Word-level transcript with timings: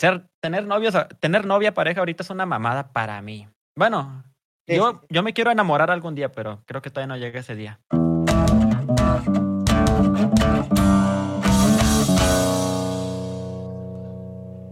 ser, 0.00 0.26
tener 0.40 0.66
novios, 0.66 0.94
tener 1.20 1.44
novia, 1.44 1.74
pareja 1.74 2.00
ahorita 2.00 2.22
es 2.22 2.30
una 2.30 2.46
mamada 2.46 2.90
para 2.90 3.20
mí. 3.20 3.46
Bueno, 3.76 4.24
yo, 4.66 5.02
yo 5.10 5.22
me 5.22 5.34
quiero 5.34 5.50
enamorar 5.50 5.90
algún 5.90 6.14
día, 6.14 6.32
pero 6.32 6.62
creo 6.64 6.80
que 6.80 6.88
todavía 6.88 7.14
no 7.14 7.20
llega 7.20 7.40
ese 7.40 7.54
día. 7.54 7.80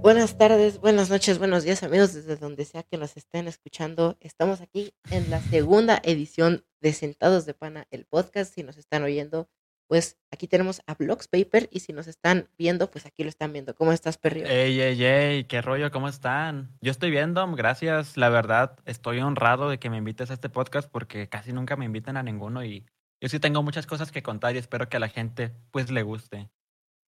Buenas 0.01 0.38
tardes, 0.38 0.80
buenas 0.80 1.11
noches, 1.11 1.39
buenos 1.39 1.65
días 1.65 1.83
amigos 1.83 2.15
desde 2.15 2.37
donde 2.37 2.65
sea 2.65 2.83
que 2.83 2.97
nos 2.97 3.19
estén 3.19 3.49
escuchando. 3.49 4.17
Estamos 4.21 4.63
aquí 4.63 4.95
en 5.11 5.29
la 5.29 5.41
segunda 5.43 6.01
edición 6.05 6.65
de 6.81 6.95
Sentados 6.95 7.45
de 7.45 7.53
Pana, 7.53 7.87
el 7.91 8.07
podcast. 8.07 8.55
Si 8.55 8.63
nos 8.63 8.79
están 8.79 9.03
oyendo, 9.03 9.51
pues 9.89 10.18
aquí 10.30 10.46
tenemos 10.46 10.82
a 10.86 10.95
Blogs 10.95 11.29
Paper 11.29 11.68
y 11.73 11.80
si 11.80 11.93
nos 11.93 12.07
están 12.07 12.48
viendo, 12.59 12.91
pues 12.91 13.07
aquí 13.07 13.23
lo 13.23 13.30
están 13.30 13.52
viendo. 13.52 13.75
¿Cómo 13.75 13.93
estás, 13.93 14.18
perrio? 14.18 14.46
Ey, 14.46 14.80
ey, 14.80 15.03
ey, 15.03 15.45
qué 15.45 15.62
rollo, 15.62 15.91
¿cómo 15.91 16.09
están? 16.09 16.71
Yo 16.82 16.91
estoy 16.91 17.11
viendo, 17.11 17.50
gracias. 17.54 18.16
La 18.18 18.29
verdad, 18.29 18.79
estoy 18.85 19.18
honrado 19.21 19.71
de 19.71 19.79
que 19.79 19.89
me 19.89 19.96
invites 19.96 20.30
a 20.30 20.35
este 20.35 20.50
podcast 20.50 20.89
porque 20.90 21.29
casi 21.29 21.53
nunca 21.53 21.77
me 21.77 21.86
invitan 21.86 22.18
a 22.18 22.22
ninguno 22.22 22.63
y 22.63 22.85
yo 23.21 23.29
sí 23.29 23.40
tengo 23.40 23.63
muchas 23.63 23.86
cosas 23.86 24.13
que 24.13 24.22
contar 24.22 24.54
y 24.54 24.58
espero 24.58 24.89
que 24.89 24.99
a 24.99 25.00
la 25.00 25.08
gente 25.08 25.53
pues 25.71 25.91
le 25.91 26.02
guste. 26.02 26.50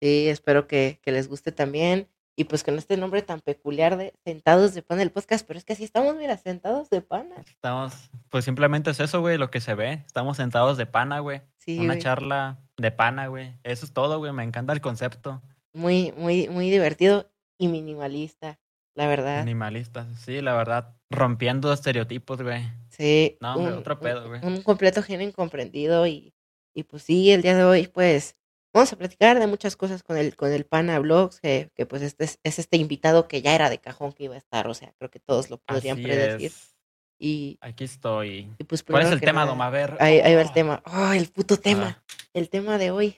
Sí, 0.01 0.29
espero 0.29 0.67
que, 0.67 0.99
que 1.03 1.13
les 1.13 1.29
guste 1.29 1.53
también 1.53 2.09
y 2.41 2.45
pues 2.45 2.65
con 2.65 2.79
este 2.79 2.97
nombre 2.97 3.21
tan 3.21 3.41
peculiar 3.41 3.99
de 3.99 4.15
Sentados 4.25 4.73
de 4.73 4.81
Pana 4.81 5.03
el 5.03 5.11
podcast, 5.11 5.47
pero 5.47 5.59
es 5.59 5.67
que 5.67 5.75
así 5.75 5.85
estamos, 5.85 6.17
mira, 6.17 6.39
sentados 6.39 6.89
de 6.89 7.03
pana. 7.03 7.35
Estamos, 7.47 8.11
pues 8.31 8.47
simplemente 8.47 8.91
es 8.91 9.01
eso, 9.01 9.21
güey, 9.21 9.37
lo 9.37 9.51
que 9.51 9.61
se 9.61 9.75
ve. 9.75 10.03
Estamos 10.07 10.39
sentados 10.39 10.79
de 10.79 10.87
pana, 10.87 11.19
güey. 11.19 11.43
Sí, 11.61 11.79
Una 11.79 11.95
güey. 11.95 12.03
charla 12.03 12.59
de 12.77 12.91
pana, 12.91 13.27
güey. 13.29 13.55
Eso 13.63 13.85
es 13.85 13.93
todo, 13.93 14.19
güey. 14.19 14.33
Me 14.33 14.43
encanta 14.43 14.73
el 14.73 14.81
concepto. 14.81 15.43
Muy, 15.73 16.13
muy, 16.17 16.49
muy 16.49 16.71
divertido 16.71 17.31
y 17.59 17.69
minimalista, 17.69 18.59
la 18.95 19.07
verdad. 19.07 19.39
Animalista, 19.41 20.07
sí, 20.17 20.41
la 20.41 20.55
verdad. 20.55 20.97
Rompiendo 21.11 21.73
estereotipos, 21.73 22.43
güey. 22.43 22.63
Sí, 22.89 23.37
No, 23.41 23.55
hombre, 23.55 23.75
otro 23.75 24.01
pedo, 24.01 24.27
güey. 24.29 24.45
Un, 24.45 24.63
completo 24.63 25.03
genio 25.03 25.27
incomprendido 25.29 26.07
y, 26.07 26.35
y 26.75 26.83
pues 26.85 27.03
sí, 27.03 27.31
el 27.31 27.43
día 27.43 27.57
de 27.57 27.65
hoy 27.65 27.87
pues 27.87 28.37
vamos 28.73 28.93
a 28.93 28.97
platicar 28.97 29.39
de 29.39 29.47
muchas 29.47 29.77
cosas 29.77 30.03
con 30.03 30.17
el, 30.17 30.37
con 30.37 30.51
el 30.53 30.65
Pana 30.65 30.99
Blogs, 30.99 31.41
que, 31.41 31.71
que 31.75 31.87
pues 31.87 32.03
este 32.03 32.25
es, 32.25 32.41
es 32.43 32.59
este 32.59 32.77
invitado 32.79 33.29
que 33.29 33.43
ya 33.43 33.55
era 33.55 33.69
de 33.71 33.79
cajón 33.79 34.13
que 34.13 34.25
iba 34.25 34.35
a 34.35 34.39
estar, 34.39 34.67
o 34.67 34.75
sea, 34.75 34.93
creo 34.99 35.11
que 35.11 35.21
todos 35.21 35.51
lo 35.51 35.59
podrían 35.59 35.99
Así 35.99 36.05
predecir. 36.05 36.47
es. 36.47 36.75
Y, 37.23 37.59
Aquí 37.61 37.85
estoy. 37.85 38.49
y, 38.59 38.65
pues 38.65 38.83
¿Cuál 38.83 39.03
es 39.03 39.13
el 39.13 39.21
tema, 39.21 39.45
nada? 39.45 39.67
A 39.67 39.71
ver. 39.71 39.97
Ahí, 40.01 40.21
ahí 40.21 40.35
va 40.35 40.41
el 40.41 40.49
oh. 40.49 40.53
tema. 40.53 40.83
Oh, 40.87 41.13
el 41.13 41.29
puto 41.29 41.59
tema. 41.59 41.99
Ah. 42.01 42.15
El 42.33 42.49
tema 42.49 42.79
de 42.79 42.91
hoy. 42.91 43.17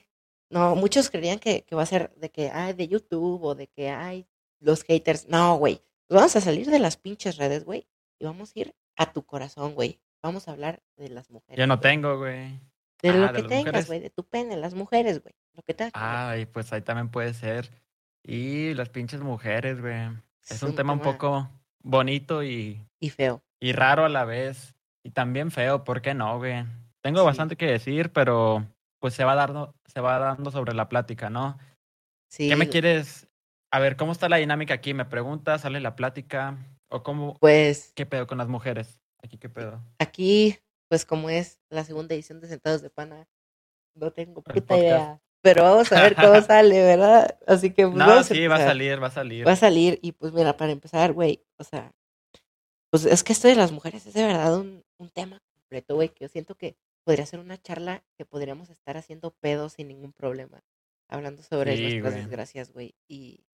No, 0.49 0.75
muchos 0.75 1.09
creían 1.09 1.39
que, 1.39 1.63
que 1.63 1.73
va 1.73 1.83
a 1.83 1.87
ser 1.87 2.13
de 2.17 2.29
que 2.29 2.49
hay 2.51 2.73
de 2.73 2.89
YouTube 2.89 3.41
o 3.41 3.55
de 3.55 3.67
que 3.67 3.89
hay 3.89 4.27
los 4.59 4.83
haters. 4.83 5.29
No, 5.29 5.55
güey. 5.55 5.81
Vamos 6.09 6.35
a 6.35 6.41
salir 6.41 6.69
de 6.69 6.79
las 6.79 6.97
pinches 6.97 7.37
redes, 7.37 7.63
güey. 7.63 7.87
Y 8.19 8.25
vamos 8.25 8.51
a 8.53 8.59
ir 8.59 8.75
a 8.97 9.11
tu 9.13 9.25
corazón, 9.25 9.73
güey. 9.73 9.99
Vamos 10.21 10.47
a 10.47 10.51
hablar 10.51 10.83
de 10.97 11.07
las 11.09 11.31
mujeres. 11.31 11.57
Yo 11.57 11.65
no 11.65 11.79
tengo, 11.79 12.17
güey. 12.17 12.59
De 13.01 13.09
Ah, 13.09 13.13
lo 13.15 13.27
¿de 13.27 13.41
que 13.41 13.47
tengas, 13.47 13.87
güey. 13.87 14.01
De 14.01 14.09
tu 14.09 14.25
pene, 14.25 14.57
las 14.57 14.73
mujeres, 14.73 15.23
güey. 15.23 15.33
Lo 15.53 15.63
que 15.63 15.73
tengas. 15.73 15.93
Ay, 15.95 16.45
pues 16.45 16.71
ahí 16.73 16.81
también 16.81 17.09
puede 17.09 17.33
ser. 17.33 17.69
Y 18.21 18.73
las 18.73 18.89
pinches 18.89 19.21
mujeres, 19.21 19.79
güey. 19.79 20.09
Es, 20.43 20.51
Es 20.51 20.63
un, 20.63 20.71
un 20.71 20.75
tema 20.75 20.91
un 20.91 20.99
poco 20.99 21.49
bonito 21.79 22.43
y, 22.43 22.81
Y 22.99 23.09
feo. 23.09 23.41
Y 23.63 23.71
raro 23.71 24.03
a 24.03 24.09
la 24.09 24.25
vez. 24.25 24.75
Y 25.05 25.11
también 25.11 25.51
feo, 25.51 25.83
¿por 25.83 26.01
qué 26.01 26.13
no, 26.13 26.37
güey? 26.37 26.65
Tengo 27.01 27.21
Sí. 27.21 27.25
bastante 27.25 27.55
que 27.55 27.65
decir, 27.65 28.11
pero 28.11 28.65
pues 28.99 29.13
se 29.13 29.23
va 29.23 29.35
dando, 29.35 29.73
se 29.85 30.01
va 30.01 30.19
dando 30.19 30.51
sobre 30.51 30.73
la 30.73 30.89
plática, 30.89 31.29
¿no? 31.29 31.57
Sí. 32.29 32.49
¿Qué 32.49 32.55
me 32.55 32.69
quieres? 32.69 33.27
A 33.71 33.79
ver, 33.79 33.95
¿cómo 33.95 34.11
está 34.11 34.29
la 34.29 34.37
dinámica 34.37 34.73
aquí? 34.73 34.93
¿Me 34.93 35.05
preguntas? 35.05 35.61
¿Sale 35.61 35.79
la 35.79 35.95
plática? 35.95 36.57
¿O 36.89 37.03
cómo? 37.03 37.35
Pues 37.39 37.91
¿Qué 37.95 38.05
pedo 38.05 38.27
con 38.27 38.37
las 38.37 38.47
mujeres? 38.47 39.01
Aquí, 39.23 39.37
¿qué 39.37 39.49
pedo? 39.49 39.81
aquí, 39.99 40.57
pues 40.89 41.05
como 41.05 41.29
es 41.29 41.59
la 41.69 41.83
segunda 41.85 42.13
edición 42.13 42.39
de 42.41 42.47
Sentados 42.47 42.81
de 42.81 42.89
Pana, 42.89 43.27
no 43.95 44.11
tengo 44.11 44.41
puta 44.41 44.77
idea. 44.77 45.21
Pero 45.41 45.63
vamos 45.63 45.91
a 45.91 46.01
ver 46.01 46.15
cómo 46.15 46.41
sale, 46.41 46.81
¿verdad? 46.83 47.37
Así 47.47 47.71
que 47.71 47.85
pues, 47.85 47.95
No, 47.95 48.23
sí, 48.23 48.47
va 48.47 48.55
a 48.57 48.59
salir, 48.59 49.01
va 49.01 49.07
a 49.07 49.11
salir. 49.11 49.47
Va 49.47 49.53
a 49.53 49.57
salir 49.57 49.99
y 50.01 50.11
pues 50.11 50.33
mira, 50.33 50.55
para 50.55 50.71
empezar, 50.71 51.13
güey, 51.13 51.43
o 51.57 51.63
sea, 51.63 51.91
pues 52.93 53.05
es 53.05 53.23
que 53.23 53.33
esto 53.33 53.47
de 53.47 53.55
las 53.55 53.71
mujeres 53.71 54.05
es 54.05 54.13
de 54.13 54.23
verdad 54.23 54.55
un, 54.59 54.85
un 54.99 55.09
tema 55.09 55.41
completo, 55.51 55.95
güey, 55.95 56.09
que 56.09 56.25
yo 56.25 56.29
siento 56.29 56.53
que 56.53 56.77
podría 57.03 57.25
ser 57.25 57.39
una 57.39 57.59
charla 57.59 58.03
que 58.15 58.23
podríamos 58.23 58.69
estar 58.69 58.97
haciendo 58.97 59.31
pedos 59.31 59.73
sin 59.73 59.87
ningún 59.87 60.13
problema, 60.13 60.63
hablando 61.07 61.41
sobre 61.41 61.75
Sí, 61.75 61.81
nuestras 61.81 62.13
güey. 62.13 62.23
desgracias, 62.25 62.71
güey, 62.71 62.93
y, 63.07 63.47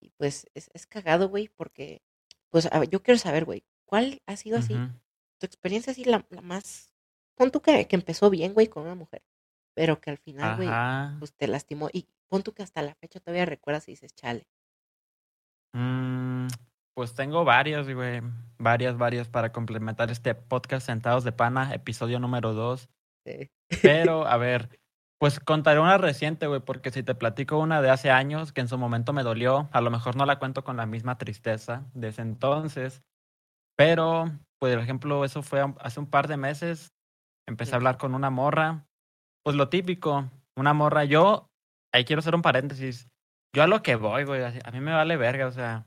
y 0.00 0.10
pues 0.16 0.50
es, 0.54 0.72
es 0.74 0.88
cagado, 0.88 1.28
güey, 1.28 1.46
porque, 1.46 2.02
pues 2.50 2.66
a 2.66 2.82
yo 2.82 3.00
quiero 3.00 3.16
saber, 3.18 3.44
güey, 3.44 3.62
¿cuál 3.84 4.20
ha 4.26 4.36
sido 4.36 4.58
así, 4.58 4.74
tu 5.38 5.46
experiencia 5.46 5.92
así 5.92 6.04
la, 6.04 6.26
la 6.30 6.40
más, 6.40 6.92
pon 7.36 7.52
tú 7.52 7.60
que, 7.62 7.86
que 7.86 7.94
empezó 7.94 8.28
bien, 8.28 8.54
güey, 8.54 8.66
con 8.66 8.82
una 8.82 8.96
mujer, 8.96 9.22
pero 9.74 10.00
que 10.00 10.10
al 10.10 10.18
final, 10.18 10.56
güey, 10.56 10.68
pues 11.20 11.32
te 11.32 11.46
lastimó, 11.46 11.90
y 11.92 12.08
pon 12.28 12.42
tú 12.42 12.52
que 12.52 12.64
hasta 12.64 12.82
la 12.82 12.96
fecha 12.96 13.20
todavía 13.20 13.46
recuerdas 13.46 13.86
y 13.86 13.92
dices, 13.92 14.16
chale. 14.16 14.48
Mm, 15.76 16.48
pues 16.94 17.14
tengo 17.14 17.44
varios, 17.44 17.90
güey. 17.90 18.22
Varias, 18.58 18.96
varias 18.96 19.28
para 19.28 19.52
complementar 19.52 20.10
este 20.10 20.34
podcast 20.34 20.86
Sentados 20.86 21.24
de 21.24 21.32
Pana, 21.32 21.74
episodio 21.74 22.20
número 22.20 22.54
dos. 22.54 22.88
Sí. 23.26 23.50
Pero, 23.82 24.26
a 24.26 24.36
ver, 24.36 24.80
pues 25.18 25.40
contaré 25.40 25.80
una 25.80 25.98
reciente, 25.98 26.46
güey, 26.46 26.60
porque 26.60 26.90
si 26.90 27.02
te 27.02 27.14
platico 27.14 27.58
una 27.58 27.82
de 27.82 27.90
hace 27.90 28.10
años 28.10 28.52
que 28.52 28.60
en 28.60 28.68
su 28.68 28.78
momento 28.78 29.12
me 29.12 29.22
dolió, 29.22 29.68
a 29.72 29.80
lo 29.80 29.90
mejor 29.90 30.16
no 30.16 30.24
la 30.24 30.38
cuento 30.38 30.62
con 30.64 30.76
la 30.76 30.86
misma 30.86 31.18
tristeza 31.18 31.84
de 31.94 32.08
ese 32.08 32.22
entonces. 32.22 33.02
Pero, 33.76 34.30
por 34.60 34.70
ejemplo, 34.70 35.24
eso 35.24 35.42
fue 35.42 35.64
hace 35.80 35.98
un 35.98 36.06
par 36.06 36.28
de 36.28 36.36
meses. 36.36 36.92
Empecé 37.48 37.72
a 37.72 37.76
hablar 37.76 37.98
con 37.98 38.14
una 38.14 38.30
morra. 38.30 38.86
Pues 39.42 39.56
lo 39.56 39.68
típico, 39.68 40.30
una 40.56 40.72
morra. 40.72 41.04
Yo, 41.04 41.48
ahí 41.92 42.04
quiero 42.04 42.20
hacer 42.20 42.36
un 42.36 42.42
paréntesis. 42.42 43.08
Yo 43.54 43.64
a 43.64 43.66
lo 43.66 43.82
que 43.82 43.96
voy, 43.96 44.24
güey. 44.24 44.42
A 44.42 44.70
mí 44.70 44.80
me 44.80 44.92
vale 44.92 45.16
verga, 45.16 45.46
o 45.46 45.52
sea, 45.52 45.86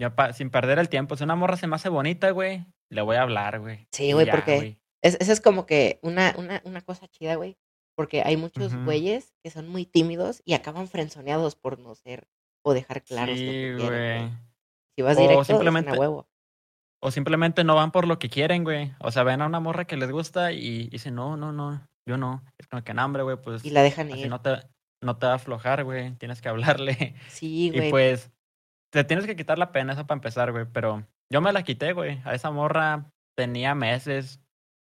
yo 0.00 0.14
pa- 0.16 0.32
sin 0.32 0.50
perder 0.50 0.78
el 0.80 0.88
tiempo. 0.88 1.16
Si 1.16 1.22
una 1.24 1.36
morra 1.36 1.56
se 1.56 1.66
me 1.68 1.76
hace 1.76 1.88
bonita, 1.88 2.30
güey, 2.30 2.64
le 2.90 3.02
voy 3.02 3.16
a 3.16 3.22
hablar, 3.22 3.60
güey. 3.60 3.86
Sí, 3.92 4.06
y 4.06 4.12
güey, 4.12 4.26
ya, 4.26 4.32
porque. 4.32 4.78
Es, 5.02 5.16
esa 5.20 5.32
es 5.32 5.40
como 5.40 5.64
que 5.66 5.98
una, 6.02 6.34
una, 6.36 6.60
una 6.64 6.80
cosa 6.82 7.06
chida, 7.08 7.36
güey. 7.36 7.56
Porque 7.96 8.22
hay 8.22 8.36
muchos 8.36 8.74
güeyes 8.84 9.34
que 9.44 9.50
son 9.50 9.68
muy 9.68 9.84
tímidos 9.84 10.42
y 10.44 10.54
acaban 10.54 10.88
frenzoneados 10.88 11.54
por 11.54 11.78
no 11.78 11.94
ser 11.94 12.28
o 12.64 12.72
dejar 12.72 13.02
claros 13.02 13.36
lo 13.38 13.42
Sí, 13.42 13.46
quieren, 13.46 13.78
güey. 13.78 14.30
Si 14.96 15.02
vas 15.02 15.16
O 15.18 15.20
directo, 15.20 15.44
simplemente- 15.44 15.90
es 15.90 15.96
una 15.96 16.00
huevo. 16.00 16.28
O 17.02 17.10
simplemente 17.10 17.64
no 17.64 17.74
van 17.76 17.92
por 17.92 18.06
lo 18.06 18.18
que 18.18 18.28
quieren, 18.28 18.62
güey. 18.64 18.92
O 19.00 19.10
sea, 19.10 19.22
ven 19.22 19.40
a 19.42 19.46
una 19.46 19.60
morra 19.60 19.86
que 19.86 19.96
les 19.96 20.10
gusta 20.10 20.52
y 20.52 20.88
dicen, 20.88 21.14
no, 21.14 21.36
no, 21.36 21.50
no, 21.52 21.86
yo 22.06 22.16
no. 22.18 22.42
Es 22.58 22.66
como 22.66 22.82
que, 22.84 22.92
no, 22.94 23.04
hombre, 23.04 23.22
güey, 23.22 23.36
pues 23.40 23.64
Y 23.64 23.70
la 23.70 23.82
dejan 23.82 24.10
ir. 24.16 24.28
no 24.28 24.40
te, 24.42 24.58
no 25.02 25.16
te 25.16 25.26
va 25.26 25.32
a 25.32 25.36
aflojar, 25.36 25.84
güey. 25.84 26.12
Tienes 26.16 26.40
que 26.42 26.48
hablarle. 26.50 27.14
Sí, 27.28 27.66
Y 27.74 27.78
güey. 27.78 27.90
pues, 27.90 28.30
te 28.90 29.04
tienes 29.04 29.26
que 29.26 29.36
quitar 29.36 29.58
la 29.58 29.72
pena, 29.72 29.92
eso 29.92 30.06
para 30.06 30.16
empezar, 30.18 30.52
güey. 30.52 30.66
Pero 30.72 31.04
yo 31.30 31.40
me 31.40 31.52
la 31.52 31.62
quité, 31.62 31.92
güey. 31.92 32.20
A 32.24 32.34
esa 32.34 32.50
morra 32.50 33.04
tenía 33.36 33.74
meses. 33.74 34.40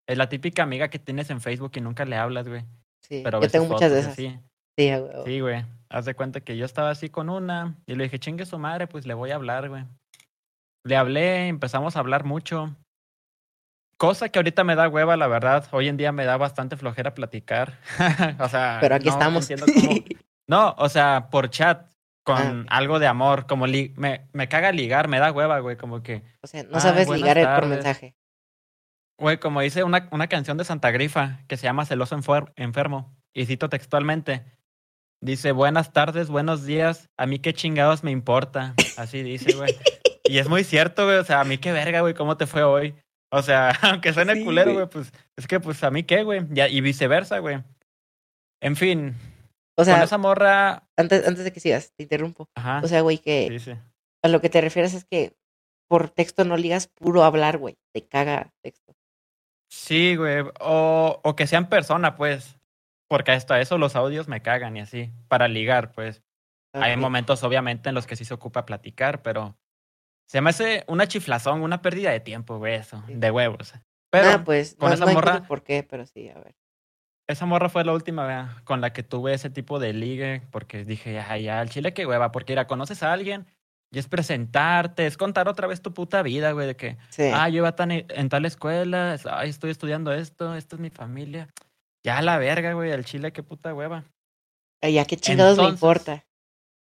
Es 0.08 0.18
la 0.18 0.30
típica 0.30 0.64
amiga 0.64 0.90
que 0.90 1.00
tienes 1.00 1.30
en 1.30 1.42
Facebook 1.42 1.72
y 1.76 1.82
nunca 1.82 2.06
le 2.06 2.16
hablas, 2.16 2.48
güey. 2.48 2.64
sí. 3.02 3.22
Pero 3.24 3.42
Yo 3.42 3.50
tengo 3.50 3.66
muchas 3.66 3.92
de 3.92 4.00
esas. 4.00 4.16
Sí, 4.16 4.40
huevo. 4.78 5.26
Sí, 5.26 5.40
güey. 5.42 5.66
Haz 5.90 6.06
de 6.06 6.14
cuenta 6.16 6.42
que 6.42 6.58
yo 6.58 6.66
estaba 6.66 6.90
así 6.90 7.10
con 7.10 7.30
una 7.30 7.76
y 7.86 7.96
le 7.96 8.04
dije, 8.06 8.20
chingue 8.20 8.46
su 8.46 8.60
madre, 8.60 8.88
pues 8.88 9.06
le 9.08 9.14
voy 9.14 9.32
a 9.32 9.36
hablar, 9.36 9.70
güey. 9.70 9.86
Le 10.86 10.96
hablé, 10.96 11.48
empezamos 11.48 11.96
a 11.96 12.00
hablar 12.00 12.24
mucho. 12.24 12.76
Cosa 13.98 14.30
que 14.30 14.38
ahorita 14.40 14.64
me 14.64 14.76
da 14.76 14.88
hueva, 14.88 15.18
la 15.18 15.28
verdad. 15.28 15.68
Hoy 15.72 15.88
en 15.88 15.98
día 15.98 16.12
me 16.12 16.26
da 16.26 16.38
bastante 16.38 16.78
flojera 16.78 17.14
platicar. 17.16 17.80
o 18.40 18.48
sea, 18.48 18.78
Pero 18.80 18.96
aquí 18.96 19.08
no 19.08 19.12
estamos. 19.14 19.48
cómo- 19.50 19.96
No, 20.50 20.76
o 20.78 20.88
sea, 20.88 21.28
por 21.30 21.50
chat, 21.50 21.87
con 22.28 22.68
Ah, 22.70 22.78
algo 22.78 23.00
de 23.00 23.08
amor, 23.08 23.48
como 23.48 23.68
li- 23.68 23.94
me, 23.96 24.28
me 24.34 24.50
caga 24.50 24.74
ligar, 24.74 25.08
me 25.08 25.18
da 25.20 25.32
hueva, 25.32 25.60
güey, 25.60 25.78
como 25.78 26.04
que, 26.04 26.24
o 26.42 26.48
sea, 26.48 26.64
no 26.64 26.82
sabes 26.82 27.08
buenas 27.08 27.22
ligar 27.24 27.38
eh, 27.38 27.44
por 27.46 27.54
tardes. 27.54 27.70
mensaje. 27.70 28.16
güey, 29.18 29.38
como 29.40 29.62
dice 29.62 29.84
una, 29.86 30.10
una 30.12 30.28
canción 30.28 30.58
de 30.58 30.66
Santa 30.66 30.92
Grifa 30.92 31.40
que 31.48 31.56
se 31.56 31.64
llama 31.64 31.86
Celoso 31.86 32.18
Enfer- 32.18 32.52
Enfermo, 32.58 33.16
y 33.34 33.46
cito 33.46 33.70
textualmente, 33.70 34.44
dice, 35.24 35.54
buenas 35.54 35.94
tardes, 35.94 36.28
buenos 36.30 36.66
días, 36.66 37.10
a 37.18 37.26
mí 37.28 37.40
qué 37.40 37.54
chingados 37.54 38.04
me 38.04 38.12
importa, 38.12 38.74
así 38.98 39.24
dice, 39.24 39.56
güey. 39.56 39.74
Y 40.26 40.40
es 40.40 40.50
muy 40.50 40.66
cierto, 40.66 41.06
güey, 41.06 41.18
o 41.20 41.24
sea, 41.24 41.40
a 41.40 41.46
mí 41.46 41.58
qué 41.58 41.72
verga, 41.72 42.02
güey, 42.02 42.14
¿cómo 42.14 42.36
te 42.36 42.46
fue 42.46 42.64
hoy? 42.64 42.94
O 43.32 43.42
sea, 43.42 43.70
aunque 43.84 44.12
suene 44.14 44.36
Sí, 44.36 44.44
culero, 44.44 44.74
güey. 44.74 44.88
pues, 44.90 45.14
es 45.38 45.48
que, 45.48 45.62
pues, 45.62 45.82
a 45.86 45.92
mí 45.92 46.04
qué, 46.04 46.24
güey, 46.24 46.42
Ya- 46.50 46.68
y 46.68 46.82
viceversa, 46.82 47.40
güey. 47.40 47.64
En 48.62 48.76
fin, 48.76 49.16
O 49.80 49.84
con 49.84 49.86
sea, 49.86 50.04
esa 50.04 50.18
morra, 50.18 50.90
antes, 50.98 51.28
antes 51.28 51.44
de 51.44 51.54
que 51.54 51.60
sigas, 51.60 51.94
te 51.96 52.04
interrumpo. 52.04 52.50
ajá, 52.56 52.82
O 52.84 52.88
sea, 52.88 53.02
güey, 53.02 53.20
que 53.20 53.48
sí, 53.52 53.60
sí. 53.60 53.80
a 54.24 54.28
lo 54.28 54.42
que 54.42 54.50
te 54.50 54.60
refieres 54.60 54.94
es 54.96 55.06
que 55.06 55.36
por 55.88 56.10
texto 56.10 56.44
no 56.46 56.58
ligas 56.58 56.88
puro 56.88 57.24
hablar, 57.24 57.58
güey. 57.58 57.78
Te 57.94 58.06
caga 58.08 58.52
texto. 58.62 58.94
Sí, 59.70 60.16
güey. 60.16 60.44
O, 60.60 61.20
o 61.24 61.36
que 61.36 61.48
sean 61.48 61.70
persona, 61.70 62.16
pues. 62.16 62.58
Porque 63.10 63.32
hasta 63.32 63.62
eso 63.62 63.78
los 63.78 63.96
audios 63.96 64.28
me 64.28 64.42
cagan 64.42 64.76
y 64.76 64.82
así. 64.82 65.12
Para 65.30 65.48
ligar, 65.48 65.92
pues. 65.94 66.24
Hay 66.74 66.96
momentos, 66.98 67.42
obviamente, 67.44 67.90
en 67.90 67.96
los 67.96 68.06
que 68.06 68.16
sí 68.16 68.26
se 68.26 68.34
ocupa 68.34 68.66
platicar, 68.66 69.22
pero 69.24 69.58
se 70.28 70.42
me 70.42 70.50
hace 70.52 70.84
una 70.88 71.08
chiflazón, 71.08 71.62
una 71.62 71.82
pérdida 71.82 72.12
de 72.12 72.20
tiempo, 72.20 72.58
güey, 72.58 72.76
eso, 72.76 73.02
Sí. 73.08 73.14
de 73.16 73.32
huevos. 73.32 73.74
Pero 74.12 74.30
Ah, 74.30 74.44
pues, 74.44 74.76
con 74.76 74.90
no, 74.90 74.96
esa 74.96 75.06
no 75.06 75.14
morra- 75.14 75.42
por 75.48 75.64
qué, 75.64 75.84
pero 75.84 76.06
sí, 76.06 76.30
a 76.30 76.36
ver. 76.40 76.56
Esa 77.28 77.46
morra 77.46 77.70
fue 77.70 77.84
la 77.84 77.94
última 77.94 78.26
vea, 78.26 78.62
con 78.64 78.82
la 78.82 78.94
que 78.94 79.04
tuve 79.04 79.34
ese 79.34 79.50
tipo 79.50 79.80
de 79.80 79.94
ligue, 79.94 80.42
porque 80.52 80.86
dije, 80.86 81.20
ay, 81.20 81.44
ya, 81.44 81.60
al 81.60 81.70
chile 81.70 81.94
qué 81.94 82.06
hueva, 82.06 82.32
porque 82.32 82.54
mira, 82.54 82.68
conoces 82.68 83.04
a 83.04 83.12
alguien 83.14 83.46
y 83.92 84.00
es 84.00 84.08
presentarte, 84.08 85.06
es 85.08 85.18
contar 85.18 85.48
otra 85.48 85.68
vez 85.68 85.82
tu 85.82 85.94
puta 85.94 86.22
vida, 86.22 86.52
güey, 86.52 86.68
de 86.68 86.76
que, 86.76 86.98
Sí. 87.10 87.30
ah, 87.34 87.48
yo 87.50 87.58
iba 87.58 87.76
tan 87.76 87.92
en, 87.92 88.06
en 88.10 88.30
tal 88.30 88.46
escuela, 88.46 89.14
es- 89.14 89.26
ay, 89.26 89.50
estoy 89.50 89.72
estudiando 89.72 90.12
esto, 90.14 90.56
esta 90.56 90.76
es 90.76 90.82
mi 90.82 90.90
familia. 90.90 91.48
Ya 92.06 92.22
la 92.22 92.38
verga, 92.38 92.74
güey, 92.74 92.92
al 92.92 93.04
chile 93.06 93.32
qué 93.34 93.44
puta 93.44 93.74
hueva. 93.74 94.04
Ay, 94.82 94.94
ya 94.94 95.06
qué 95.06 95.18
chingados 95.18 95.58
me 95.58 95.68
importa. 95.70 96.24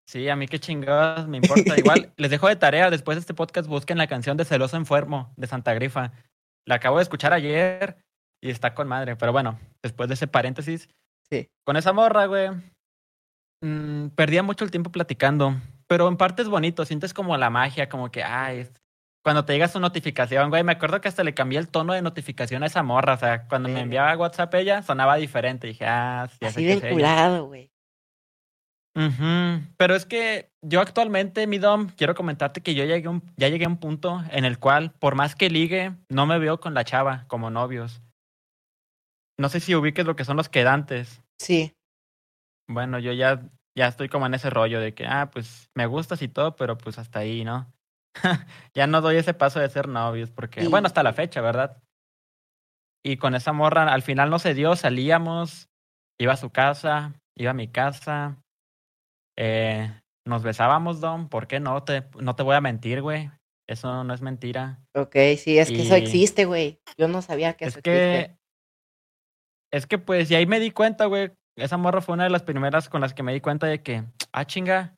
Sí, 0.08 0.28
a 0.28 0.36
mí 0.36 0.48
qué 0.48 0.58
chingados 0.58 1.28
me 1.28 1.36
importa. 1.38 1.78
Igual 1.78 2.12
les 2.16 2.30
dejo 2.30 2.48
de 2.48 2.56
tarea, 2.56 2.90
después 2.90 3.16
de 3.16 3.20
este 3.20 3.34
podcast 3.34 3.68
busquen 3.68 3.98
la 3.98 4.06
canción 4.06 4.36
de 4.36 4.44
Celoso 4.44 4.76
Enfermo 4.76 5.32
de 5.36 5.46
Santa 5.46 5.74
Grifa. 5.74 6.12
La 6.66 6.76
acabo 6.76 6.96
de 6.96 7.02
escuchar 7.04 7.32
ayer 7.32 7.96
y 8.42 8.50
está 8.50 8.74
con 8.74 8.88
madre. 8.88 9.16
Pero 9.16 9.32
bueno, 9.32 9.58
después 9.82 10.08
de 10.08 10.14
ese 10.14 10.26
paréntesis, 10.26 10.88
Sí. 11.30 11.48
con 11.64 11.76
esa 11.76 11.92
morra, 11.92 12.26
güey, 12.26 12.50
mm, 13.62 14.08
perdía 14.16 14.42
mucho 14.42 14.64
el 14.64 14.70
tiempo 14.70 14.90
platicando. 14.90 15.54
Pero 15.86 16.08
en 16.08 16.16
parte 16.16 16.42
es 16.42 16.48
bonito, 16.48 16.84
sientes 16.84 17.12
como 17.14 17.36
la 17.36 17.50
magia, 17.50 17.88
como 17.88 18.10
que, 18.10 18.22
ay, 18.22 18.60
es- 18.60 18.72
cuando 19.22 19.44
te 19.44 19.52
llega 19.52 19.68
su 19.68 19.80
notificación, 19.80 20.48
güey, 20.48 20.64
me 20.64 20.72
acuerdo 20.72 21.00
que 21.00 21.08
hasta 21.08 21.22
le 21.24 21.34
cambié 21.34 21.58
el 21.58 21.68
tono 21.68 21.92
de 21.92 22.00
notificación 22.00 22.62
a 22.62 22.66
esa 22.66 22.82
morra. 22.82 23.14
O 23.14 23.18
sea, 23.18 23.46
cuando 23.48 23.68
me 23.68 23.80
enviaba 23.80 24.16
WhatsApp 24.16 24.54
ella, 24.54 24.82
sonaba 24.82 25.16
diferente. 25.16 25.66
Dije, 25.66 25.84
ah, 25.86 26.28
sí, 26.38 26.46
Así 26.46 26.70
ella. 26.70 26.80
vinculado, 26.86 27.46
güey. 27.46 27.70
Pero 29.76 29.94
es 29.94 30.04
que 30.06 30.50
yo 30.62 30.80
actualmente, 30.80 31.46
mi 31.46 31.58
Dom, 31.58 31.88
quiero 31.96 32.14
comentarte 32.14 32.60
que 32.62 32.74
yo 32.74 32.84
llegué 32.84 33.08
un- 33.08 33.22
ya 33.36 33.48
llegué 33.48 33.64
a 33.64 33.68
un 33.68 33.78
punto 33.78 34.22
en 34.30 34.44
el 34.44 34.58
cual, 34.58 34.92
por 34.98 35.14
más 35.14 35.34
que 35.36 35.48
ligue, 35.50 35.92
no 36.08 36.26
me 36.26 36.38
veo 36.38 36.60
con 36.60 36.74
la 36.74 36.84
chava 36.84 37.24
como 37.28 37.50
novios. 37.50 38.02
No 39.40 39.48
sé 39.48 39.60
si 39.60 39.74
ubiques 39.74 40.04
lo 40.04 40.16
que 40.16 40.26
son 40.26 40.36
los 40.36 40.50
quedantes. 40.50 41.22
Sí. 41.40 41.72
Bueno, 42.68 42.98
yo 42.98 43.12
ya, 43.12 43.40
ya 43.74 43.88
estoy 43.88 44.10
como 44.10 44.26
en 44.26 44.34
ese 44.34 44.50
rollo 44.50 44.80
de 44.80 44.92
que, 44.92 45.06
ah, 45.06 45.30
pues 45.32 45.70
me 45.74 45.86
gustas 45.86 46.20
y 46.20 46.28
todo, 46.28 46.56
pero 46.56 46.76
pues 46.76 46.98
hasta 46.98 47.20
ahí, 47.20 47.42
¿no? 47.42 47.72
ya 48.74 48.86
no 48.86 49.00
doy 49.00 49.16
ese 49.16 49.32
paso 49.32 49.58
de 49.58 49.70
ser 49.70 49.88
novios, 49.88 50.30
porque, 50.30 50.68
bueno, 50.68 50.88
hasta 50.88 51.02
la 51.02 51.14
fecha, 51.14 51.40
¿verdad? 51.40 51.82
Y 53.02 53.16
con 53.16 53.34
esa 53.34 53.54
morra, 53.54 53.90
al 53.90 54.02
final 54.02 54.28
no 54.28 54.38
se 54.38 54.52
dio, 54.52 54.76
salíamos, 54.76 55.70
iba 56.20 56.34
a 56.34 56.36
su 56.36 56.50
casa, 56.50 57.14
iba 57.34 57.52
a 57.52 57.54
mi 57.54 57.68
casa, 57.68 58.36
eh, 59.38 59.90
nos 60.26 60.42
besábamos, 60.42 61.00
Dom, 61.00 61.30
¿por 61.30 61.46
qué 61.46 61.60
no? 61.60 61.82
Te, 61.82 62.04
no 62.20 62.36
te 62.36 62.42
voy 62.42 62.56
a 62.56 62.60
mentir, 62.60 63.00
güey. 63.00 63.30
Eso 63.66 64.04
no 64.04 64.12
es 64.12 64.20
mentira. 64.20 64.80
Ok, 64.94 65.16
sí, 65.38 65.58
es 65.58 65.68
que 65.68 65.82
eso 65.82 65.94
existe, 65.94 66.44
güey. 66.44 66.80
Yo 66.98 67.08
no 67.08 67.22
sabía 67.22 67.54
que 67.54 67.64
Es 67.64 67.70
eso 67.70 67.78
existe. 67.78 68.39
Es 69.72 69.86
que 69.86 69.98
pues, 69.98 70.30
y 70.30 70.34
ahí 70.34 70.46
me 70.46 70.60
di 70.60 70.70
cuenta, 70.70 71.06
güey. 71.06 71.32
Esa 71.56 71.76
morra 71.76 72.00
fue 72.00 72.14
una 72.14 72.24
de 72.24 72.30
las 72.30 72.42
primeras 72.42 72.88
con 72.88 73.00
las 73.00 73.12
que 73.14 73.22
me 73.22 73.32
di 73.32 73.40
cuenta 73.40 73.66
de 73.66 73.82
que, 73.82 74.04
ah, 74.32 74.44
chinga, 74.46 74.94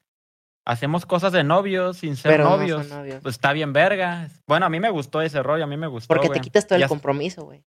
hacemos 0.66 1.06
cosas 1.06 1.32
de 1.32 1.42
novios 1.42 1.96
sin 1.98 2.14
ser 2.16 2.32
Pero 2.32 2.44
no 2.44 2.56
novios. 2.56 2.88
novios. 2.88 3.20
Pues 3.22 3.34
está 3.34 3.52
bien 3.52 3.72
verga. 3.72 4.28
Bueno, 4.46 4.66
a 4.66 4.69
mí 4.69 4.78
me 4.78 4.90
gustó 4.90 5.20
ese 5.22 5.42
rollo, 5.42 5.64
a 5.64 5.66
mí 5.66 5.76
me 5.76 5.86
gustó. 5.88 6.14
Porque 6.14 6.28
te 6.28 6.40
quitas 6.40 6.66
todo 6.66 6.78
Ya 6.78 6.84
el 6.84 6.88
compromiso, 6.88 7.44
güey. 7.44 7.62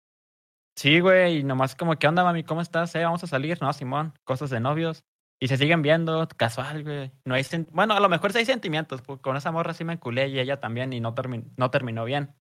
Sí, 0.77 0.99
güey, 0.99 1.37
y 1.39 1.43
nomás 1.43 1.75
como, 1.75 1.95
¿qué 1.97 2.07
onda, 2.07 2.23
mami? 2.23 2.43
¿Cómo 2.43 2.61
estás? 2.61 2.93
Eh, 2.95 3.03
vamos 3.03 3.23
a 3.23 3.27
salir, 3.27 3.61
¿no, 3.61 3.71
Simón? 3.73 4.13
Cosas 4.25 4.49
de 4.49 4.59
novios. 4.59 5.03
Y 5.39 5.47
se 5.47 5.57
siguen 5.57 5.81
viendo, 5.81 6.27
casual, 6.37 6.83
güey. 6.83 7.11
No 7.25 7.35
hay 7.35 7.43
sen- 7.43 7.67
bueno, 7.71 7.93
a 7.93 7.99
lo 7.99 8.09
mejor 8.09 8.31
sí 8.31 8.39
hay 8.39 8.45
sentimientos, 8.45 9.01
porque 9.01 9.21
con 9.21 9.35
esa 9.37 9.51
morra 9.51 9.73
sí 9.73 9.83
me 9.83 9.93
enculé 9.93 10.27
y 10.27 10.39
ella 10.39 10.59
también 10.59 10.93
y 10.93 10.99
no, 10.99 11.15
termi- 11.15 11.49
no 11.57 11.71
terminó 11.71 12.05
bien. 12.05 12.33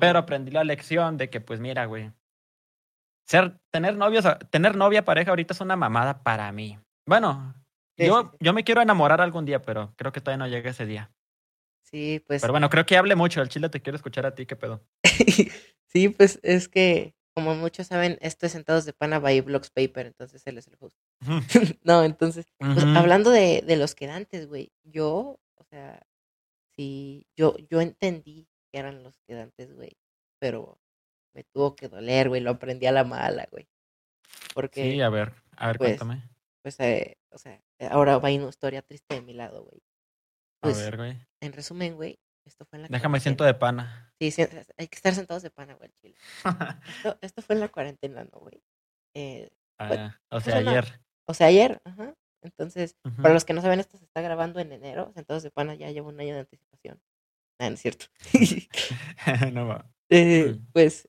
Pero 0.00 0.18
aprendí 0.20 0.50
la 0.52 0.64
lección 0.64 1.16
de 1.16 1.28
que, 1.30 1.40
pues 1.40 1.60
mira, 1.60 1.86
güey. 1.86 2.12
Ser, 3.26 3.58
tener 3.70 3.96
novios, 3.96 4.24
tener 4.50 4.76
novia, 4.76 5.04
pareja 5.04 5.30
ahorita 5.30 5.54
es 5.54 5.60
una 5.60 5.76
mamada 5.76 6.22
para 6.22 6.50
mí. 6.52 6.78
Bueno, 7.06 7.54
Sí, 7.98 8.06
yo, 8.06 8.22
sí, 8.22 8.28
sí. 8.32 8.36
yo 8.40 8.52
me 8.52 8.64
quiero 8.64 8.80
enamorar 8.80 9.20
algún 9.20 9.44
día, 9.44 9.60
pero 9.60 9.92
creo 9.96 10.12
que 10.12 10.20
todavía 10.20 10.44
no 10.44 10.50
llega 10.50 10.70
ese 10.70 10.86
día. 10.86 11.12
Sí, 11.82 12.22
pues. 12.26 12.40
Pero 12.40 12.52
bueno, 12.52 12.70
creo 12.70 12.86
que 12.86 12.96
hable 12.96 13.14
mucho. 13.14 13.42
El 13.42 13.48
chile 13.48 13.68
te 13.68 13.80
quiero 13.82 13.96
escuchar 13.96 14.24
a 14.24 14.34
ti, 14.34 14.46
¿qué 14.46 14.56
pedo? 14.56 14.82
sí, 15.86 16.08
pues 16.08 16.40
es 16.42 16.68
que, 16.68 17.14
como 17.34 17.54
muchos 17.54 17.88
saben, 17.88 18.16
esto 18.22 18.46
es 18.46 18.52
Sentados 18.52 18.86
de 18.86 18.94
Pana 18.94 19.18
by 19.18 19.42
Blocks 19.42 19.70
Paper, 19.70 20.06
entonces 20.06 20.42
él 20.46 20.56
es 20.58 20.66
el 20.68 20.76
host. 20.80 20.96
no, 21.82 22.02
entonces, 22.02 22.46
pues, 22.58 22.84
hablando 22.96 23.30
de, 23.30 23.62
de 23.66 23.76
los 23.76 23.94
quedantes, 23.94 24.48
güey, 24.48 24.72
yo, 24.84 25.38
o 25.56 25.64
sea, 25.64 26.00
sí, 26.74 27.26
yo, 27.36 27.56
yo 27.70 27.82
entendí 27.82 28.48
que 28.72 28.78
eran 28.78 29.02
los 29.02 29.18
quedantes, 29.26 29.74
güey, 29.74 29.98
pero 30.38 30.78
me 31.34 31.44
tuvo 31.44 31.74
que 31.76 31.88
doler, 31.88 32.28
güey, 32.28 32.40
lo 32.40 32.50
aprendí 32.50 32.86
a 32.86 32.92
la 32.92 33.04
mala, 33.04 33.46
güey. 33.50 33.68
Porque, 34.54 34.90
Sí, 34.92 35.00
a 35.00 35.08
ver, 35.08 35.34
a 35.56 35.66
ver, 35.68 35.78
pues, 35.78 35.98
cuéntame. 35.98 36.28
pues, 36.62 36.78
eh, 36.80 37.18
o 37.30 37.38
sea, 37.38 37.60
ahora 37.90 38.18
va 38.18 38.30
una 38.30 38.48
historia 38.48 38.82
triste 38.82 39.14
de 39.14 39.22
mi 39.22 39.32
lado, 39.34 39.64
güey. 39.64 39.80
A 40.62 40.68
Pues, 40.68 40.78
ver, 40.78 40.96
güey. 40.96 41.18
en 41.40 41.52
resumen, 41.52 41.94
güey, 41.96 42.18
esto 42.44 42.64
fue 42.66 42.76
en 42.78 42.82
la 42.82 42.88
Déjame 42.88 43.00
cuarentena. 43.12 43.20
siento 43.22 43.44
de 43.44 43.54
pana. 43.54 44.14
Sí, 44.20 44.30
sí, 44.30 44.42
hay 44.76 44.88
que 44.88 44.96
estar 44.96 45.14
sentados 45.14 45.42
de 45.42 45.50
pana, 45.50 45.74
güey, 45.74 45.90
chile. 46.00 46.14
Esto, 46.86 47.18
esto 47.20 47.42
fue 47.42 47.54
en 47.56 47.60
la 47.60 47.68
cuarentena, 47.68 48.24
¿no, 48.24 48.38
güey? 48.40 48.62
Eh, 49.14 49.50
Ah, 49.78 50.16
o 50.28 50.36
pues 50.40 50.44
sea, 50.44 50.56
ayer. 50.58 51.00
o 51.26 51.34
sea, 51.34 51.46
ayer, 51.48 51.80
ajá. 51.84 52.14
Entonces, 52.42 52.96
Ujú. 53.04 53.22
para 53.22 53.34
los 53.34 53.44
que 53.44 53.52
no 53.52 53.62
saben, 53.62 53.80
esto 53.80 53.98
se 53.98 54.04
está 54.04 54.20
grabando 54.20 54.60
en 54.60 54.70
enero. 54.72 55.12
Sentados 55.14 55.42
de 55.42 55.50
pana 55.50 55.74
ya 55.74 55.90
lleva 55.90 56.08
un 56.08 56.20
año 56.20 56.34
de 56.34 56.40
anticipación. 56.40 57.00
Ah, 57.58 57.68
no 57.68 57.74
es 57.74 57.80
cierto. 57.80 58.06
no 59.52 59.66
va. 59.66 59.88
Eh, 60.14 60.58
pues, 60.74 61.08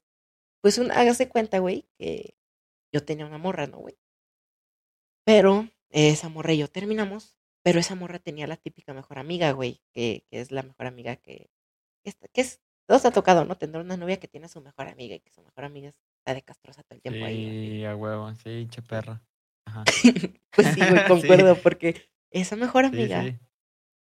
pues 0.64 0.78
un, 0.78 0.92
hágase 0.92 1.28
cuenta, 1.28 1.60
güey, 1.60 1.86
que 1.98 2.36
yo 2.94 3.04
tenía 3.04 3.26
una 3.26 3.38
morra, 3.38 3.68
¿no, 3.68 3.78
güey? 3.80 3.98
Pero 5.26 5.68
eh, 5.90 6.10
esa 6.10 6.30
morra 6.30 6.54
y 6.54 6.60
yo 6.60 6.70
terminamos, 6.70 7.38
pero 7.64 7.80
esa 7.80 7.96
morra 7.96 8.20
tenía 8.20 8.48
la 8.48 8.58
típica 8.58 8.94
mejor 8.94 9.20
amiga, 9.20 9.52
güey, 9.52 9.82
que, 9.92 10.26
que 10.30 10.40
es 10.42 10.52
la 10.52 10.64
mejor 10.64 10.86
amiga 10.88 11.18
que, 11.18 11.50
que, 12.04 12.10
está- 12.10 12.28
que 12.30 12.42
es, 12.42 12.62
todos 12.88 13.06
ha 13.06 13.12
tocado, 13.12 13.46
¿no? 13.46 13.58
Tener 13.58 13.80
una 13.82 13.98
novia 13.98 14.20
que 14.20 14.28
tiene 14.28 14.46
a 14.46 14.50
su 14.50 14.62
mejor 14.62 14.88
amiga 14.88 15.16
y 15.16 15.20
que 15.20 15.32
su 15.32 15.42
mejor 15.44 15.66
amiga 15.66 15.94
está 16.20 16.34
de 16.34 16.42
castrosa 16.44 16.84
todo 16.84 16.96
el 16.96 17.02
tiempo 17.02 17.26
ahí. 17.26 17.46
así. 17.48 17.78
Sí, 17.80 17.86
a 17.86 17.96
huevo. 17.96 18.34
Sí, 18.36 18.68
che 18.70 18.82
perra. 18.82 19.22
Ajá. 19.66 19.84
Pues 20.56 20.68
sí, 20.74 20.80
güey, 20.80 20.92
Sí. 21.04 21.08
concuerdo, 21.08 21.56
porque 21.62 22.10
esa 22.32 22.56
mejor 22.56 22.86
Sí, 22.86 22.90
amiga, 22.96 23.24
sí. 23.24 23.38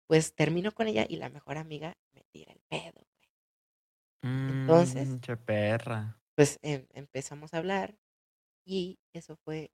pues 0.07 0.35
terminó 0.35 0.73
con 0.73 0.87
ella 0.87 1.07
y 1.09 1.17
la 1.17 1.29
mejor 1.29 1.57
amiga 1.59 1.97
me 2.13 2.23
tira 2.33 2.53
el 2.53 2.61
pedo, 2.69 2.93
güey. 3.17 3.31
Entonces- 4.25 5.09
Mm, 5.09 5.21
che 5.21 5.37
perra. 5.37 6.19
Pues 6.37 6.59
em- 6.63 6.87
empezamos 6.93 7.53
a 7.55 7.59
hablar 7.59 7.97
y 8.67 8.99
eso 9.13 9.37
fue 9.37 9.73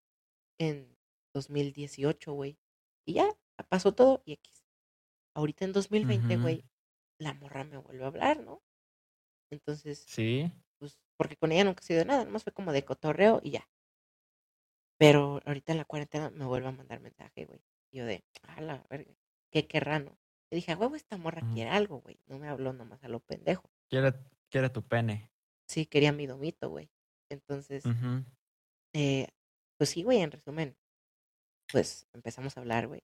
en 0.59 0.97
2018, 1.33 2.33
güey. 2.33 2.57
Y 3.05 3.13
ya, 3.13 3.29
pasó 3.69 3.93
todo 3.93 4.21
y 4.25 4.33
X. 4.33 4.65
Ahorita 5.35 5.65
en 5.65 5.73
2020, 5.73 6.35
Ujú. 6.35 6.41
güey, 6.43 6.65
la 7.19 7.33
morra 7.33 7.63
me 7.63 7.77
vuelve 7.77 8.03
a 8.03 8.07
hablar, 8.07 8.41
¿no? 8.41 8.61
Entonces, 9.51 9.99
Sí. 10.07 10.51
pues, 10.79 10.99
porque 11.17 11.37
con 11.37 11.51
ella 11.51 11.63
nunca 11.63 11.79
ha 11.81 11.83
sido 11.87 12.03
nada, 12.05 12.25
nomás 12.25 12.43
fue 12.43 12.53
como 12.53 12.71
de 12.73 12.83
cotorreo 12.85 13.39
y 13.43 13.51
ya. 13.51 13.69
Pero 14.97 15.41
ahorita 15.45 15.71
en 15.71 15.77
la 15.77 15.85
cuarentena 15.85 16.29
me 16.29 16.45
vuelve 16.45 16.67
a 16.67 16.71
mandar 16.73 16.99
mensaje, 16.99 17.45
güey. 17.45 17.61
Yo 17.91 18.05
de, 18.05 18.23
a 18.43 18.61
la 18.61 18.83
verga, 18.89 19.13
qué 19.51 19.67
querrá, 19.67 19.99
¿no? 19.99 20.17
Y 20.51 20.55
dije, 20.57 20.71
a 20.71 20.77
huevo, 20.77 20.95
esta 20.95 21.17
morra 21.17 21.41
quiere 21.53 21.69
algo, 21.69 22.01
güey. 22.01 22.19
No 22.25 22.37
me 22.39 22.49
habló 22.49 22.73
nomás 22.73 23.03
a 23.03 23.07
lo 23.07 23.19
pendejo. 23.19 23.69
Quiere, 23.89 24.13
quiere 24.49 24.69
tu 24.69 24.83
pene. 24.83 25.31
Sí, 25.69 25.85
quería 25.85 26.11
mi 26.11 26.25
domito, 26.25 26.69
güey. 26.69 26.89
Entonces, 27.29 27.83
eh, 28.95 29.27
pues 29.77 29.91
sí, 29.91 30.01
güey, 30.03 30.19
en 30.21 30.31
resumen, 30.31 30.75
pues 31.71 32.07
empezamos 32.13 32.57
a 32.57 32.61
hablar, 32.61 32.87
güey. 32.87 33.03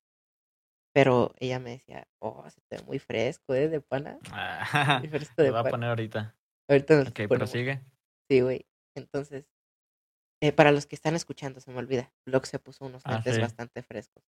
Pero 0.93 1.33
ella 1.37 1.59
me 1.59 1.71
decía, 1.71 2.07
oh, 2.19 2.49
se 2.49 2.61
te 2.61 2.77
ve 2.77 2.83
muy 2.83 2.99
fresco, 2.99 3.53
¿eh? 3.53 3.67
De 3.67 3.81
pana. 3.81 4.17
Ah, 4.31 4.97
Muy 4.99 5.09
fresco 5.09 5.35
Te 5.37 5.43
de 5.43 5.51
voy 5.51 5.59
a 5.59 5.63
poner 5.63 5.89
ahorita. 5.89 6.35
Ahorita 6.67 6.95
nos 6.95 7.09
Ok, 7.09 7.19
prosigue. 7.27 7.81
Sí, 8.29 8.41
güey. 8.41 8.65
Entonces, 8.95 9.45
eh, 10.41 10.51
para 10.51 10.71
los 10.71 10.87
que 10.87 10.95
están 10.95 11.15
escuchando, 11.15 11.59
se 11.59 11.69
me 11.71 11.77
olvida, 11.77 12.13
Block 12.25 12.45
se 12.45 12.59
puso 12.59 12.85
unos 12.85 13.03
Ah, 13.05 13.11
lentes 13.11 13.35
sí. 13.35 13.41
bastante 13.41 13.83
frescos. 13.83 14.23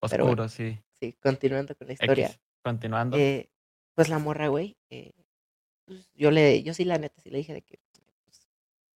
Oscuro, 0.00 0.26
bueno, 0.26 0.48
sí. 0.48 0.78
Sí, 0.92 1.14
continuando 1.14 1.74
con 1.74 1.88
la 1.88 1.94
historia. 1.94 2.26
X. 2.26 2.40
Continuando. 2.62 3.16
Eh, 3.16 3.50
pues 3.96 4.08
la 4.08 4.18
morra, 4.18 4.48
güey, 4.48 4.76
eh, 4.90 5.12
pues 5.84 6.10
yo 6.14 6.30
le, 6.30 6.62
yo 6.62 6.74
sí 6.74 6.84
la 6.84 6.98
neta 6.98 7.20
sí 7.20 7.30
le 7.30 7.38
dije 7.38 7.54
de 7.54 7.62
que, 7.62 7.80
pues, 8.24 8.48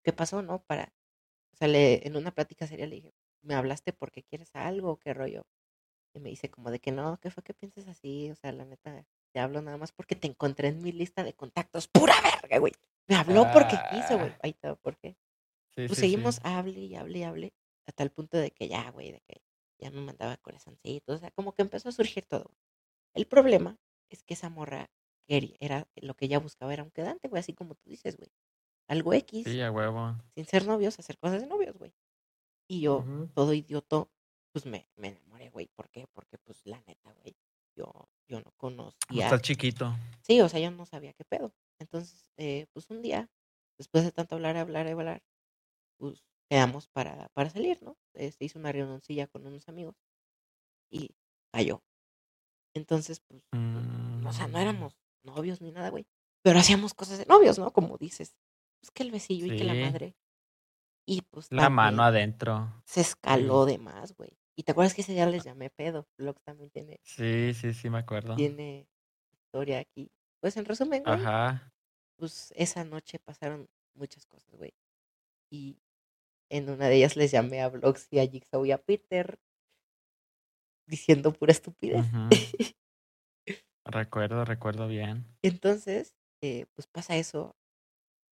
¿qué 0.03 0.13
pasó, 0.13 0.43
no? 0.43 0.63
Para, 0.65 0.93
o 1.53 1.57
sea, 1.57 1.69
le, 1.69 2.07
en 2.07 2.17
una 2.17 2.33
plática 2.35 2.67
seria 2.67 2.87
le 2.87 2.97
dije, 2.97 3.15
¿me 3.43 3.55
hablaste 3.55 3.93
porque 3.93 4.23
quieres 4.25 4.55
algo 4.55 4.99
qué 4.99 5.15
rollo? 5.15 5.47
Y 6.15 6.21
me 6.21 6.31
dice 6.31 6.51
como 6.51 6.71
de 6.71 6.81
que 6.81 6.93
no, 6.93 7.19
¿qué 7.21 7.31
fue 7.31 7.43
que 7.43 7.55
piensas 7.55 7.87
así? 7.89 8.31
O 8.31 8.35
sea, 8.35 8.53
la 8.53 8.65
neta, 8.65 9.07
te 9.33 9.41
hablo 9.41 9.63
nada 9.63 9.77
más 9.77 9.93
porque 9.93 10.17
te 10.17 10.27
encontré 10.29 10.69
en 10.69 10.83
mi 10.83 10.93
lista 10.93 11.25
de 11.25 11.35
contactos. 11.35 11.89
¡Pura 11.89 12.15
verga, 12.23 12.59
güey! 12.59 12.73
Me 13.09 13.17
habló 13.17 13.47
porque 13.53 13.77
quiso, 13.91 14.19
güey. 14.19 14.31
Ah. 14.33 14.39
Ahí 14.43 14.51
está, 14.51 14.75
¿por 14.77 14.97
qué? 14.99 15.17
sí, 15.75 15.87
Pues 15.87 15.91
sí, 15.91 15.95
sí. 15.97 16.01
seguimos, 16.03 16.41
hable 16.45 16.81
y 16.81 16.95
hable 16.97 17.19
y 17.21 17.23
hable, 17.23 17.55
hasta 17.87 18.03
el 18.03 18.11
punto 18.11 18.37
de 18.39 18.51
que 18.51 18.69
ya, 18.69 18.91
güey, 18.91 19.13
de 19.13 19.21
que 19.23 19.43
ya 19.79 19.91
me 19.91 20.01
mandaba 20.01 20.37
corazoncitos, 20.39 21.17
o 21.17 21.19
sea, 21.19 21.31
como 21.31 21.55
que 21.55 21.63
empezó 21.63 21.89
a 21.89 21.93
surgir 21.93 22.25
todo. 22.27 22.51
El 23.15 23.27
problema 23.27 23.79
es 24.11 24.23
que 24.23 24.35
esa 24.35 24.49
morra 24.51 24.91
quería, 25.29 25.57
era 25.61 25.89
lo 25.97 26.15
que 26.17 26.27
ella 26.27 26.41
buscaba 26.41 26.73
era 26.75 26.85
un 26.85 26.91
quedante, 26.91 27.29
güey, 27.29 27.41
así 27.41 27.55
como 27.55 27.77
tú 27.77 27.91
dices, 27.91 28.17
güey. 28.17 28.31
Algo 28.89 29.15
X, 29.15 29.45
Sí, 29.47 29.61
a 29.61 29.71
huevo. 29.71 30.17
sin 30.35 30.47
ser 30.47 30.67
novios, 30.67 30.99
hacer 30.99 31.19
cosas 31.19 31.43
de 31.43 31.47
novios, 31.49 31.77
güey. 31.79 31.95
Y 32.69 32.81
yo, 32.83 33.05
todo 33.35 33.55
idioto, 33.55 34.11
pues 34.53 34.67
me, 34.67 34.89
me 34.97 35.09
enamoré, 35.09 35.51
güey. 35.51 35.69
¿Por 35.69 35.91
qué? 35.91 36.07
Porque, 36.13 36.39
pues, 36.39 36.67
la 36.67 36.81
neta, 36.87 37.13
güey, 37.23 37.37
yo, 37.77 38.11
yo 38.29 38.41
no 38.41 38.53
conocía. 38.57 39.25
Estás 39.25 39.43
chiquito. 39.43 39.95
Sí, 40.23 40.41
o 40.41 40.49
sea, 40.49 40.61
yo 40.61 40.71
no 40.71 40.87
sabía 40.87 41.15
qué 41.15 41.25
pedo. 41.25 41.55
Entonces, 41.81 42.31
eh, 42.37 42.67
pues 42.75 42.91
un 42.91 43.03
día, 43.03 43.31
después 43.79 44.05
de 44.05 44.13
tanto 44.13 44.35
hablar, 44.37 44.57
hablar, 44.57 44.87
hablar, 44.89 45.23
pues 45.99 46.25
quedamos 46.51 46.89
para, 46.89 47.29
para 47.35 47.51
salir, 47.51 47.83
¿no? 47.83 47.99
Eh, 48.15 48.33
se 48.33 48.45
hizo 48.45 48.59
una 48.59 48.73
reunioncilla 48.73 49.27
con 49.29 49.47
unos 49.47 49.69
amigos 49.69 49.97
y 50.91 51.17
cayó. 51.53 51.83
Entonces, 52.75 53.21
pues, 53.21 53.43
o 54.25 54.33
sea, 54.33 54.47
no 54.49 54.59
Mm, 54.59 54.63
éramos 54.63 54.97
novios 55.23 55.61
ni 55.61 55.73
nada, 55.73 55.91
güey. 55.91 56.07
Pero 56.43 56.59
hacíamos 56.59 56.95
cosas 56.95 57.19
de 57.19 57.27
novios, 57.27 57.59
¿no? 57.59 57.73
Como 57.73 57.97
dices, 57.99 58.37
pues 58.81 58.91
que 58.91 59.03
el 59.03 59.11
besillo 59.11 59.47
y 59.47 59.57
que 59.57 59.65
la 59.65 59.75
madre. 59.75 60.15
Y 61.07 61.23
pues 61.23 61.49
La 61.51 61.69
mano 61.71 62.03
adentro. 62.03 62.83
se 62.85 63.03
Sí. 63.03 63.11
escaló 63.11 63.65
de 63.67 63.79
más, 63.79 64.15
güey. 64.17 64.39
Y 64.57 64.63
te 64.65 64.73
acuerdas 64.73 64.95
que 64.95 65.03
ese 65.03 65.13
día 65.13 65.27
les 65.27 65.45
llamé 65.45 65.71
pedo. 65.71 66.07
Vlogs 66.19 66.43
también 66.43 66.71
tiene, 66.71 67.01
Sí, 67.03 67.55
sí, 67.55 67.73
sí, 67.73 67.89
me 67.91 67.99
acuerdo. 67.99 68.35
tiene 68.37 68.89
historia 69.33 69.79
aquí. 69.79 70.11
Pues 70.41 70.57
en 70.57 70.65
resumen, 70.65 71.03
güey, 71.03 71.15
Ajá. 71.17 71.73
pues 72.17 72.53
esa 72.57 72.85
noche 72.85 73.19
pasaron 73.19 73.69
muchas 73.95 74.27
cosas, 74.27 74.55
güey. 74.55 74.75
Y 75.51 75.79
en 76.51 76.69
una 76.71 76.89
de 76.89 76.97
ellas 76.97 77.17
les 77.17 77.31
llamé 77.31 77.63
a 77.63 77.69
Vlogs 77.69 78.07
y 78.11 78.19
a 78.21 78.27
Jigsaw 78.27 78.65
y 78.67 78.73
a 78.73 78.79
Peter 78.79 79.39
diciendo 80.87 81.33
pura 81.33 81.53
estupidez. 81.53 82.05
Ujú. 82.07 82.29
Recuerdo, 83.89 84.45
recuerdo 84.45 84.87
bien. 84.87 85.25
Entonces, 85.43 86.15
eh, 86.43 86.67
pues 86.75 86.87
pasa 86.87 87.17
eso. 87.17 87.57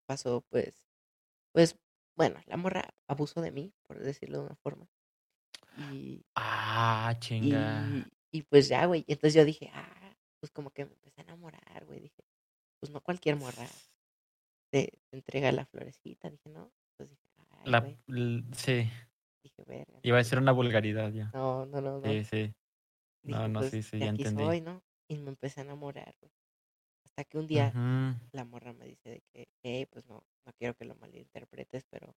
Pasó, 0.05 0.41
pues, 0.49 0.73
pues, 1.53 1.77
bueno, 2.15 2.39
la 2.45 2.57
morra 2.57 2.93
abusó 3.07 3.41
de 3.41 3.51
mí, 3.51 3.73
por 3.87 3.99
decirlo 3.99 4.39
de 4.39 4.45
una 4.45 4.55
forma. 4.55 4.87
Y, 5.77 6.23
Ah, 6.35 7.15
chinga. 7.19 7.85
y, 8.31 8.37
y 8.39 8.41
pues 8.43 8.67
ya, 8.67 8.85
güey. 8.85 9.03
Entonces 9.07 9.33
yo 9.33 9.45
dije, 9.45 9.71
ah, 9.73 10.15
pues 10.39 10.51
como 10.51 10.69
que 10.71 10.85
me 10.85 10.93
empecé 10.93 11.21
a 11.21 11.23
enamorar, 11.23 11.85
güey. 11.85 12.01
Dije, 12.01 12.23
pues 12.79 12.91
no 12.91 13.01
cualquier 13.01 13.35
morra 13.37 13.67
te, 14.71 14.99
te 15.09 15.17
entrega 15.17 15.51
la 15.51 15.65
florecita. 15.65 16.29
Dije, 16.29 16.49
no. 16.49 16.71
Entonces 16.91 17.17
dije, 17.17 17.29
ay, 17.63 17.71
La, 17.71 17.81
sí, 18.53 18.89
Dije, 19.43 19.63
verga. 19.65 19.99
iba 20.03 20.17
a 20.17 20.19
decir 20.19 20.37
una 20.37 20.51
vulgaridad 20.51 21.11
ya. 21.11 21.31
no, 21.33 21.65
no, 21.65 21.81
no, 21.81 21.99
no. 21.99 22.01
Sí, 22.03 22.23
sí. 22.25 22.53
Dije, 23.23 23.39
No, 23.39 23.47
no, 23.47 23.59
pues 23.61 23.71
sí, 23.71 23.81
sí, 23.83 23.99
ya 23.99 24.09
entendí. 24.09 24.43
soy, 24.43 24.61
¿no? 24.61 24.81
Y 25.07 25.17
me 25.17 25.29
empecé 25.29 25.61
a 25.61 25.63
enamorar, 25.63 26.15
güey. 26.21 26.31
Hasta 27.05 27.23
que 27.25 27.37
un 27.37 27.47
día 27.47 27.77
la 28.33 28.45
morra 28.45 28.73
me 28.73 28.85
dice 28.87 29.09
de 29.09 29.21
que, 29.33 29.49
hey, 29.63 29.85
pues 29.87 30.05
no, 30.07 30.23
no 30.45 30.53
quiero 30.53 30.75
que 30.75 30.85
lo 30.85 30.95
malinterpretes, 30.95 31.85
pero, 31.89 32.15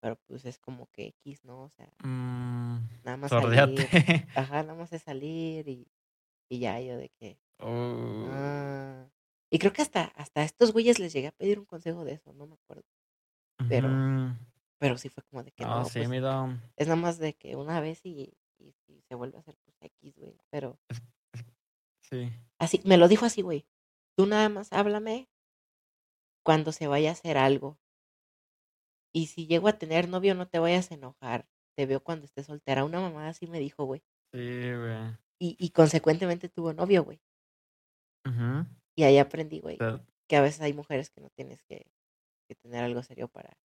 pero 0.00 0.16
pues 0.26 0.44
es 0.46 0.58
como 0.58 0.86
que 0.92 1.06
X, 1.08 1.44
¿no? 1.44 1.64
O 1.64 1.70
sea, 1.70 1.92
Mm, 2.04 2.78
nada 3.04 3.16
más 3.18 3.30
sordeate. 3.30 3.86
salir, 3.86 3.90
ajá, 4.34 4.62
nada 4.62 4.74
más 4.74 4.92
es 4.92 5.02
salir 5.02 5.68
y, 5.68 5.88
y 6.50 6.58
ya 6.60 6.80
yo 6.80 6.96
de 6.96 7.10
que, 7.10 7.40
Uh, 7.62 8.26
ah. 8.30 9.10
Y 9.50 9.58
creo 9.58 9.72
que 9.72 9.82
hasta, 9.82 10.04
hasta 10.04 10.40
a 10.42 10.44
estos 10.44 10.72
güeyes 10.72 10.98
les 10.98 11.12
llegué 11.12 11.28
a 11.28 11.32
pedir 11.32 11.58
un 11.58 11.66
consejo 11.66 12.04
de 12.04 12.14
eso, 12.14 12.32
no 12.34 12.46
me 12.46 12.54
acuerdo. 12.54 12.84
Pero, 13.68 13.88
pero 14.78 14.98
sí 14.98 15.08
fue 15.10 15.22
como 15.24 15.42
de 15.44 15.52
que 15.52 15.64
No, 15.64 15.80
no, 15.80 15.84
sí, 15.84 15.98
pues 15.98 16.08
mi 16.08 16.18
dom. 16.20 16.58
es 16.76 16.88
nada 16.88 17.00
más 17.00 17.18
de 17.18 17.34
que 17.34 17.56
una 17.56 17.80
vez 17.80 18.04
y, 18.06 18.34
y 18.58 18.72
si 18.86 19.02
se 19.02 19.14
vuelve 19.14 19.36
a 19.38 19.40
hacer 19.40 19.56
pues 19.64 19.76
X, 19.82 20.16
güey. 20.18 20.36
Pero 20.50 20.78
Sí. 22.10 22.32
así, 22.58 22.80
me 22.84 22.96
lo 22.96 23.08
dijo 23.08 23.24
así, 23.26 23.42
güey. 23.42 23.66
Tú 24.16 24.26
nada 24.26 24.48
más 24.48 24.72
háblame 24.72 25.28
cuando 26.44 26.72
se 26.72 26.86
vaya 26.86 27.10
a 27.10 27.12
hacer 27.12 27.38
algo. 27.38 27.78
Y 29.12 29.26
si 29.26 29.46
llego 29.46 29.68
a 29.68 29.78
tener 29.78 30.08
novio, 30.08 30.34
no 30.34 30.48
te 30.48 30.58
vayas 30.58 30.90
a 30.90 30.94
enojar. 30.94 31.46
Te 31.76 31.86
veo 31.86 32.02
cuando 32.02 32.26
estés 32.26 32.46
soltera. 32.46 32.84
Una 32.84 33.00
mamá 33.00 33.28
así 33.28 33.46
me 33.46 33.58
dijo, 33.58 33.84
güey. 33.84 34.02
Sí, 34.32 34.38
güey. 34.74 35.16
Y, 35.40 35.56
y 35.58 35.70
consecuentemente 35.70 36.48
tuvo 36.48 36.72
novio, 36.72 37.02
güey. 37.04 37.20
Ujú. 38.26 38.66
Y 38.96 39.04
ahí 39.04 39.18
aprendí, 39.18 39.60
güey, 39.60 39.78
que 40.28 40.36
a 40.36 40.42
veces 40.42 40.60
hay 40.60 40.74
mujeres 40.74 41.10
que 41.10 41.20
no 41.20 41.30
tienes 41.30 41.62
que, 41.64 41.90
que 42.46 42.54
tener 42.54 42.84
algo 42.84 43.02
serio 43.02 43.28
para, 43.28 43.56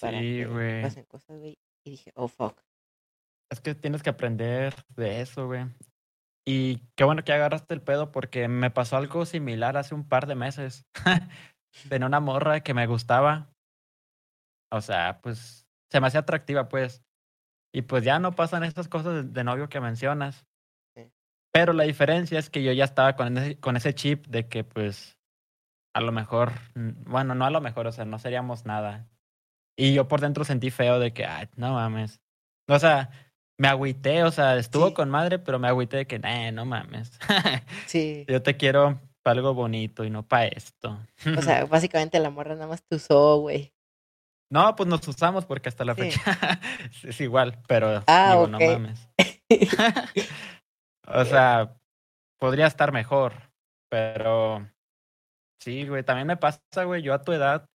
para 0.00 0.18
Sí, 0.18 0.38
que 0.38 0.46
güey. 0.46 0.82
pasen 0.82 1.04
cosas, 1.04 1.38
güey. 1.38 1.58
Y 1.84 1.90
dije, 1.90 2.12
oh, 2.16 2.26
fuck. 2.28 2.60
Es 3.50 3.60
que 3.60 3.74
tienes 3.76 4.02
que 4.02 4.10
aprender 4.10 4.74
de 4.96 5.20
eso, 5.20 5.46
güey. 5.46 5.64
Y 6.46 6.78
qué 6.96 7.04
bueno 7.04 7.24
que 7.24 7.32
agarraste 7.32 7.74
el 7.74 7.82
pedo 7.82 8.12
porque 8.12 8.46
me 8.46 8.70
pasó 8.70 8.96
algo 8.96 9.26
similar 9.26 9.76
hace 9.76 9.94
un 9.94 10.08
par 10.08 10.26
de 10.26 10.36
meses. 10.36 10.86
Tenía 11.88 12.06
una 12.06 12.20
morra 12.20 12.60
que 12.60 12.72
me 12.72 12.86
gustaba. 12.86 13.50
O 14.70 14.80
sea, 14.80 15.20
pues 15.22 15.66
se 15.90 16.00
me 16.00 16.06
hacía 16.06 16.20
atractiva, 16.20 16.68
pues. 16.68 17.02
Y 17.74 17.82
pues 17.82 18.04
ya 18.04 18.18
no 18.18 18.32
pasan 18.32 18.64
esas 18.64 18.88
cosas 18.88 19.14
de, 19.14 19.22
de 19.24 19.44
novio 19.44 19.68
que 19.68 19.80
mencionas. 19.80 20.46
Sí. 20.96 21.10
Pero 21.52 21.72
la 21.72 21.84
diferencia 21.84 22.38
es 22.38 22.48
que 22.48 22.62
yo 22.62 22.72
ya 22.72 22.84
estaba 22.84 23.16
con 23.16 23.36
ese, 23.36 23.58
con 23.58 23.76
ese 23.76 23.94
chip 23.94 24.26
de 24.28 24.48
que 24.48 24.62
pues 24.62 25.16
a 25.96 26.00
lo 26.02 26.12
mejor, 26.12 26.52
bueno, 26.74 27.34
no 27.34 27.46
a 27.46 27.50
lo 27.50 27.62
mejor, 27.62 27.86
o 27.86 27.92
sea, 27.92 28.04
no 28.04 28.18
seríamos 28.18 28.66
nada. 28.66 29.08
Y 29.78 29.94
yo 29.94 30.08
por 30.08 30.20
dentro 30.20 30.44
sentí 30.44 30.70
feo 30.70 30.98
de 30.98 31.14
que, 31.14 31.24
ay, 31.24 31.48
no 31.56 31.72
mames. 31.72 32.20
O 32.68 32.78
sea, 32.78 33.10
me 33.58 33.68
agüité, 33.68 34.22
o 34.24 34.30
sea, 34.30 34.56
estuvo 34.56 34.88
Sí. 34.88 34.94
con 34.94 35.10
madre, 35.10 35.38
pero 35.38 35.58
me 35.58 35.68
agüité 35.68 35.98
de 35.98 36.06
que, 36.06 36.18
nah, 36.18 36.50
no 36.52 36.64
mames. 36.64 37.18
Sí. 37.86 38.24
yo 38.28 38.42
te 38.42 38.56
quiero 38.56 39.00
para 39.22 39.38
algo 39.38 39.54
bonito 39.54 40.04
y 40.04 40.10
no 40.10 40.22
para 40.26 40.46
esto. 40.46 40.98
O 41.36 41.42
sea, 41.42 41.64
básicamente 41.66 42.18
la 42.20 42.30
morra 42.30 42.54
nada 42.54 42.66
más 42.68 42.82
te 42.84 42.96
usó, 42.96 43.38
güey. 43.40 43.72
no, 44.52 44.76
pues 44.76 44.88
nos 44.88 45.06
usamos 45.08 45.44
porque 45.46 45.68
hasta 45.68 45.84
la 45.84 45.94
Sí. 45.94 46.02
fecha 46.02 46.20
es 47.04 47.20
igual, 47.20 47.58
pero 47.66 48.04
Ah, 48.06 48.32
digo, 48.34 48.46
no 48.48 48.60
mames. 48.60 49.08
o 51.08 51.24
sea, 51.24 51.76
podría 52.38 52.66
estar 52.66 52.92
mejor, 52.92 53.32
pero 53.90 54.68
sí, 55.60 55.86
güey, 55.88 56.04
también 56.04 56.26
me 56.28 56.36
pasa, 56.36 56.84
güey, 56.84 57.02
yo 57.02 57.14
a 57.14 57.22
tu 57.22 57.32
edad, 57.32 57.66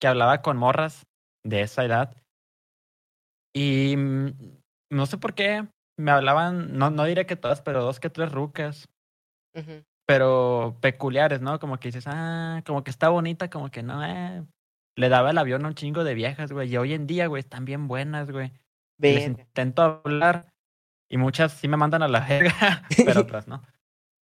que 0.00 0.08
hablaba 0.08 0.42
con 0.42 0.56
morras 0.56 1.06
de 1.44 1.60
esa 1.62 1.84
edad, 1.84 2.16
y 3.54 3.96
mm, 3.96 4.55
no 4.90 5.06
sé 5.06 5.18
por 5.18 5.34
qué 5.34 5.66
me 5.98 6.10
hablaban, 6.10 6.76
no, 6.76 6.90
no 6.90 7.04
diré 7.04 7.26
que 7.26 7.36
todas, 7.36 7.62
pero 7.62 7.82
dos 7.82 8.00
que 8.00 8.10
tres 8.10 8.30
rucas, 8.30 8.88
pero 10.06 10.76
peculiares, 10.80 11.40
¿no? 11.40 11.58
Como 11.58 11.78
que 11.78 11.88
dices, 11.88 12.04
ah, 12.06 12.62
como 12.66 12.84
que 12.84 12.90
está 12.90 13.08
bonita, 13.08 13.50
como 13.50 13.70
que 13.70 13.82
no, 13.82 14.04
eh. 14.04 14.44
Le 14.98 15.10
daba 15.10 15.30
el 15.30 15.38
avión 15.38 15.64
a 15.64 15.68
un 15.68 15.74
chingo 15.74 16.04
de 16.04 16.14
viejas, 16.14 16.52
güey, 16.52 16.72
y 16.72 16.76
hoy 16.78 16.94
en 16.94 17.06
día, 17.06 17.26
güey, 17.26 17.40
están 17.40 17.66
bien 17.66 17.86
buenas, 17.86 18.30
güey. 18.30 18.52
Y 18.98 19.12
les 19.12 19.26
intento 19.26 19.82
hablar 19.82 20.46
y 21.10 21.18
muchas 21.18 21.52
sí 21.52 21.68
me 21.68 21.76
mandan 21.76 22.02
a 22.02 22.08
la 22.08 22.20
verga, 22.20 22.82
pero 23.04 23.20
otras 23.22 23.46
no. 23.46 23.62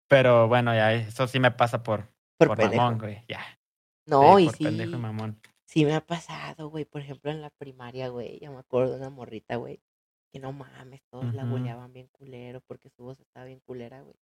Pero 0.08 0.48
bueno, 0.48 0.74
ya 0.74 0.92
eso 0.92 1.26
sí 1.26 1.40
me 1.40 1.50
pasa 1.50 1.82
por, 1.82 2.08
Por, 2.38 2.48
por 2.48 2.58
mamón, 2.58 2.98
güey. 2.98 3.24
Ya. 3.28 3.40
No, 4.06 4.36
sí, 4.36 4.42
y 4.42 4.46
por 4.46 4.56
sí. 4.56 4.64
pendejo 4.64 4.96
y 4.96 4.98
mamón. 4.98 5.40
Sí 5.66 5.84
me 5.84 5.94
ha 5.94 6.00
pasado, 6.00 6.68
güey. 6.68 6.84
Por 6.84 7.00
ejemplo, 7.00 7.30
en 7.30 7.40
la 7.40 7.50
primaria, 7.50 8.08
güey. 8.08 8.38
Yo 8.40 8.52
me 8.52 8.58
acuerdo 8.58 8.92
de 8.92 8.98
una 8.98 9.10
morrita, 9.10 9.56
güey. 9.56 9.80
Que 10.34 10.40
no 10.40 10.52
mames, 10.52 11.00
todos 11.12 11.32
la 11.32 11.44
Ujú. 11.44 11.52
boleaban 11.52 11.92
bien 11.92 12.08
culero 12.10 12.60
porque 12.66 12.90
su 12.90 13.04
voz 13.04 13.20
estaba 13.20 13.46
bien 13.46 13.60
culera, 13.60 14.02
güey. 14.02 14.16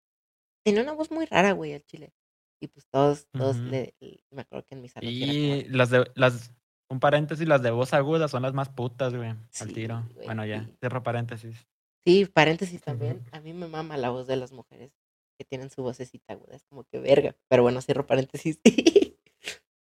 Tenía 0.63 0.83
una 0.83 0.93
voz 0.93 1.11
muy 1.11 1.25
rara, 1.25 1.53
güey, 1.53 1.73
al 1.73 1.83
chile. 1.85 2.13
Y 2.61 2.69
pues 2.69 2.87
todos, 2.91 3.27
todos 3.33 3.57
le, 3.57 3.95
le- 3.99 4.23
Me 4.31 4.43
acuerdo 4.43 4.67
que 4.67 4.75
en 4.75 4.83
mi 4.83 4.91
salón 4.91 5.09
sí 5.11 5.23
era 5.23 5.33
como 5.33 5.55
Y 5.57 5.65
las 5.75 5.89
de 5.89 6.05
las 6.15 6.53
un 6.91 7.01
paréntesis, 7.01 7.49
las 7.49 7.63
de 7.63 7.71
voz 7.71 7.95
aguda 7.95 8.29
son 8.29 8.43
las 8.43 8.53
más 8.53 8.69
putas, 8.69 9.15
güey. 9.15 9.31
Al 9.59 9.73
tiro. 9.73 10.05
güey, 10.13 10.27
Bueno, 10.27 10.45
ya, 10.45 10.63
sí. 10.65 10.77
cierro 10.81 11.03
paréntesis. 11.03 11.67
Sí, 12.05 12.27
paréntesis 12.27 12.83
también. 12.83 13.25
A 13.33 13.41
mí 13.41 13.55
me 13.55 13.67
mama 13.67 13.97
la 13.97 14.11
voz 14.11 14.27
de 14.27 14.37
las 14.37 14.53
mujeres 14.53 14.93
que 15.39 15.47
tienen 15.47 15.71
su 15.71 15.83
vocecita, 15.83 16.35
güey. 16.35 16.55
Es 16.55 16.63
como 16.65 16.85
que 16.85 16.99
verga. 17.01 17.35
Pero 17.49 17.63
bueno, 17.63 17.81
cierro 17.81 18.07
paréntesis. 18.07 18.61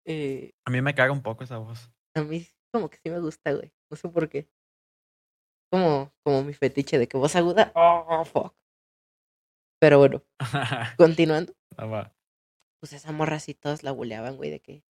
Eh, 0.07 0.53
A 0.65 0.69
mí 0.69 0.81
me 0.84 0.93
caga 0.93 1.12
un 1.12 1.24
poco 1.24 1.43
esa 1.43 1.57
voz. 1.57 1.89
a 2.13 2.22
mí 2.22 2.45
como 2.72 2.89
que 2.89 2.98
sí 3.03 3.10
me 3.10 3.19
gusta, 3.19 3.53
güey. 3.53 3.74
No 3.89 3.98
sé 3.98 4.07
por 4.10 4.29
qué. 4.29 4.48
Como, 5.75 6.13
como 6.24 6.41
mi 6.46 6.53
fetiche 6.53 6.98
de 6.98 7.10
que 7.10 7.17
voz 7.17 7.36
aguda. 7.36 7.74
Oh, 7.75 8.24
fuck. 8.24 8.55
Pero 9.77 10.00
bueno, 10.00 10.24
continuando. 10.98 11.53
Va. 11.77 12.15
Pues 12.79 12.94
esa 12.94 13.12
morra 13.12 13.36
así 13.36 13.53
todos 13.53 13.84
la 13.84 13.91
buleaban, 13.91 14.38
güey, 14.38 14.51
de 14.51 14.62
que, 14.62 14.86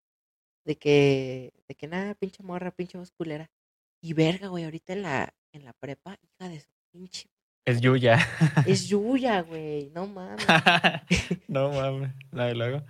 de 0.63 0.77
que, 0.77 1.53
de 1.67 1.73
que 1.73 1.87
nada, 1.87 2.13
pinche 2.13 2.43
morra, 2.43 2.69
pinche 2.69 2.99
voz 2.99 3.11
culera. 3.11 3.49
Y 3.99 4.13
verga, 4.13 4.47
güey, 4.49 4.63
ahorita 4.63 4.93
en 4.93 5.01
la, 5.01 5.33
en 5.53 5.65
la 5.65 5.73
prepa, 5.73 6.19
hija 6.21 6.49
de 6.49 6.59
su 6.59 6.69
pinche. 6.91 7.31
es 7.65 7.81
Yuya. 7.81 8.19
Es 8.67 8.87
Yuya, 8.87 9.41
güey, 9.41 9.89
no 9.89 10.05
mames. 10.05 10.45
no 11.47 11.71
mames. 11.71 12.11
Y 12.31 12.53
luego. 12.53 12.85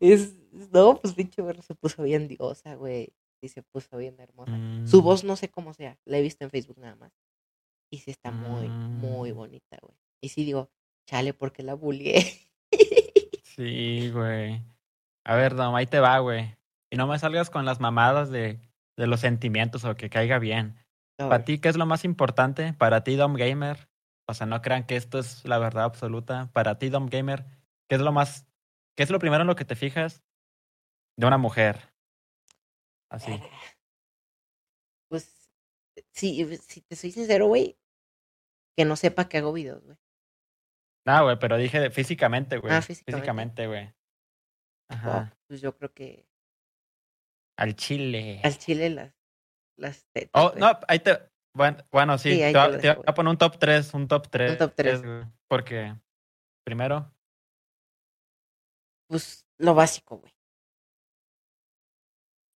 Es, 0.00 0.34
no, 0.70 1.00
pues 1.00 1.14
pinche 1.14 1.40
morra 1.40 1.62
se 1.62 1.74
puso 1.74 2.02
bien 2.02 2.28
diosa, 2.28 2.74
güey. 2.74 3.14
Sí, 3.44 3.48
se 3.50 3.62
puso 3.62 3.98
bien 3.98 4.18
hermosa. 4.20 4.58
Su 4.86 5.02
Mm, 5.02 5.04
voz 5.04 5.22
no 5.22 5.36
sé 5.36 5.50
cómo 5.50 5.74
sea, 5.74 5.98
la 6.06 6.16
he 6.16 6.22
visto 6.22 6.44
en 6.44 6.50
Facebook 6.50 6.78
nada 6.78 6.96
más. 6.96 7.12
Y 7.90 7.98
sí 7.98 8.10
está 8.10 8.30
muy, 8.30 8.70
muy 8.70 9.32
Mm. 9.32 9.36
bonita, 9.36 9.76
güey. 9.82 9.94
Y 10.22 10.30
sí 10.30 10.46
digo, 10.46 10.70
chale, 11.06 11.34
porque 11.34 11.62
la 11.62 11.74
bullié. 11.74 12.22
Sí, 13.42 14.08
güey. 14.14 14.62
A 15.26 15.34
ver, 15.36 15.54
Dom, 15.56 15.74
ahí 15.74 15.84
te 15.86 16.00
va, 16.00 16.18
güey. 16.20 16.56
Y 16.90 16.96
no 16.96 17.06
me 17.06 17.18
salgas 17.18 17.50
con 17.50 17.66
las 17.66 17.80
mamadas 17.80 18.30
de, 18.30 18.60
de 18.96 19.06
los 19.06 19.20
sentimientos 19.20 19.84
o 19.84 19.94
que 19.94 20.08
caiga 20.08 20.38
bien. 20.38 20.78
Para 21.18 21.44
ti, 21.44 21.58
¿qué 21.58 21.68
es 21.68 21.76
lo 21.76 21.84
más 21.84 22.06
importante? 22.06 22.72
Para 22.72 23.04
ti, 23.04 23.16
Dom 23.16 23.34
Gamer. 23.34 23.90
O 24.26 24.32
sea, 24.32 24.46
no 24.46 24.62
crean 24.62 24.86
que 24.86 24.96
esto 24.96 25.18
es 25.18 25.44
la 25.44 25.58
verdad 25.58 25.84
absoluta. 25.84 26.50
Para 26.54 26.78
ti, 26.78 26.88
Dom 26.88 27.08
Gamer, 27.10 27.44
¿qué 27.90 27.96
es 27.96 28.00
lo 28.00 28.10
más, 28.10 28.46
qué 28.96 29.02
es 29.02 29.10
lo 29.10 29.18
primero 29.18 29.42
en 29.42 29.48
lo 29.48 29.54
que 29.56 29.66
te 29.66 29.76
fijas 29.76 30.24
de 31.18 31.26
una 31.26 31.36
mujer? 31.36 31.93
Así. 33.10 33.30
verga. 33.32 33.46
Pues, 35.10 35.48
sí, 36.12 36.44
si 36.66 36.80
te 36.80 36.96
soy 36.96 37.12
sincero, 37.12 37.46
güey, 37.46 37.78
que 38.76 38.84
no 38.84 38.96
sepa 38.96 39.28
que 39.28 39.38
hago 39.38 39.52
videos, 39.52 39.84
güey. 39.84 39.96
Ah, 41.06 41.22
güey, 41.22 41.38
pero 41.38 41.56
dije 41.56 41.78
de- 41.78 41.90
físicamente, 41.90 42.56
güey. 42.58 42.72
Ah, 42.74 42.82
físicamente. 42.82 43.12
Físicamente, 43.20 43.66
güey. 43.68 43.86
Oh, 44.90 44.94
Ajá. 44.94 45.36
pues 45.46 45.60
yo 45.60 45.76
creo 45.76 45.92
que 45.92 46.26
Al 47.58 47.76
chile. 47.76 48.40
al 48.42 48.58
chile 48.58 48.90
las, 48.90 49.14
las 49.78 50.04
tetas, 50.12 50.30
Oh, 50.34 50.52
no, 50.58 50.72
ahí 50.88 50.98
te. 50.98 51.16
Bueno, 51.54 51.78
bueno 51.92 52.18
sí, 52.18 52.30
te, 52.30 52.46
te 52.50 52.52
va- 52.54 52.68
voy 52.96 53.04
a 53.06 53.14
poner 53.14 53.30
un 53.30 53.38
top 53.38 53.58
3, 53.58 53.94
un 53.94 54.08
top 54.08 54.26
3. 54.28 54.58
top 54.58 54.74
tres. 54.74 55.00
Porque, 55.48 55.94
primero, 56.66 57.14
Pues 59.08 59.46
lo 59.58 59.74
básico, 59.74 60.16
güey. 60.18 60.33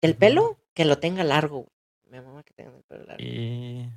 El 0.02 0.16
pelo, 0.16 0.58
que 0.74 0.84
lo 0.84 0.98
tenga 0.98 1.24
largo, 1.24 1.62
güey. 1.64 1.72
Mi 2.10 2.20
mamá 2.20 2.42
que 2.42 2.54
tenga 2.54 2.74
el 2.76 2.84
pelo 2.84 3.04
largo. 3.04 3.22
y. 3.22 3.88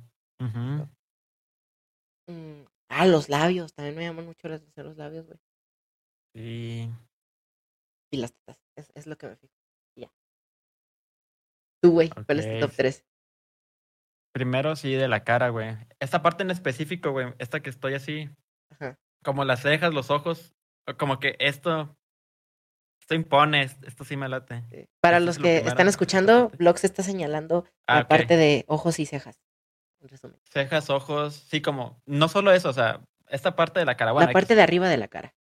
Mm, 2.28 2.64
Ah, 2.88 3.06
los 3.06 3.28
labios. 3.28 3.72
También 3.74 3.96
me 3.96 4.04
llaman 4.04 4.26
mucho 4.26 4.48
la 4.48 4.56
atención 4.56 4.86
los 4.86 4.96
labios, 4.96 5.26
güey. 5.26 5.38
y. 6.34 6.88
Y 8.12 8.16
las 8.18 8.32
tetas. 8.32 8.58
Es, 8.76 8.90
es 8.94 9.06
lo 9.06 9.16
que 9.16 9.26
me 9.28 9.36
fijo. 9.36 9.52
Ya. 9.98 10.12
Tú, 11.82 11.92
güey. 11.92 12.10
¿Cuál 12.10 12.40
es 12.40 12.46
tu 12.52 12.60
top 12.60 12.70
sí. 12.70 12.76
3? 12.76 13.04
Primero, 14.34 14.76
sí, 14.76 14.92
de 14.92 15.08
la 15.08 15.24
cara, 15.24 15.48
güey. 15.50 15.76
Esta 16.00 16.22
parte 16.22 16.42
en 16.42 16.50
específico, 16.50 17.10
güey. 17.12 17.34
Esta 17.38 17.60
que 17.60 17.70
estoy 17.70 17.94
así, 17.94 18.28
Ajá. 18.70 18.98
como 19.24 19.44
las 19.44 19.60
cejas, 19.62 19.92
los 19.94 20.10
ojos. 20.10 20.54
Como 20.98 21.18
que 21.20 21.36
esto. 21.38 21.96
Esto 23.12 23.20
impone, 23.20 23.62
esto 23.62 24.04
sí 24.04 24.16
me 24.16 24.26
late. 24.26 24.64
Para 25.02 25.18
Eso 25.18 25.26
los 25.26 25.36
es 25.36 25.40
lo 25.40 25.44
que 25.44 25.50
primero, 25.56 25.68
están 25.68 25.88
escuchando. 25.88 26.50
Vlogs 26.58 26.84
está 26.84 27.02
señalando 27.02 27.66
Ah, 27.86 27.96
la 27.96 28.08
parte 28.08 28.38
de 28.38 28.64
ojos 28.68 28.98
y 28.98 29.04
cejas. 29.04 29.38
En 30.00 30.08
resumen. 30.08 30.40
Cejas, 30.50 30.88
ojos, 30.88 31.34
sí, 31.34 31.60
como. 31.60 32.00
No 32.06 32.28
solo 32.28 32.52
eso, 32.52 32.70
o 32.70 32.72
sea, 32.72 33.02
esta 33.28 33.54
parte 33.54 33.80
de 33.80 33.84
la 33.84 33.98
cara. 33.98 34.12
Bueno, 34.12 34.28
la 34.28 34.32
parte 34.32 34.54
de 34.54 34.62
arriba 34.62 34.88
de 34.88 34.96
la 34.96 35.08
cara. 35.08 35.34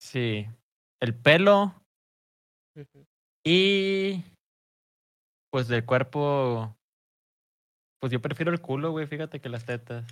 Sí. 0.00 0.48
El 1.00 1.14
pelo 1.14 1.80
y. 3.44 4.24
Pues 5.52 5.68
del 5.68 5.84
cuerpo. 5.84 6.76
Pues 8.00 8.12
yo 8.12 8.20
prefiero 8.20 8.50
el 8.50 8.60
culo, 8.60 8.90
güey, 8.90 9.06
fíjate 9.06 9.40
que 9.40 9.48
las 9.48 9.64
tetas. 9.64 10.04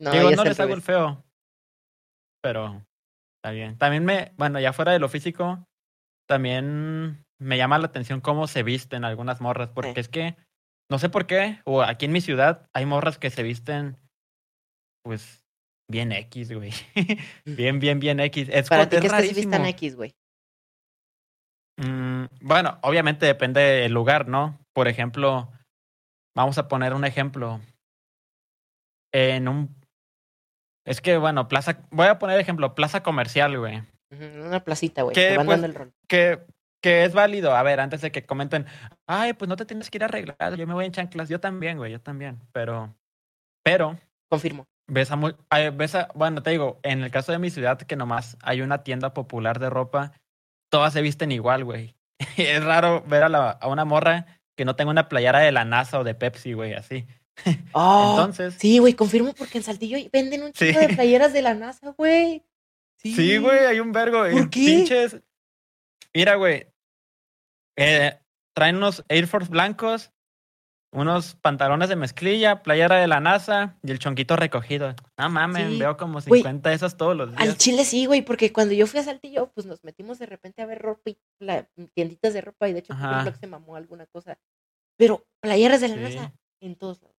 No, 0.00 0.10
Digo, 0.10 0.32
no 0.32 0.42
les 0.42 0.58
hago 0.58 0.74
el 0.74 0.82
feo. 0.82 1.22
Pero 2.42 2.82
está 3.36 3.52
bien. 3.52 3.78
También 3.78 4.04
me, 4.04 4.32
bueno, 4.36 4.58
ya 4.58 4.72
fuera 4.72 4.90
de 4.90 4.98
lo 4.98 5.08
físico, 5.08 5.64
también 6.26 7.24
me 7.40 7.56
llama 7.58 7.78
la 7.78 7.86
atención 7.86 8.20
cómo 8.20 8.46
se 8.46 8.62
visten 8.62 9.04
algunas 9.04 9.40
morras, 9.40 9.70
porque 9.70 9.94
Sí. 9.94 10.00
es 10.00 10.08
que, 10.08 10.36
no 10.90 10.98
sé 10.98 11.08
por 11.08 11.26
qué, 11.26 11.60
o 11.64 11.82
aquí 11.82 12.06
en 12.06 12.12
mi 12.12 12.20
ciudad 12.20 12.68
hay 12.72 12.86
morras 12.86 13.18
que 13.18 13.30
se 13.30 13.42
visten, 13.42 13.96
pues, 15.04 15.44
bien 15.90 16.12
X, 16.12 16.52
güey. 16.52 16.72
bien, 17.44 17.78
bien, 17.78 18.00
bien 18.00 18.20
X. 18.20 18.48
Es, 18.50 18.68
Para 18.68 18.88
ti, 18.88 18.96
es 18.96 19.02
¿qué 19.02 19.06
especifican 19.08 19.62
rarísimo. 19.62 19.66
X, 19.66 19.96
güey? 19.96 20.14
Mm, 21.76 22.26
bueno, 22.40 22.78
obviamente 22.82 23.26
depende 23.26 23.60
del 23.60 23.92
lugar, 23.92 24.28
¿no? 24.28 24.58
Por 24.72 24.88
ejemplo, 24.88 25.50
vamos 26.36 26.56
a 26.58 26.68
poner 26.68 26.94
un 26.94 27.04
ejemplo. 27.04 27.60
En 29.12 29.48
un... 29.48 29.74
Es 30.86 31.00
que, 31.00 31.16
bueno, 31.18 31.48
plaza... 31.48 31.86
Voy 31.90 32.06
a 32.06 32.18
poner 32.18 32.38
ejemplo, 32.40 32.74
plaza 32.74 33.02
comercial, 33.02 33.58
güey. 33.58 33.82
Una 34.44 34.62
placita, 34.64 35.02
güey. 35.02 35.14
¿Qué, 35.14 35.28
Que 35.30 35.36
van 35.36 35.46
pues? 35.46 35.60
dando 35.60 35.66
el 35.66 35.74
rol. 35.74 35.92
Que, 36.08 36.40
que 36.82 37.04
es 37.04 37.12
válido. 37.14 37.54
A 37.56 37.62
ver, 37.62 37.80
antes 37.80 38.00
de 38.00 38.12
que 38.12 38.24
comenten, 38.26 38.66
ay, 39.06 39.32
pues 39.34 39.48
no 39.48 39.56
te 39.56 39.64
tienes 39.64 39.90
que 39.90 39.98
ir 39.98 40.04
arreglado, 40.04 40.56
yo 40.56 40.66
me 40.66 40.74
voy 40.74 40.84
en 40.86 40.92
chanclas. 40.92 41.28
Yo 41.28 41.40
también, 41.40 41.78
güey, 41.78 41.92
yo 41.92 42.00
también. 42.00 42.40
Pero, 42.52 42.94
pero, 43.62 43.98
Confirmo. 44.28 44.66
ves 44.86 45.10
a 45.10 45.16
muy... 45.16 45.34
ves 45.74 45.94
a- 45.94 46.08
bueno, 46.14 46.42
te 46.42 46.50
digo, 46.50 46.78
en 46.82 47.02
el 47.02 47.10
caso 47.10 47.32
de 47.32 47.38
mi 47.38 47.50
ciudad, 47.50 47.78
que 47.78 47.96
nomás 47.96 48.36
hay 48.42 48.60
una 48.60 48.82
tienda 48.82 49.14
popular 49.14 49.58
de 49.58 49.70
ropa, 49.70 50.12
todas 50.70 50.92
se 50.92 51.02
visten 51.02 51.32
igual, 51.32 51.64
güey. 51.64 51.94
es 52.36 52.62
raro 52.64 53.02
ver 53.06 53.22
a, 53.24 53.28
la, 53.28 53.50
a 53.50 53.68
una 53.68 53.84
morra 53.84 54.26
que 54.56 54.64
no 54.64 54.76
tenga 54.76 54.90
una 54.90 55.08
playera 55.08 55.40
de 55.40 55.52
la 55.52 55.64
NASA 55.64 55.98
o 55.98 56.04
de 56.04 56.14
Pepsi, 56.14 56.52
güey, 56.52 56.74
así. 56.74 57.06
Oh, 57.72 58.14
Entonces, 58.16 58.54
sí, 58.54 58.78
güey, 58.78 58.94
confirmo 58.94 59.32
porque 59.34 59.58
en 59.58 59.64
Saltillo 59.64 59.98
venden 60.12 60.44
un 60.44 60.52
Sí. 60.54 60.68
chico 60.68 60.78
de 60.78 60.90
playeras 60.94 61.32
de 61.32 61.42
la 61.42 61.54
NASA, 61.54 61.90
güey. 61.96 62.44
Sí, 63.04 63.36
güey, 63.38 63.58
hay 63.66 63.80
un 63.80 63.92
vergo. 63.92 64.22
¿Por 64.30 64.50
qué? 64.50 64.60
Pinches. 64.60 65.20
Mira, 66.14 66.36
güey. 66.36 66.66
eh, 67.76 68.18
traen 68.54 68.76
unos 68.76 69.04
Air 69.08 69.26
Force 69.26 69.50
blancos, 69.50 70.12
unos 70.92 71.34
pantalones 71.34 71.88
de 71.88 71.96
mezclilla, 71.96 72.62
playera 72.62 72.96
de 72.96 73.08
la 73.08 73.18
NASA 73.18 73.76
y 73.82 73.90
el 73.90 73.98
chonquito 73.98 74.36
recogido. 74.36 74.94
No 75.18 75.28
mames, 75.28 75.66
Sí, 75.72 75.78
veo 75.80 75.96
como 75.96 76.20
güey, 76.20 76.40
50 76.42 76.68
de 76.70 76.76
esas 76.76 76.96
todos 76.96 77.16
los 77.16 77.30
Al 77.36 77.46
días. 77.46 77.58
chile 77.58 77.84
sí, 77.84 78.06
güey, 78.06 78.22
porque 78.22 78.52
cuando 78.52 78.74
yo 78.74 78.86
fui 78.86 79.00
a 79.00 79.02
Saltillo, 79.02 79.50
pues 79.52 79.66
nos 79.66 79.82
metimos 79.82 80.20
de 80.20 80.26
repente 80.26 80.62
a 80.62 80.66
ver 80.66 80.80
ropa 80.80 81.10
y 81.10 81.18
la- 81.40 81.68
tienditas 81.94 82.32
de 82.32 82.42
ropa 82.42 82.68
y 82.68 82.72
de 82.74 82.78
hecho 82.78 82.94
creo 82.94 83.00
que 83.00 83.06
Ajá. 83.06 83.18
el 83.18 83.24
blog 83.24 83.36
se 83.40 83.46
mamó 83.48 83.74
alguna 83.74 84.06
cosa. 84.06 84.38
Pero 84.96 85.26
playeras 85.42 85.80
de 85.80 85.88
la 85.88 85.96
Sí. 85.96 86.02
NASA 86.16 86.32
en 86.62 86.76
todos 86.76 87.02
lados. 87.02 87.13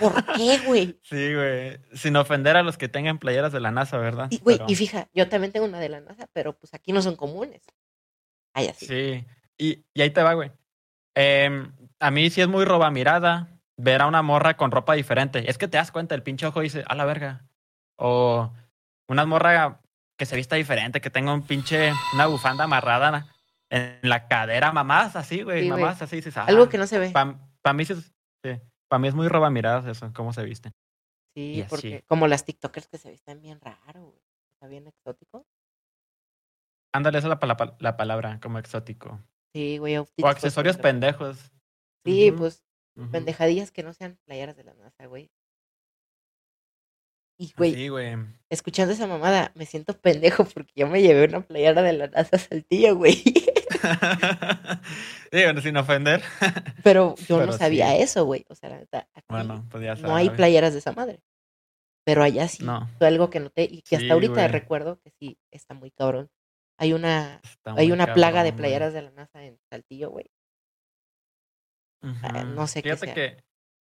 ¿Por 0.00 0.24
qué, 0.36 0.58
güey? 0.66 0.98
Sí, 1.02 1.34
güey. 1.34 1.78
Sin 1.94 2.16
ofender 2.16 2.56
a 2.56 2.62
los 2.62 2.76
que 2.78 2.88
tengan 2.88 3.18
playeras 3.18 3.52
de 3.52 3.60
la 3.60 3.70
NASA, 3.70 3.98
¿verdad? 3.98 4.28
Y, 4.30 4.38
güey, 4.38 4.58
Pero- 4.58 4.70
y 4.70 4.74
fija, 4.76 5.08
yo 5.14 5.28
también 5.28 5.52
tengo 5.52 5.66
una 5.66 5.78
de 5.80 5.88
la 5.88 6.00
NASA, 6.00 6.28
pero 6.32 6.52
pues 6.58 6.74
aquí 6.74 6.92
no 6.92 7.02
son 7.02 7.16
comunes. 7.16 7.62
Ay, 8.54 8.68
así. 8.68 8.86
Sí. 8.86 9.24
Y, 9.58 9.84
y 9.94 10.02
ahí 10.02 10.10
te 10.10 10.22
va, 10.22 10.34
güey. 10.34 10.50
Em, 11.14 11.72
a 12.00 12.10
mí 12.10 12.30
sí 12.30 12.40
es 12.40 12.48
muy 12.48 12.64
roba 12.64 12.90
mirada 12.90 13.48
ver 13.76 14.02
a 14.02 14.06
una 14.06 14.22
morra 14.22 14.56
con 14.56 14.70
ropa 14.70 14.94
diferente. 14.94 15.48
Es 15.50 15.58
que 15.58 15.68
te 15.68 15.76
das 15.78 15.90
cuenta, 15.92 16.14
el 16.14 16.22
pinche 16.22 16.46
ojo 16.46 16.60
dice, 16.60 16.84
a 16.86 16.94
la 16.94 17.04
verga. 17.04 17.44
O 17.96 18.52
una 19.08 19.24
morra 19.26 19.80
que 20.16 20.26
se 20.26 20.36
vista 20.36 20.56
diferente, 20.56 21.00
que 21.00 21.10
tenga 21.10 21.32
un 21.32 21.42
pinche, 21.42 21.92
una 22.14 22.26
bufanda 22.26 22.64
amarrada 22.64 23.26
en 23.70 23.98
la 24.02 24.28
cadera, 24.28 24.70
mamás 24.72 25.16
así, 25.16 25.42
güey, 25.42 25.62
Sí, 25.62 25.68
güey. 25.70 25.80
mamás 25.82 26.02
así, 26.02 26.16
dices, 26.16 26.36
ah, 26.36 26.44
Algo 26.44 26.68
que 26.68 26.78
no 26.78 26.86
se 26.86 26.98
ve. 26.98 27.10
Para 27.10 27.72
mí 27.74 27.84
sí, 27.84 27.94
sí. 28.44 28.60
Pa' 28.92 28.98
mí 28.98 29.08
es 29.08 29.14
muy 29.14 29.26
roba 29.26 29.48
miradas 29.48 29.86
eso, 29.86 30.12
cómo 30.14 30.34
se 30.34 30.44
visten. 30.44 30.74
Sí, 31.34 31.64
porque 31.70 32.02
como 32.06 32.26
las 32.28 32.44
TikTokers 32.44 32.88
que 32.88 32.98
se 32.98 33.10
visten 33.10 33.40
bien 33.40 33.58
raro, 33.58 34.04
güey. 34.04 34.20
Está 34.50 34.66
bien 34.66 34.86
exótico. 34.86 35.46
Ándale, 36.94 37.16
esa 37.16 37.28
es 37.28 37.30
la, 37.30 37.38
pala- 37.40 37.74
la 37.78 37.96
palabra, 37.96 38.38
como 38.42 38.58
exótico. 38.58 39.18
Sí, 39.54 39.78
güey. 39.78 39.96
O 39.96 40.04
pues, 40.04 40.30
accesorios 40.30 40.76
pendejos. 40.76 41.38
Sí, 42.04 42.32
pues 42.36 42.62
ujú. 42.94 43.10
pendejadillas 43.10 43.70
que 43.70 43.82
no 43.82 43.94
sean 43.94 44.18
playeras 44.26 44.58
de 44.58 44.64
la 44.64 44.74
NASA, 44.74 45.06
güey. 45.06 45.30
Y, 47.40 47.50
güey, 47.56 47.72
Sí, 47.74 47.88
güey. 47.88 48.14
escuchando 48.50 48.92
esa 48.92 49.06
mamada, 49.06 49.52
me 49.54 49.64
siento 49.64 49.98
pendejo 49.98 50.44
porque 50.44 50.74
yo 50.76 50.86
me 50.86 51.00
llevé 51.00 51.24
una 51.24 51.40
playera 51.40 51.80
de 51.80 51.94
la 51.94 52.08
NASA 52.08 52.36
Saltillo, 52.36 52.94
güey. 52.96 53.24
Digo, 55.32 55.60
sin 55.60 55.76
ofender. 55.76 56.22
Pero 56.82 57.14
yo 57.28 57.44
no 57.44 57.52
sabía 57.52 57.90
sí. 57.96 58.02
eso, 58.02 58.24
güey. 58.24 58.44
O 58.48 58.54
sea, 58.54 58.76
aquí 58.92 59.26
Bueno, 59.28 59.66
pues 59.70 59.84
ya 59.84 59.94
no 59.94 60.14
hay 60.14 60.30
playeras 60.30 60.72
de 60.72 60.80
esa 60.80 60.92
madre. 60.92 61.20
Pero 62.04 62.22
allá 62.22 62.48
sí. 62.48 62.64
No, 62.64 62.88
Fue 62.98 63.06
algo 63.06 63.30
que 63.30 63.40
noté 63.40 63.64
y 63.64 63.82
que 63.82 63.96
hasta 63.96 64.12
ahorita 64.12 64.48
recuerdo 64.48 64.98
que 65.00 65.10
sí 65.18 65.38
está 65.50 65.74
muy 65.74 65.90
cabrón. 65.90 66.28
Hay 66.78 66.92
una, 66.92 67.40
está 67.42 67.74
hay 67.76 67.92
una 67.92 68.12
plaga 68.12 68.42
de 68.42 68.52
playeras 68.52 68.92
de 68.92 69.02
la 69.02 69.10
NASA 69.12 69.42
en 69.44 69.58
Saltillo, 69.70 70.10
güey. 70.10 70.26
Ah, 72.02 72.42
no 72.42 72.66
sé 72.66 72.82
qué 72.82 72.96
Fíjate 72.96 73.14
que, 73.14 73.44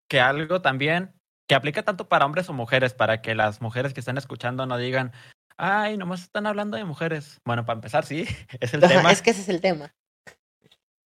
que 0.08 0.20
algo 0.20 0.60
también 0.60 1.14
que 1.48 1.54
aplica 1.54 1.82
tanto 1.82 2.08
para 2.08 2.24
hombres 2.24 2.48
o 2.48 2.52
mujeres, 2.52 2.94
para 2.94 3.20
que 3.20 3.34
las 3.34 3.60
mujeres 3.60 3.94
que 3.94 4.00
están 4.00 4.18
escuchando 4.18 4.66
no 4.66 4.78
digan, 4.78 5.12
ay, 5.56 5.96
nomás 5.96 6.22
están 6.22 6.46
hablando 6.46 6.76
de 6.76 6.84
mujeres. 6.84 7.40
Bueno, 7.44 7.64
para 7.64 7.76
empezar, 7.76 8.04
sí, 8.04 8.24
es 8.60 8.74
el 8.74 8.84
Ajá, 8.84 8.94
tema. 8.96 9.12
es 9.12 9.22
que 9.22 9.30
ese 9.30 9.40
es 9.42 9.48
el 9.48 9.60
tema. 9.60 9.94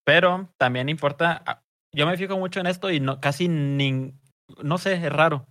Pero 0.04 0.48
también 0.56 0.88
importa, 0.88 1.42
ah, 1.46 1.62
yo 1.92 2.06
me 2.06 2.16
fijo 2.16 2.38
mucho 2.38 2.60
en 2.60 2.66
esto 2.66 2.90
y 2.90 3.00
no, 3.00 3.20
casi 3.20 3.48
ni, 3.48 4.14
no 4.62 4.78
sé, 4.78 4.94
es 4.94 5.12
raro. 5.12 5.46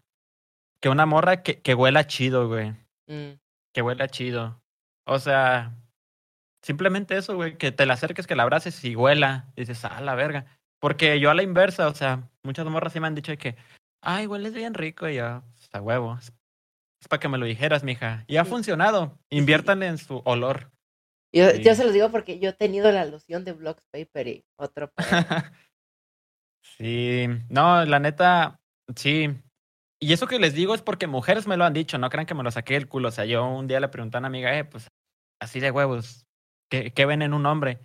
Que 0.81 0.89
una 0.89 1.05
morra 1.05 1.43
que, 1.43 1.61
que 1.61 1.73
huela 1.73 2.07
chido, 2.07 2.47
güey. 2.47 2.71
Mm, 3.07 3.37
Que 3.73 3.81
huela 3.81 4.07
chido. 4.07 4.61
O 5.07 5.19
sea, 5.19 5.73
simplemente 6.61 7.17
eso, 7.17 7.35
güey, 7.35 7.57
que 7.57 7.71
te 7.71 7.85
la 7.85 7.95
acerques, 7.95 8.27
que 8.27 8.35
la 8.35 8.43
abraces 8.43 8.83
y 8.85 8.95
huela. 8.95 9.51
Y 9.55 9.61
dices, 9.61 9.83
ah, 9.85 9.99
la 10.01 10.15
verga. 10.15 10.45
Porque 10.79 11.19
yo 11.19 11.31
a 11.31 11.33
la 11.33 11.43
inversa, 11.43 11.87
o 11.87 11.93
sea, 11.95 12.29
muchas 12.43 12.65
morras 12.67 12.93
sí 12.93 12.99
me 12.99 13.07
han 13.07 13.15
dicho 13.15 13.35
que, 13.37 13.55
ay, 14.01 14.27
hueles 14.27 14.53
bien 14.53 14.73
rico. 14.73 15.09
Y 15.09 15.15
yo, 15.15 15.41
a 15.73 15.81
huevo. 15.81 16.17
Es, 17.01 17.07
para 17.07 17.19
que 17.19 17.29
me 17.29 17.37
lo 17.37 17.45
dijeras, 17.45 17.83
mija. 17.83 18.23
Y 18.27 18.37
ha 18.37 18.45
funcionado. 18.45 19.19
Inviertan 19.29 19.83
en 19.83 19.97
su 19.97 20.21
olor. 20.25 20.71
Yo, 21.33 21.53
yo 21.55 21.75
se 21.75 21.83
los 21.83 21.93
digo 21.93 22.11
porque 22.11 22.39
yo 22.39 22.51
he 22.51 22.53
tenido 22.53 22.91
la 22.91 23.05
loción 23.05 23.43
de 23.43 23.53
Blocks 23.53 23.83
Paper 23.91 24.27
y 24.27 24.45
otro. 24.55 24.91
sí, 26.77 27.27
no, 27.49 27.83
la 27.83 27.99
neta, 27.99 28.61
sí. 28.95 29.29
Y 29.99 30.13
eso 30.13 30.27
que 30.27 30.39
les 30.39 30.53
digo 30.53 30.75
es 30.75 30.81
porque 30.81 31.07
mujeres 31.07 31.47
me 31.47 31.57
lo 31.57 31.65
han 31.65 31.73
dicho, 31.73 31.97
no 31.97 32.09
crean 32.09 32.25
que 32.25 32.35
me 32.35 32.43
lo 32.43 32.51
saqué 32.51 32.75
del 32.75 32.87
culo. 32.87 33.09
O 33.09 33.11
sea, 33.11 33.25
yo 33.25 33.45
un 33.45 33.67
día 33.67 33.79
le 33.79 33.89
pregunté 33.89 34.17
a 34.17 34.19
una 34.19 34.27
amiga, 34.27 34.57
eh, 34.57 34.63
pues 34.63 34.87
así 35.41 35.59
de 35.59 35.71
huevos, 35.71 36.25
¿qué, 36.69 36.93
qué 36.93 37.05
ven 37.05 37.21
en 37.21 37.33
un 37.33 37.45
hombre? 37.45 37.79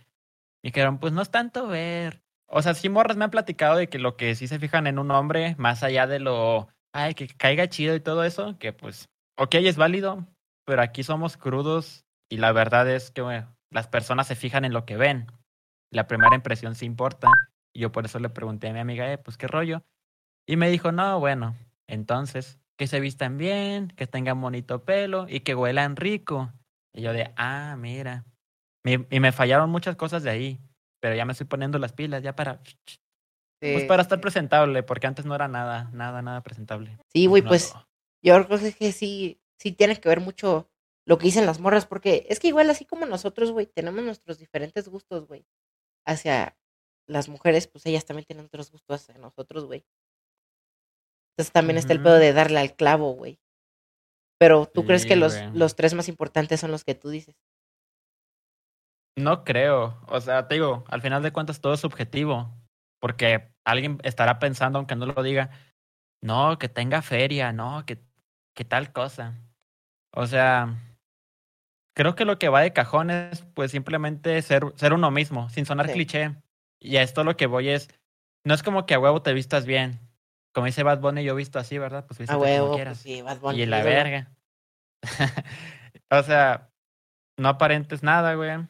Y 0.62 0.68
dijeron, 0.68 0.99
pues 0.99 1.12
no 1.12 1.23
es 1.23 1.31
tanto 1.31 1.66
ver. 1.66 2.23
O 2.46 2.62
sea, 2.62 2.75
sí 2.75 2.88
morras 2.88 3.16
me 3.16 3.25
han 3.25 3.31
platicado 3.31 3.77
de 3.77 3.88
que 3.88 3.99
lo 3.99 4.16
que 4.16 4.35
sí 4.35 4.49
se 4.49 4.59
fijan 4.59 4.87
en 4.87 4.99
un 4.99 5.11
hombre, 5.11 5.55
más 5.59 5.83
allá 5.83 6.07
de 6.07 6.20
lo, 6.20 6.68
ay, 6.92 7.14
que 7.14 7.29
caiga 7.29 7.68
chido 7.68 7.94
y 7.94 8.00
todo 8.00 8.24
eso, 8.24 8.59
que 8.59 8.72
pues, 8.72 9.09
ok, 9.37 9.55
es 9.57 9.76
válido, 9.76 10.26
pero 10.64 10.83
aquí 10.83 11.03
somos 11.03 11.37
crudos 11.37 12.05
y 12.31 12.38
la 12.38 12.53
verdad 12.53 12.88
es 12.88 13.11
que 13.11 13.22
bueno, 13.22 13.55
las 13.70 13.88
personas 13.88 14.26
se 14.26 14.37
fijan 14.37 14.64
en 14.64 14.72
lo 14.72 14.85
que 14.85 14.96
ven. 14.96 15.26
La 15.92 16.07
primera 16.07 16.35
impresión 16.35 16.74
sí 16.74 16.87
importa. 16.87 17.29
Y 17.72 17.81
yo 17.81 17.92
por 17.92 18.05
eso 18.05 18.18
le 18.18 18.31
pregunté 18.31 18.68
a 18.68 18.72
mi 18.72 18.81
amiga, 18.81 19.12
eh, 19.12 19.18
pues 19.18 19.37
qué 19.37 19.46
rollo. 19.46 19.83
Y 20.46 20.57
me 20.57 20.70
dijo, 20.70 20.92
no, 20.92 21.18
bueno, 21.20 21.57
entonces, 21.87 22.59
que 22.76 22.87
se 22.87 23.00
vistan 23.00 23.38
bien, 23.38 23.88
que 23.88 24.07
tengan 24.07 24.40
bonito 24.40 24.85
pelo 24.85 25.26
y 25.29 25.40
que 25.40 25.55
huelan 25.55 25.96
rico. 25.96 26.53
Y 26.92 27.03
yo 27.03 27.12
de, 27.12 27.33
ah, 27.37 27.76
mira. 27.79 28.24
Y 28.85 29.20
me 29.20 29.33
fallaron 29.33 29.70
muchas 29.70 29.96
cosas 29.96 30.22
de 30.22 30.31
ahí, 30.31 30.61
pero 31.00 31.14
ya 31.14 31.24
me 31.24 31.33
estoy 31.33 31.46
poniendo 31.46 31.79
las 31.79 31.92
pilas 31.92 32.22
ya 32.22 32.35
para... 32.35 32.61
Pues 33.61 33.85
para 33.85 34.03
estar 34.03 34.20
presentable, 34.20 34.83
porque 34.83 35.07
antes 35.07 35.27
no 35.27 35.35
era 35.35 35.46
nada, 35.46 35.90
nada, 35.92 36.23
nada 36.23 36.42
presentable. 36.42 36.99
Sí, 37.12 37.27
güey, 37.27 37.42
pues 37.42 37.75
yo 38.23 38.46
creo 38.46 38.59
que 38.73 38.92
sí, 38.92 39.38
sí 39.59 39.73
tiene 39.73 40.01
que 40.01 40.09
ver 40.09 40.20
mucho 40.20 40.70
lo 41.05 41.18
que 41.18 41.27
dicen 41.27 41.44
las 41.44 41.61
morras, 41.61 41.87
porque 41.87 42.27
es 42.31 42.40
que 42.40 42.49
igual 42.49 42.70
así 42.70 42.87
como 42.87 43.05
nosotros, 43.05 43.51
güey, 43.53 43.66
tenemos 43.66 44.03
nuestros 44.03 44.38
diferentes 44.38 44.88
gustos, 44.88 45.27
güey, 45.27 45.46
hacia 46.07 46.57
las 47.07 47.29
mujeres, 47.29 47.66
pues 47.66 47.85
ellas 47.85 48.07
también 48.07 48.25
tienen 48.25 48.46
otros 48.46 48.70
gustos 48.70 49.03
hacia 49.03 49.20
nosotros, 49.20 49.66
güey. 49.66 49.85
Entonces 51.33 51.53
también 51.53 51.77
está 51.77 51.92
el 51.92 52.03
pedo 52.03 52.14
de 52.14 52.33
darle 52.33 52.61
al 52.61 52.75
clavo, 52.75 53.12
güey. 53.12 53.40
Pero 54.38 54.66
tú 54.66 54.87
crees 54.87 55.05
que 55.05 55.16
los, 55.16 55.37
los 55.53 55.77
tres 55.77 55.92
más 55.92 56.09
importantes 56.09 56.61
son 56.61 56.70
los 56.70 56.85
que 56.85 56.94
tú 56.94 57.11
dices. 57.11 57.37
No 59.16 59.44
creo. 59.44 60.01
O 60.07 60.20
sea, 60.20 60.49
te 60.49 60.55
digo, 60.55 60.85
al 60.88 61.03
final 61.03 61.23
de 61.23 61.33
cuentas 61.33 61.61
todo 61.61 61.75
es 61.75 61.81
subjetivo. 61.81 62.55
Porque 63.00 63.52
alguien 63.64 63.98
estará 64.02 64.38
pensando, 64.38 64.78
aunque 64.78 64.96
no 64.96 65.06
lo 65.06 65.22
diga, 65.22 65.50
no, 66.22 66.58
que 66.58 66.68
tenga 66.68 67.02
feria, 67.02 67.52
no, 67.52 67.84
que, 67.86 68.02
que 68.54 68.64
tal 68.64 68.92
cosa. 68.92 69.38
O 70.12 70.26
sea, 70.26 70.76
creo 71.94 72.14
que 72.14 72.24
lo 72.24 72.38
que 72.38 72.48
va 72.48 72.60
de 72.60 72.72
cajón 72.72 73.10
es 73.10 73.42
pues 73.54 73.70
simplemente 73.70 74.40
ser, 74.42 74.64
ser 74.76 74.92
uno 74.92 75.10
mismo, 75.10 75.48
sin 75.50 75.66
sonar 75.66 75.90
cliché. 75.90 76.36
Y 76.80 76.96
a 76.96 77.02
esto 77.02 77.24
lo 77.24 77.36
que 77.36 77.46
voy 77.46 77.68
es, 77.68 77.88
no 78.44 78.54
es 78.54 78.62
como 78.62 78.86
que 78.86 78.94
a 78.94 78.98
huevo 78.98 79.22
te 79.22 79.32
vistas 79.32 79.66
bien. 79.66 79.98
Como 80.52 80.66
dice 80.66 80.82
Bad 80.82 81.00
Bunny, 81.00 81.22
yo 81.22 81.34
visto 81.34 81.58
así, 81.58 81.78
¿verdad? 81.78 82.06
Pues 82.06 82.28
a 82.28 82.36
huevo, 82.36 82.58
como 82.58 82.68
pues 82.68 82.76
quieras. 82.76 82.98
sí, 82.98 83.22
Bad 83.22 83.38
Bunny. 83.38 83.62
Y 83.62 83.66
la 83.66 83.82
verga. 83.82 84.32
o 86.10 86.22
sea, 86.22 86.70
no 87.38 87.48
aparentes 87.48 88.02
nada, 88.02 88.34
güey. 88.34 88.66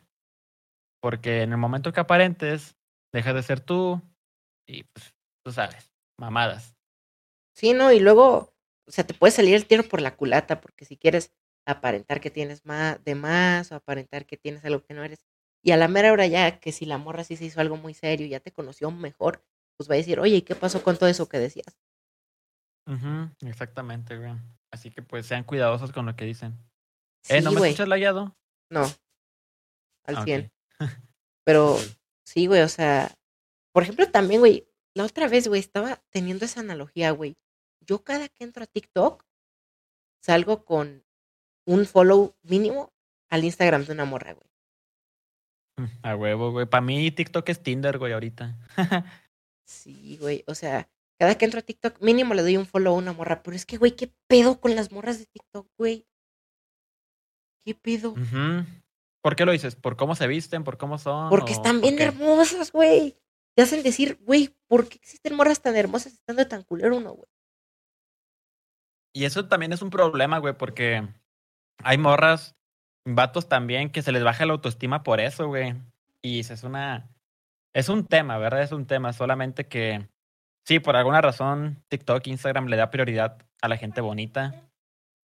Porque 1.00 1.42
en 1.42 1.52
el 1.52 1.58
momento 1.58 1.92
que 1.92 2.00
aparentes, 2.00 2.76
dejas 3.12 3.34
de 3.34 3.42
ser 3.42 3.60
tú 3.60 4.02
y 4.70 4.84
pues, 4.84 5.14
tú 5.44 5.52
sabes, 5.52 5.92
mamadas. 6.18 6.76
Sí, 7.54 7.72
no, 7.72 7.92
y 7.92 8.00
luego, 8.00 8.54
o 8.86 8.90
sea, 8.90 9.06
te 9.06 9.14
puede 9.14 9.32
salir 9.32 9.54
el 9.54 9.66
tiro 9.66 9.82
por 9.82 10.00
la 10.00 10.16
culata, 10.16 10.60
porque 10.60 10.84
si 10.84 10.96
quieres 10.96 11.34
aparentar 11.66 12.20
que 12.20 12.30
tienes 12.30 12.64
más 12.64 13.02
de 13.04 13.14
más 13.14 13.72
o 13.72 13.74
aparentar 13.74 14.26
que 14.26 14.36
tienes 14.36 14.64
algo 14.64 14.82
que 14.82 14.94
no 14.94 15.04
eres. 15.04 15.20
Y 15.62 15.72
a 15.72 15.76
la 15.76 15.88
mera 15.88 16.12
hora 16.12 16.26
ya 16.26 16.58
que 16.58 16.72
si 16.72 16.86
la 16.86 16.98
morra 16.98 17.24
sí 17.24 17.36
se 17.36 17.44
hizo 17.44 17.60
algo 17.60 17.76
muy 17.76 17.94
serio, 17.94 18.26
ya 18.26 18.40
te 18.40 18.52
conoció 18.52 18.90
mejor, 18.90 19.44
pues 19.76 19.90
va 19.90 19.94
a 19.94 19.98
decir, 19.98 20.20
oye, 20.20 20.36
¿y 20.36 20.42
qué 20.42 20.54
pasó 20.54 20.82
con 20.82 20.96
todo 20.96 21.08
eso 21.08 21.28
que 21.28 21.38
decías? 21.38 21.76
exactamente, 23.42 24.18
güey. 24.18 24.32
Así 24.72 24.90
que 24.90 25.00
pues 25.00 25.24
sean 25.24 25.44
cuidadosos 25.44 25.92
con 25.92 26.06
lo 26.06 26.16
que 26.16 26.24
dicen. 26.24 26.58
¿Eh, 27.28 27.40
no 27.40 27.52
me 27.52 27.60
escuchas 27.60 27.86
lagueado? 27.86 28.36
No, 28.68 28.82
al 30.04 30.24
100. 30.24 30.52
Pero 31.44 31.78
sí, 32.24 32.46
güey, 32.46 32.62
o 32.62 32.68
sea, 32.68 33.14
por 33.72 33.82
ejemplo, 33.82 34.10
también, 34.10 34.40
güey, 34.40 34.66
la 34.94 35.04
otra 35.04 35.28
vez, 35.28 35.48
güey, 35.48 35.60
estaba 35.60 36.02
teniendo 36.10 36.44
esa 36.44 36.60
analogía, 36.60 37.10
güey. 37.12 37.36
Yo 37.80 38.04
cada 38.04 38.28
que 38.28 38.44
entro 38.44 38.64
a 38.64 38.66
TikTok, 38.66 39.24
salgo 40.20 40.64
con 40.64 41.04
un 41.66 41.86
follow 41.86 42.36
mínimo 42.42 42.92
al 43.28 43.44
Instagram 43.44 43.84
de 43.84 43.92
una 43.92 44.04
morra, 44.04 44.32
güey. 44.32 44.50
Mm, 45.76 45.98
a 46.02 46.16
huevo, 46.16 46.50
güey. 46.52 46.66
Para 46.66 46.82
mí 46.82 47.10
TikTok 47.10 47.48
es 47.48 47.62
Tinder, 47.62 47.98
güey, 47.98 48.12
ahorita. 48.12 48.58
sí, 49.64 50.18
güey. 50.20 50.44
O 50.46 50.54
sea, 50.54 50.88
cada 51.18 51.36
que 51.36 51.44
entro 51.44 51.60
a 51.60 51.62
TikTok, 51.62 52.00
mínimo 52.00 52.34
le 52.34 52.42
doy 52.42 52.56
un 52.56 52.66
follow 52.66 52.94
a 52.94 52.98
una 52.98 53.12
morra. 53.12 53.42
Pero 53.42 53.56
es 53.56 53.64
que, 53.64 53.76
güey, 53.76 53.92
¿qué 53.92 54.12
pedo 54.26 54.60
con 54.60 54.74
las 54.74 54.90
morras 54.90 55.18
de 55.18 55.26
TikTok, 55.26 55.68
güey? 55.78 56.06
¿Qué 57.64 57.74
pedo? 57.74 58.14
¿Por 59.22 59.36
qué 59.36 59.44
lo 59.44 59.52
dices? 59.52 59.76
¿Por 59.76 59.96
cómo 59.96 60.14
se 60.14 60.26
visten? 60.26 60.64
¿Por 60.64 60.78
cómo 60.78 60.98
son? 60.98 61.28
Porque 61.28 61.52
están 61.52 61.80
bien 61.80 62.00
hermosas, 62.00 62.72
güey. 62.72 63.16
Te 63.60 63.64
hacen 63.64 63.82
decir, 63.82 64.18
güey, 64.22 64.56
¿por 64.68 64.88
qué 64.88 64.96
existen 64.96 65.36
morras 65.36 65.60
tan 65.60 65.76
hermosas 65.76 66.14
estando 66.14 66.48
tan 66.48 66.62
culero 66.62 66.96
uno, 66.96 67.12
güey? 67.12 67.28
Y 69.12 69.26
eso 69.26 69.48
también 69.48 69.74
es 69.74 69.82
un 69.82 69.90
problema, 69.90 70.38
güey, 70.38 70.56
porque 70.56 71.06
hay 71.84 71.98
morras, 71.98 72.56
vatos 73.04 73.50
también, 73.50 73.90
que 73.90 74.00
se 74.00 74.12
les 74.12 74.24
baja 74.24 74.46
la 74.46 74.54
autoestima 74.54 75.02
por 75.02 75.20
eso, 75.20 75.46
güey. 75.46 75.74
Y 76.22 76.40
es 76.40 76.62
una. 76.62 77.14
Es 77.74 77.90
un 77.90 78.06
tema, 78.06 78.38
¿verdad? 78.38 78.62
Es 78.62 78.72
un 78.72 78.86
tema. 78.86 79.12
Solamente 79.12 79.68
que. 79.68 80.08
Sí, 80.64 80.80
por 80.80 80.96
alguna 80.96 81.20
razón, 81.20 81.84
TikTok, 81.88 82.28
Instagram 82.28 82.66
le 82.68 82.78
da 82.78 82.88
prioridad 82.88 83.46
a 83.60 83.68
la 83.68 83.76
gente 83.76 84.00
bonita. 84.00 84.70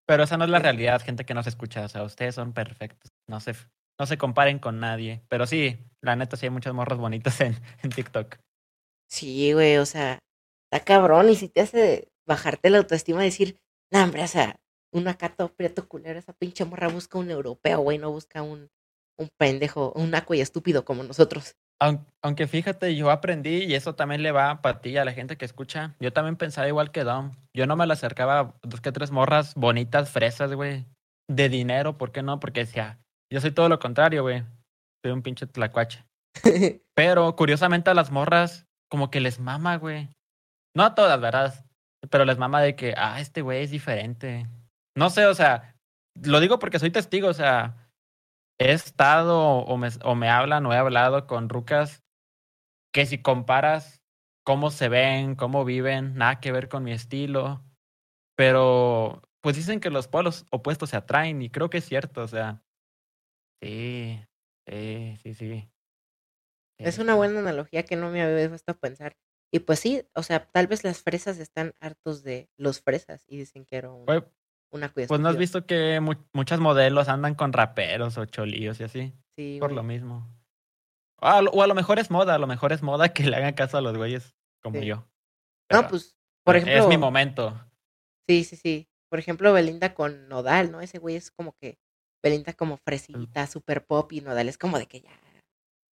Pero 0.08 0.24
esa 0.24 0.38
no 0.38 0.44
es 0.44 0.50
la 0.50 0.58
realidad, 0.58 1.00
gente 1.02 1.24
que 1.24 1.34
no 1.34 1.44
se 1.44 1.50
escucha. 1.50 1.84
O 1.84 1.88
sea, 1.88 2.02
ustedes 2.02 2.34
son 2.34 2.52
perfectos. 2.52 3.12
No 3.28 3.38
se, 3.38 3.54
no 3.98 4.06
se 4.06 4.18
comparen 4.18 4.58
con 4.58 4.80
nadie. 4.80 5.22
Pero 5.28 5.46
sí, 5.46 5.78
la 6.00 6.16
neta, 6.16 6.36
sí 6.36 6.46
hay 6.46 6.50
muchas 6.50 6.74
morras 6.74 6.98
bonitas 6.98 7.40
en, 7.40 7.56
en 7.82 7.90
TikTok. 7.90 8.36
Sí, 9.08 9.52
güey, 9.52 9.76
o 9.78 9.86
sea, 9.86 10.18
está 10.70 10.84
cabrón. 10.84 11.30
Y 11.30 11.36
si 11.36 11.48
te 11.48 11.60
hace 11.60 12.08
bajarte 12.26 12.70
la 12.70 12.78
autoestima, 12.78 13.22
decir, 13.22 13.58
no, 13.92 14.02
hombre, 14.02 14.22
o 14.22 14.28
sea, 14.28 14.56
un 14.92 15.08
acato 15.08 15.48
prieto 15.54 15.88
culero, 15.88 16.18
esa 16.18 16.32
pinche 16.32 16.64
morra 16.64 16.88
busca 16.88 17.18
un 17.18 17.30
europeo, 17.30 17.80
güey, 17.80 17.98
no 17.98 18.10
busca 18.10 18.42
un, 18.42 18.70
un 19.18 19.28
pendejo, 19.38 19.92
un 19.94 20.10
naco 20.10 20.34
y 20.34 20.40
estúpido 20.40 20.84
como 20.84 21.02
nosotros. 21.02 21.56
Aunque 22.22 22.46
fíjate, 22.46 22.94
yo 22.96 23.10
aprendí 23.10 23.64
y 23.64 23.74
eso 23.74 23.94
también 23.94 24.22
le 24.22 24.32
va 24.32 24.62
para 24.62 24.80
ti, 24.80 24.96
a 24.96 25.04
la 25.04 25.12
gente 25.12 25.36
que 25.36 25.44
escucha. 25.44 25.94
Yo 26.00 26.12
también 26.12 26.36
pensaba 26.36 26.68
igual 26.68 26.92
que 26.92 27.04
Dom. 27.04 27.32
Yo 27.52 27.66
no 27.66 27.76
me 27.76 27.86
la 27.86 27.94
acercaba 27.94 28.40
a 28.40 28.54
dos 28.62 28.80
que 28.80 28.92
tres 28.92 29.10
morras 29.10 29.54
bonitas, 29.54 30.08
fresas, 30.10 30.54
güey. 30.54 30.86
De 31.28 31.48
dinero, 31.48 31.98
¿por 31.98 32.12
qué 32.12 32.22
no? 32.22 32.40
Porque 32.40 32.60
decía, 32.60 33.00
yo 33.30 33.40
soy 33.40 33.50
todo 33.50 33.68
lo 33.68 33.78
contrario, 33.78 34.22
güey. 34.22 34.44
Soy 35.02 35.12
un 35.12 35.22
pinche 35.22 35.46
tlacuache. 35.46 36.04
Pero 36.94 37.36
curiosamente 37.36 37.90
a 37.90 37.94
las 37.94 38.10
morras, 38.10 38.66
como 38.88 39.10
que 39.10 39.20
les 39.20 39.40
mama, 39.40 39.76
güey. 39.76 40.08
No 40.76 40.84
a 40.84 40.94
todas, 40.94 41.20
¿verdad? 41.20 41.66
Pero 42.10 42.24
les 42.24 42.38
mama 42.38 42.60
de 42.60 42.76
que, 42.76 42.94
ah, 42.96 43.20
este 43.20 43.42
güey 43.42 43.62
es 43.62 43.70
diferente. 43.70 44.46
No 44.96 45.10
sé, 45.10 45.26
o 45.26 45.34
sea, 45.34 45.76
lo 46.22 46.40
digo 46.40 46.58
porque 46.58 46.78
soy 46.78 46.90
testigo, 46.90 47.28
o 47.28 47.34
sea, 47.34 47.90
he 48.58 48.72
estado 48.72 49.40
o 49.40 49.76
me, 49.76 49.88
o 50.04 50.14
me 50.14 50.28
hablan 50.28 50.66
o 50.66 50.72
he 50.72 50.76
hablado 50.76 51.26
con 51.26 51.48
rucas 51.48 52.02
que 52.92 53.06
si 53.06 53.18
comparas 53.20 54.02
cómo 54.44 54.70
se 54.70 54.88
ven, 54.88 55.34
cómo 55.34 55.64
viven, 55.64 56.14
nada 56.14 56.38
que 56.38 56.52
ver 56.52 56.68
con 56.68 56.84
mi 56.84 56.92
estilo, 56.92 57.64
pero 58.36 59.22
pues 59.40 59.56
dicen 59.56 59.80
que 59.80 59.90
los 59.90 60.06
polos 60.06 60.46
opuestos 60.50 60.90
se 60.90 60.96
atraen 60.96 61.42
y 61.42 61.50
creo 61.50 61.70
que 61.70 61.78
es 61.78 61.84
cierto, 61.84 62.22
o 62.22 62.28
sea, 62.28 62.62
sí, 63.60 64.20
sí, 64.66 65.16
sí, 65.22 65.34
sí. 65.34 65.70
Es 66.78 66.98
una 66.98 67.14
buena 67.14 67.40
analogía 67.40 67.84
que 67.84 67.96
no 67.96 68.10
me 68.10 68.22
había 68.22 68.48
puesto 68.48 68.72
a 68.72 68.76
pensar. 68.76 69.16
Y 69.52 69.60
pues 69.60 69.78
sí, 69.78 70.02
o 70.14 70.22
sea, 70.22 70.50
tal 70.50 70.66
vez 70.66 70.82
las 70.82 71.02
fresas 71.02 71.38
están 71.38 71.74
hartos 71.80 72.24
de 72.24 72.50
los 72.56 72.80
fresas 72.80 73.24
y 73.28 73.36
dicen 73.36 73.64
que 73.64 73.76
era 73.76 73.90
un, 73.90 74.04
una 74.72 74.88
Pues 74.92 75.20
no 75.20 75.28
has 75.28 75.36
visto 75.36 75.66
que 75.66 76.00
muchas 76.32 76.58
modelos 76.58 77.08
andan 77.08 77.36
con 77.36 77.52
raperos 77.52 78.18
o 78.18 78.24
cholíos 78.24 78.80
y 78.80 78.84
así. 78.84 79.12
Sí. 79.36 79.58
Por 79.60 79.70
lo 79.70 79.84
mismo. 79.84 80.28
O 81.20 81.26
a, 81.26 81.40
lo, 81.42 81.74
mejor 81.74 82.00
es 82.00 82.10
moda, 82.10 82.34
a 82.34 82.38
lo 82.38 82.48
mejor 82.48 82.72
es 82.72 82.82
moda 82.82 83.12
que 83.12 83.24
le 83.24 83.36
hagan 83.36 83.54
caso 83.54 83.78
a 83.78 83.80
los 83.80 83.96
güeyes 83.96 84.34
como 84.60 84.80
yo. 84.80 85.06
no, 85.70 85.86
pues, 85.88 86.16
por 86.42 86.56
ejemplo. 86.56 86.82
Es 86.82 86.88
mi 86.88 86.98
momento. 86.98 87.64
Sí, 88.28 88.42
sí, 88.42 88.56
sí. 88.56 88.88
Por 89.08 89.20
ejemplo, 89.20 89.52
Belinda 89.52 89.94
con 89.94 90.28
Nodal, 90.28 90.72
¿no? 90.72 90.80
Ese 90.80 90.98
güey 90.98 91.14
es 91.14 91.30
como 91.30 91.56
que 91.56 91.78
Belinda 92.24 92.54
como 92.54 92.78
fresita, 92.78 93.46
super 93.46 93.84
pop 93.84 94.10
y 94.12 94.22
Nodal 94.22 94.48
es 94.48 94.56
como 94.56 94.78
de 94.78 94.86
que 94.86 95.02
ya 95.02 95.10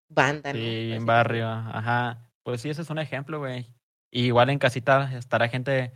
banda, 0.10 0.54
¿no? 0.54 0.60
Sí, 0.60 0.94
en 0.94 1.06
barrio, 1.06 1.50
ajá. 1.50 2.32
Pues 2.44 2.62
sí, 2.62 2.70
ese 2.70 2.84
es 2.84 2.90
un 2.90 3.00
ejemplo, 3.00 3.40
güey. 3.40 3.68
igual 4.14 4.50
en 4.50 4.58
casita 4.58 5.12
estará 5.18 5.50
gente 5.50 5.94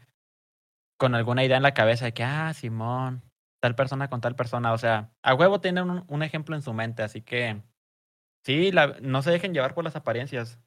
con 0.99 1.15
alguna 1.15 1.45
idea 1.45 1.55
en 1.55 1.63
la 1.63 1.73
cabeza 1.73 2.03
de 2.03 2.13
que, 2.13 2.23
ah, 2.23 2.53
Simón, 2.53 3.23
tal 3.61 3.75
persona 3.75 4.09
con 4.09 4.19
tal 4.19 4.35
persona. 4.35 4.73
O 4.73 4.77
sea, 4.77 5.13
a 5.23 5.33
huevo 5.33 5.61
tienen 5.61 5.89
un, 5.89 6.03
un 6.07 6.21
ejemplo 6.21 6.53
en 6.55 6.61
su 6.61 6.73
mente, 6.73 7.01
así 7.01 7.21
que 7.21 7.61
sí, 8.45 8.73
la, 8.73 8.97
no 9.01 9.21
se 9.21 9.31
dejen 9.31 9.53
llevar 9.53 9.73
por 9.73 9.85
las 9.85 9.95
apariencias, 9.95 10.59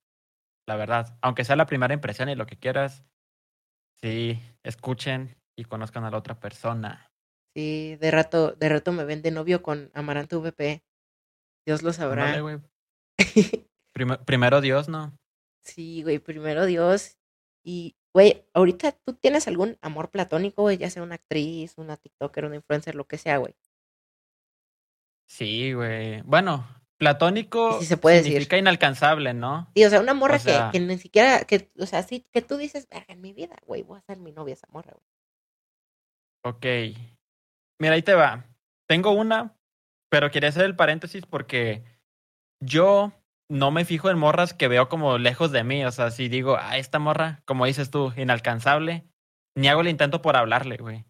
la 0.66 0.76
verdad. 0.76 1.18
Aunque 1.20 1.44
sea 1.44 1.56
la 1.56 1.66
primera 1.66 1.92
impresión 1.92 2.30
y 2.30 2.34
lo 2.34 2.46
que 2.46 2.58
quieras, 2.58 3.04
sí, 4.00 4.40
escuchen 4.62 5.36
y 5.58 5.64
conozcan 5.64 6.04
a 6.04 6.10
la 6.10 6.16
otra 6.16 6.40
persona. 6.40 7.07
Sí, 7.58 7.96
de 7.96 8.12
rato, 8.12 8.52
de 8.52 8.68
rato 8.68 8.92
me 8.92 9.02
ven 9.02 9.20
de 9.20 9.32
novio 9.32 9.64
con 9.64 9.90
Amaranto 9.92 10.40
VP. 10.40 10.84
Dios 11.66 11.82
lo 11.82 11.92
sabrá. 11.92 12.40
Primero 14.24 14.60
Dios, 14.60 14.88
¿no? 14.88 15.18
Sí, 15.64 16.04
güey, 16.04 16.20
primero 16.20 16.66
Dios. 16.66 17.18
Y, 17.64 17.96
güey, 18.14 18.46
ahorita 18.54 18.92
tú 19.04 19.14
tienes 19.14 19.48
algún 19.48 19.76
amor 19.82 20.08
platónico, 20.12 20.62
güey, 20.62 20.78
ya 20.78 20.88
sea 20.88 21.02
una 21.02 21.16
actriz, 21.16 21.76
una 21.78 21.96
TikToker, 21.96 22.44
una 22.44 22.54
influencer, 22.54 22.94
lo 22.94 23.08
que 23.08 23.18
sea, 23.18 23.38
güey. 23.38 23.56
Sí, 25.26 25.72
güey. 25.72 26.22
Bueno, 26.22 26.64
platónico 26.96 27.80
Sí 27.80 27.86
se 27.86 27.96
puede 27.96 28.18
decir. 28.18 28.34
significa 28.34 28.56
inalcanzable, 28.56 29.34
¿no? 29.34 29.68
Sí, 29.74 29.84
o 29.84 29.90
sea, 29.90 29.98
una 29.98 30.14
morra 30.14 30.36
O 30.36 30.38
sea- 30.38 30.70
que, 30.70 30.78
que 30.78 30.86
ni 30.86 30.96
siquiera, 30.96 31.42
que, 31.42 31.72
o 31.76 31.86
sea, 31.86 32.04
sí, 32.04 32.24
que 32.32 32.40
tú 32.40 32.56
dices, 32.56 32.86
verga, 32.88 33.12
en 33.14 33.20
mi 33.20 33.32
vida, 33.32 33.56
güey, 33.66 33.82
voy 33.82 33.98
a 33.98 34.02
ser 34.02 34.18
mi 34.18 34.30
novia 34.30 34.54
esa 34.54 34.68
morra, 34.70 34.92
güey. 34.92 35.08
Ok. 36.44 37.17
Mira, 37.80 37.94
ahí 37.94 38.02
te 38.02 38.14
va. 38.14 38.44
Tengo 38.88 39.12
una, 39.12 39.54
pero 40.10 40.30
quería 40.30 40.48
hacer 40.48 40.64
el 40.64 40.76
paréntesis 40.76 41.26
porque 41.26 41.84
yo 42.60 43.12
no 43.50 43.70
me 43.70 43.84
fijo 43.84 44.10
en 44.10 44.18
morras 44.18 44.52
que 44.54 44.68
veo 44.68 44.88
como 44.88 45.18
lejos 45.18 45.52
de 45.52 45.64
mí. 45.64 45.84
O 45.84 45.92
sea, 45.92 46.10
si 46.10 46.28
digo, 46.28 46.56
ah, 46.58 46.76
esta 46.76 46.98
morra, 46.98 47.42
como 47.44 47.66
dices 47.66 47.90
tú, 47.90 48.12
inalcanzable, 48.16 49.04
ni 49.56 49.68
hago 49.68 49.80
el 49.80 49.88
intento 49.88 50.22
por 50.22 50.36
hablarle, 50.36 50.76
güey. 50.76 51.04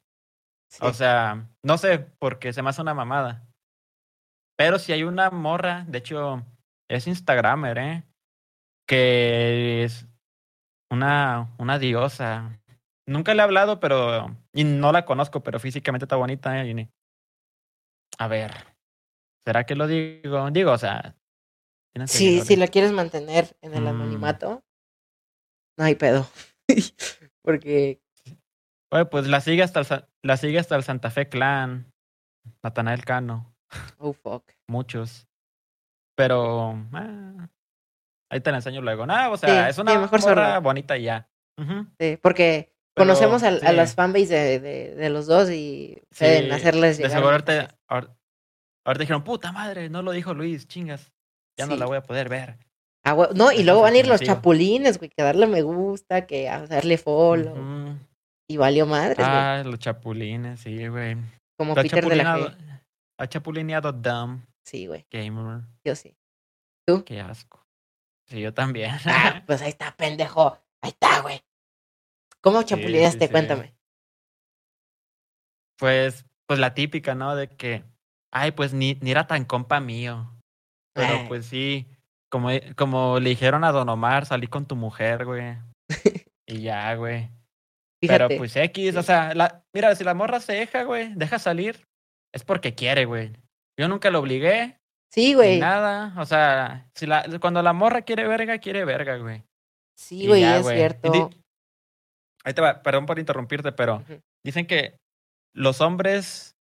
Sí. 0.70 0.80
O 0.82 0.92
sea, 0.92 1.48
no 1.62 1.78
sé, 1.78 1.98
porque 1.98 2.52
se 2.52 2.62
me 2.62 2.70
hace 2.70 2.82
una 2.82 2.94
mamada. 2.94 3.46
Pero 4.56 4.78
si 4.78 4.92
hay 4.92 5.04
una 5.04 5.30
morra, 5.30 5.84
de 5.88 5.98
hecho, 5.98 6.44
es 6.88 7.06
Instagramer, 7.06 7.78
¿eh? 7.78 8.04
Que 8.86 9.84
es 9.84 10.06
una, 10.90 11.54
una 11.58 11.78
diosa. 11.78 12.60
Nunca 13.08 13.32
le 13.34 13.40
he 13.40 13.44
hablado, 13.44 13.80
pero. 13.80 14.36
Y 14.52 14.64
no 14.64 14.92
la 14.92 15.04
conozco, 15.04 15.42
pero 15.42 15.58
físicamente 15.58 16.04
está 16.04 16.16
bonita, 16.16 16.62
¿eh? 16.62 16.90
A 18.18 18.28
ver. 18.28 18.52
¿Será 19.46 19.64
que 19.64 19.74
lo 19.74 19.86
digo? 19.86 20.50
Digo, 20.50 20.72
o 20.72 20.78
sea. 20.78 21.16
Sí, 22.06 22.40
si 22.42 22.56
la 22.56 22.68
quieres 22.68 22.92
mantener 22.92 23.56
en 23.62 23.74
el 23.74 23.82
Mm. 23.84 23.88
anonimato, 23.88 24.62
no 25.78 25.84
hay 25.84 25.94
pedo. 25.94 26.28
Porque, 27.42 28.00
Oye, 28.92 29.04
pues 29.06 29.26
la 29.26 29.40
sigue 29.40 29.62
hasta 29.62 29.80
el, 29.80 29.86
la 30.22 30.36
sigue 30.36 30.58
hasta 30.58 30.76
el 30.76 30.82
Santa 30.84 31.10
Fe 31.10 31.28
Clan. 31.28 31.92
Natanael 32.62 33.04
Cano. 33.04 33.54
oh 33.98 34.12
fuck. 34.12 34.50
muchos. 34.68 35.26
Pero 36.14 36.72
ah, 36.92 37.48
ahí 38.30 38.40
te 38.40 38.50
la 38.50 38.58
enseño 38.58 38.80
luego. 38.82 39.06
No, 39.06 39.32
o 39.32 39.36
sea, 39.36 39.64
Sí, 39.64 39.70
es 39.70 39.78
una 39.78 39.92
sí, 39.92 39.98
mejor 39.98 40.20
morra 40.20 40.58
bonita 40.58 40.96
y 40.98 41.04
ya. 41.04 41.28
Sí, 41.98 42.18
porque 42.22 42.74
Pero, 42.98 43.06
conocemos 43.06 43.42
a 43.42 43.58
sí. 43.58 43.76
las 43.76 43.94
fanbase 43.94 44.34
de, 44.34 44.60
de, 44.60 44.94
de 44.94 45.10
los 45.10 45.26
dos 45.26 45.50
y 45.50 46.00
pueden 46.18 46.52
hacerles 46.52 46.98
De 46.98 47.04
llegar. 47.04 47.18
seguro 47.18 47.32
ahorita, 47.32 47.78
dijeron, 48.98 49.24
puta 49.24 49.52
madre, 49.52 49.88
no 49.88 50.02
lo 50.02 50.12
dijo 50.12 50.34
Luis, 50.34 50.66
chingas. 50.66 51.12
Ya 51.58 51.66
no 51.66 51.76
la 51.76 51.86
voy 51.86 51.96
a 51.96 52.02
poder 52.02 52.28
ver. 52.28 52.58
Ah, 53.04 53.16
no, 53.34 53.52
y 53.52 53.62
luego 53.64 53.82
van 53.82 53.94
a 53.94 53.98
ir 53.98 54.06
los 54.06 54.20
chapulines, 54.20 54.98
güey, 54.98 55.10
que 55.10 55.22
darle 55.22 55.46
me 55.46 55.62
gusta, 55.62 56.26
que 56.26 56.48
hacerle 56.48 56.98
follow. 56.98 57.96
Y 58.50 58.56
valió 58.56 58.86
madres, 58.86 59.18
güey. 59.18 59.28
Ah, 59.30 59.62
los 59.64 59.78
chapulines, 59.78 60.60
sí, 60.60 60.86
güey. 60.88 61.16
Como 61.58 61.74
Peter 61.74 62.06
de 62.06 62.16
la 62.16 62.38
G. 62.38 62.56
ha 63.18 63.26
chapulineado 63.26 63.92
Dumb 63.92 64.42
Sí, 64.64 64.86
güey, 64.86 65.06
Gamer. 65.10 65.62
yo 65.84 65.96
sí. 65.96 66.14
Qué 67.04 67.20
asco. 67.20 67.62
Sí, 68.26 68.40
yo 68.40 68.52
también. 68.54 68.92
Ah, 69.06 69.42
pues 69.46 69.62
ahí 69.62 69.70
está, 69.70 69.94
pendejo. 69.96 70.58
Ahí 70.82 70.90
está, 70.90 71.20
güey. 71.22 71.40
¿Cómo 72.42 72.62
chapulineaste? 72.62 73.26
sí. 73.26 73.32
Cuéntame. 73.32 73.74
Pues, 75.78 76.24
pues 76.46 76.58
la 76.58 76.74
típica, 76.74 77.14
¿no? 77.14 77.36
De 77.36 77.48
que, 77.48 77.84
ay, 78.32 78.52
pues 78.52 78.72
ni, 78.74 78.94
ni 79.00 79.10
era 79.10 79.26
tan 79.26 79.44
compa 79.44 79.80
mío. 79.80 80.34
Pero 80.94 81.18
Ay. 81.20 81.24
pues 81.28 81.46
sí, 81.46 81.86
como, 82.28 82.48
como 82.76 83.20
le 83.20 83.30
dijeron 83.30 83.62
a 83.62 83.70
Don 83.70 83.88
Omar, 83.88 84.26
salí 84.26 84.48
con 84.48 84.66
tu 84.66 84.74
mujer, 84.74 85.24
güey. 85.24 85.56
y 86.46 86.62
ya, 86.62 86.94
güey. 86.94 87.30
Fíjate. 88.00 88.26
Pero 88.26 88.38
pues 88.38 88.56
X, 88.56 88.96
o 88.96 89.02
sea, 89.02 89.34
la, 89.34 89.64
mira, 89.72 89.94
si 89.94 90.04
la 90.04 90.14
morra 90.14 90.40
se 90.40 90.54
deja, 90.54 90.84
güey, 90.84 91.12
deja 91.14 91.38
salir, 91.38 91.86
es 92.32 92.44
porque 92.44 92.74
quiere, 92.74 93.04
güey. 93.04 93.32
Yo 93.78 93.88
nunca 93.88 94.10
lo 94.10 94.20
obligué, 94.20 94.78
sí, 95.12 95.28
ni 95.28 95.34
güey. 95.34 95.58
nada. 95.60 96.14
O 96.18 96.24
sea, 96.24 96.88
si 96.94 97.06
la, 97.06 97.24
cuando 97.40 97.62
la 97.62 97.72
morra 97.72 98.02
quiere 98.02 98.26
verga, 98.26 98.58
quiere 98.58 98.84
verga, 98.84 99.16
güey. 99.18 99.44
Sí, 99.96 100.26
güey, 100.26 100.44
es 100.44 100.62
güey. 100.62 100.76
Cierto. 100.76 101.30
Ahí 102.44 102.54
te 102.54 102.60
va, 102.60 102.82
perdón 102.82 103.06
por 103.06 103.18
interrumpirte, 103.18 103.72
pero 103.72 104.02
dicen 104.44 104.66
que 104.66 104.96
los 105.54 105.80
hombres 105.80 106.56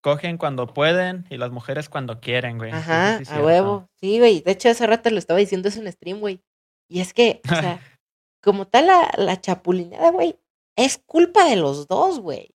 cogen 0.00 0.38
cuando 0.38 0.72
pueden 0.72 1.26
y 1.28 1.36
las 1.36 1.50
mujeres 1.50 1.88
cuando 1.88 2.20
quieren, 2.20 2.58
güey. 2.58 2.72
Ajá, 2.72 3.18
es 3.18 3.30
a 3.30 3.42
huevo. 3.42 3.88
Sí, 4.00 4.18
güey. 4.18 4.40
De 4.40 4.52
hecho, 4.52 4.68
hace 4.70 4.86
rato 4.86 5.10
lo 5.10 5.18
estaba 5.18 5.38
diciendo 5.40 5.68
eso 5.68 5.80
en 5.80 5.92
stream, 5.92 6.20
güey. 6.20 6.40
Y 6.88 7.00
es 7.00 7.12
que, 7.12 7.40
o 7.44 7.48
sea, 7.48 7.80
como 8.42 8.66
tal 8.66 8.86
la, 8.86 9.10
la 9.16 9.40
chapulineada, 9.40 10.10
güey, 10.10 10.38
es 10.76 10.98
culpa 11.04 11.44
de 11.48 11.56
los 11.56 11.86
dos, 11.88 12.20
güey. 12.20 12.54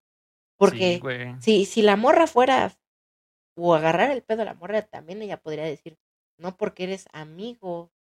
Porque 0.58 0.96
Sí, 0.96 1.00
güey. 1.00 1.42
si, 1.42 1.66
si 1.66 1.82
la 1.82 1.96
morra 1.98 2.26
fuera 2.28 2.74
o 3.56 3.76
agarrar 3.76 4.12
el 4.12 4.24
pedo 4.24 4.42
a 4.42 4.46
la 4.46 4.54
morra, 4.56 4.82
también 4.82 5.22
ella 5.22 5.38
podría 5.38 5.66
decir, 5.66 5.98
no 6.40 6.58
porque 6.58 6.86
eres 6.86 7.06
amigo 7.12 7.92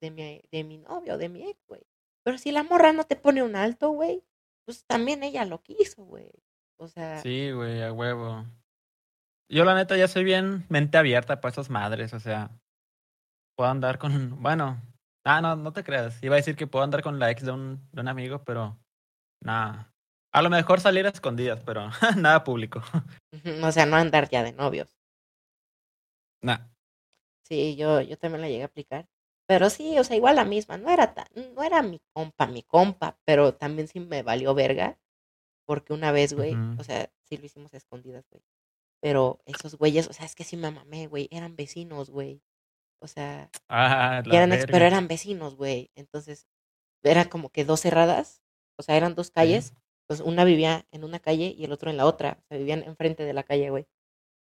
de 0.00 0.10
mi, 0.10 0.42
de 0.52 0.64
mi 0.64 0.78
novio 0.78 1.16
de 1.18 1.28
mi 1.28 1.42
ex, 1.48 1.58
güey. 1.66 1.82
Pero 2.24 2.38
si 2.38 2.52
la 2.52 2.62
morra 2.62 2.92
no 2.92 3.04
te 3.04 3.16
pone 3.16 3.42
un 3.42 3.56
alto, 3.56 3.90
güey, 3.90 4.22
pues 4.64 4.84
también 4.84 5.22
ella 5.22 5.44
lo 5.44 5.62
quiso, 5.62 6.04
güey. 6.04 6.30
O 6.76 6.88
sea, 6.88 7.20
Sí, 7.20 7.50
güey, 7.52 7.82
a 7.82 7.92
huevo. 7.92 8.44
Yo 9.48 9.64
la 9.64 9.74
neta 9.74 9.96
ya 9.96 10.08
soy 10.08 10.24
bien 10.24 10.64
mente 10.68 10.98
abierta 10.98 11.40
para 11.40 11.52
esas 11.52 11.68
madres, 11.68 12.14
o 12.14 12.20
sea, 12.20 12.50
puedo 13.56 13.70
andar 13.70 13.98
con, 13.98 14.42
bueno, 14.42 14.80
ah, 15.24 15.40
no, 15.40 15.56
no 15.56 15.72
te 15.72 15.84
creas. 15.84 16.22
Iba 16.22 16.36
a 16.36 16.36
decir 16.36 16.56
que 16.56 16.66
puedo 16.66 16.84
andar 16.84 17.02
con 17.02 17.18
la 17.18 17.30
ex 17.30 17.44
de 17.44 17.52
un, 17.52 17.88
de 17.92 18.00
un 18.00 18.08
amigo, 18.08 18.42
pero 18.44 18.78
nada. 19.42 19.92
A 20.32 20.40
lo 20.40 20.48
mejor 20.48 20.80
salir 20.80 21.06
a 21.06 21.10
escondidas, 21.10 21.62
pero 21.64 21.90
nada 22.16 22.44
público. 22.44 22.82
o 23.62 23.72
sea, 23.72 23.86
no 23.86 23.96
andar 23.96 24.28
ya 24.30 24.42
de 24.42 24.52
novios. 24.52 24.96
Nah. 26.42 26.70
Sí, 27.44 27.76
yo, 27.76 28.00
yo 28.00 28.16
también 28.16 28.40
la 28.40 28.48
llegué 28.48 28.62
a 28.62 28.66
aplicar. 28.66 29.06
Pero 29.46 29.70
sí, 29.70 29.98
o 29.98 30.04
sea, 30.04 30.16
igual 30.16 30.36
la 30.36 30.44
misma. 30.44 30.78
No 30.78 30.90
era 30.90 31.14
tan, 31.14 31.26
no 31.54 31.62
era 31.62 31.82
mi 31.82 32.00
compa, 32.12 32.46
mi 32.46 32.62
compa, 32.62 33.18
pero 33.24 33.54
también 33.54 33.88
sí 33.88 34.00
me 34.00 34.22
valió 34.22 34.54
verga. 34.54 34.98
Porque 35.66 35.92
una 35.92 36.12
vez, 36.12 36.34
güey, 36.34 36.54
o 36.78 36.84
sea, 36.84 37.10
sí 37.24 37.36
lo 37.36 37.46
hicimos 37.46 37.72
a 37.72 37.76
escondidas, 37.76 38.28
güey. 38.30 38.42
Pero 39.00 39.40
esos 39.46 39.76
güeyes, 39.76 40.08
o 40.08 40.12
sea, 40.12 40.26
es 40.26 40.34
que 40.34 40.44
sí 40.44 40.56
me 40.56 40.70
mamé, 40.70 41.06
güey. 41.06 41.28
Eran 41.30 41.56
vecinos, 41.56 42.10
güey. 42.10 42.42
O 43.00 43.08
sea, 43.08 43.50
Ah, 43.68 44.22
eran 44.30 44.50
pero 44.66 44.84
eran 44.84 45.08
vecinos, 45.08 45.56
güey. 45.56 45.90
Entonces, 45.96 46.46
era 47.02 47.24
como 47.28 47.48
que 47.50 47.64
dos 47.64 47.80
cerradas. 47.80 48.42
O 48.78 48.82
sea, 48.82 48.96
eran 48.96 49.14
dos 49.14 49.30
calles. 49.30 49.74
Pues 50.06 50.20
una 50.20 50.44
vivía 50.44 50.86
en 50.90 51.04
una 51.04 51.20
calle 51.20 51.54
y 51.56 51.64
el 51.64 51.72
otro 51.72 51.90
en 51.90 51.96
la 51.96 52.06
otra. 52.06 52.38
O 52.42 52.46
sea, 52.48 52.58
vivían 52.58 52.82
enfrente 52.84 53.24
de 53.24 53.32
la 53.32 53.42
calle, 53.42 53.70
güey. 53.70 53.86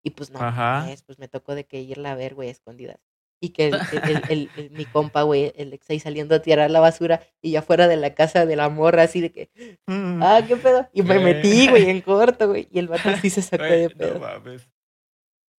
Y 0.02 0.10
pues 0.10 0.30
no, 0.30 0.40
Ajá. 0.40 0.86
pues 1.06 1.18
me 1.18 1.28
tocó 1.28 1.54
de 1.54 1.64
que 1.64 1.80
irla 1.80 2.12
a 2.12 2.16
ver, 2.16 2.34
güey, 2.34 2.48
escondidas. 2.48 3.00
Y 3.42 3.50
que 3.50 3.68
el, 4.28 4.50
mi 4.72 4.84
compa, 4.84 5.22
güey, 5.22 5.52
el 5.56 5.72
ex 5.72 5.88
ahí 5.90 5.98
saliendo 5.98 6.34
a 6.34 6.42
tirar 6.42 6.70
la 6.70 6.80
basura 6.80 7.22
y 7.40 7.52
ya 7.52 7.62
fuera 7.62 7.88
de 7.88 7.96
la 7.96 8.14
casa 8.14 8.44
de 8.44 8.54
la 8.56 8.68
morra, 8.68 9.04
así 9.04 9.20
de 9.20 9.32
que, 9.32 9.50
Mm. 9.86 10.22
ah, 10.22 10.40
qué 10.46 10.56
pedo. 10.56 10.88
Y 10.92 11.02
me 11.02 11.18
metí, 11.18 11.68
güey, 11.68 11.88
en 11.88 12.00
corto, 12.02 12.48
güey. 12.48 12.68
Y 12.70 12.78
el 12.78 12.88
vato 12.88 13.08
sí 13.20 13.30
se 13.30 13.42
sacó 13.42 13.64
de 13.64 13.88
no 13.88 13.96
pedo. 13.96 14.20
mames. 14.20 14.68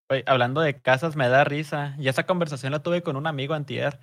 Güey, 0.10 0.24
hablando 0.28 0.62
de 0.62 0.80
casas, 0.82 1.16
me 1.16 1.28
da 1.30 1.44
risa. 1.44 1.96
Y 1.98 2.08
esa 2.10 2.26
conversación 2.26 2.72
la 2.72 2.84
tuve 2.84 3.02
con 3.02 3.16
un 3.16 3.28
amigo 3.28 3.54
antier. 3.54 4.00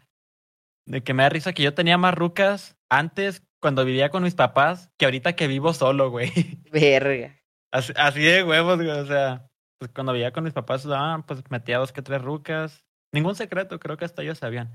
De 0.87 1.03
que 1.03 1.13
me 1.15 1.23
da 1.23 1.29
risa 1.29 1.53
que 1.53 1.63
yo 1.63 1.75
tenía 1.75 1.99
más 1.99 2.15
rucas 2.15 2.77
antes 2.89 3.43
cuando 3.61 3.85
vivía 3.85 4.09
con 4.11 4.23
mis 4.23 4.35
papás 4.35 4.91
que 4.97 5.05
ahorita 5.05 5.35
que 5.37 5.47
vivo 5.47 5.73
solo, 5.75 6.11
güey. 6.11 6.33
Verga. 6.73 7.37
Así, 7.73 7.93
así 7.97 8.23
de 8.23 8.43
huevos, 8.43 8.77
güey. 8.79 8.89
O 8.89 9.07
sea, 9.07 9.51
pues 9.79 9.91
cuando 9.95 10.13
vivía 10.15 10.33
con 10.33 10.45
mis 10.45 10.55
papás, 10.55 10.87
ah, 10.91 11.23
pues 11.29 11.43
metía 11.51 11.79
dos 11.79 11.93
que 11.93 12.01
tres 12.03 12.23
rucas. 12.23 12.85
Ningún 13.13 13.35
secreto, 13.35 13.79
creo 13.81 13.97
que 13.97 14.05
hasta 14.05 14.23
ellos 14.23 14.39
sabían. 14.39 14.73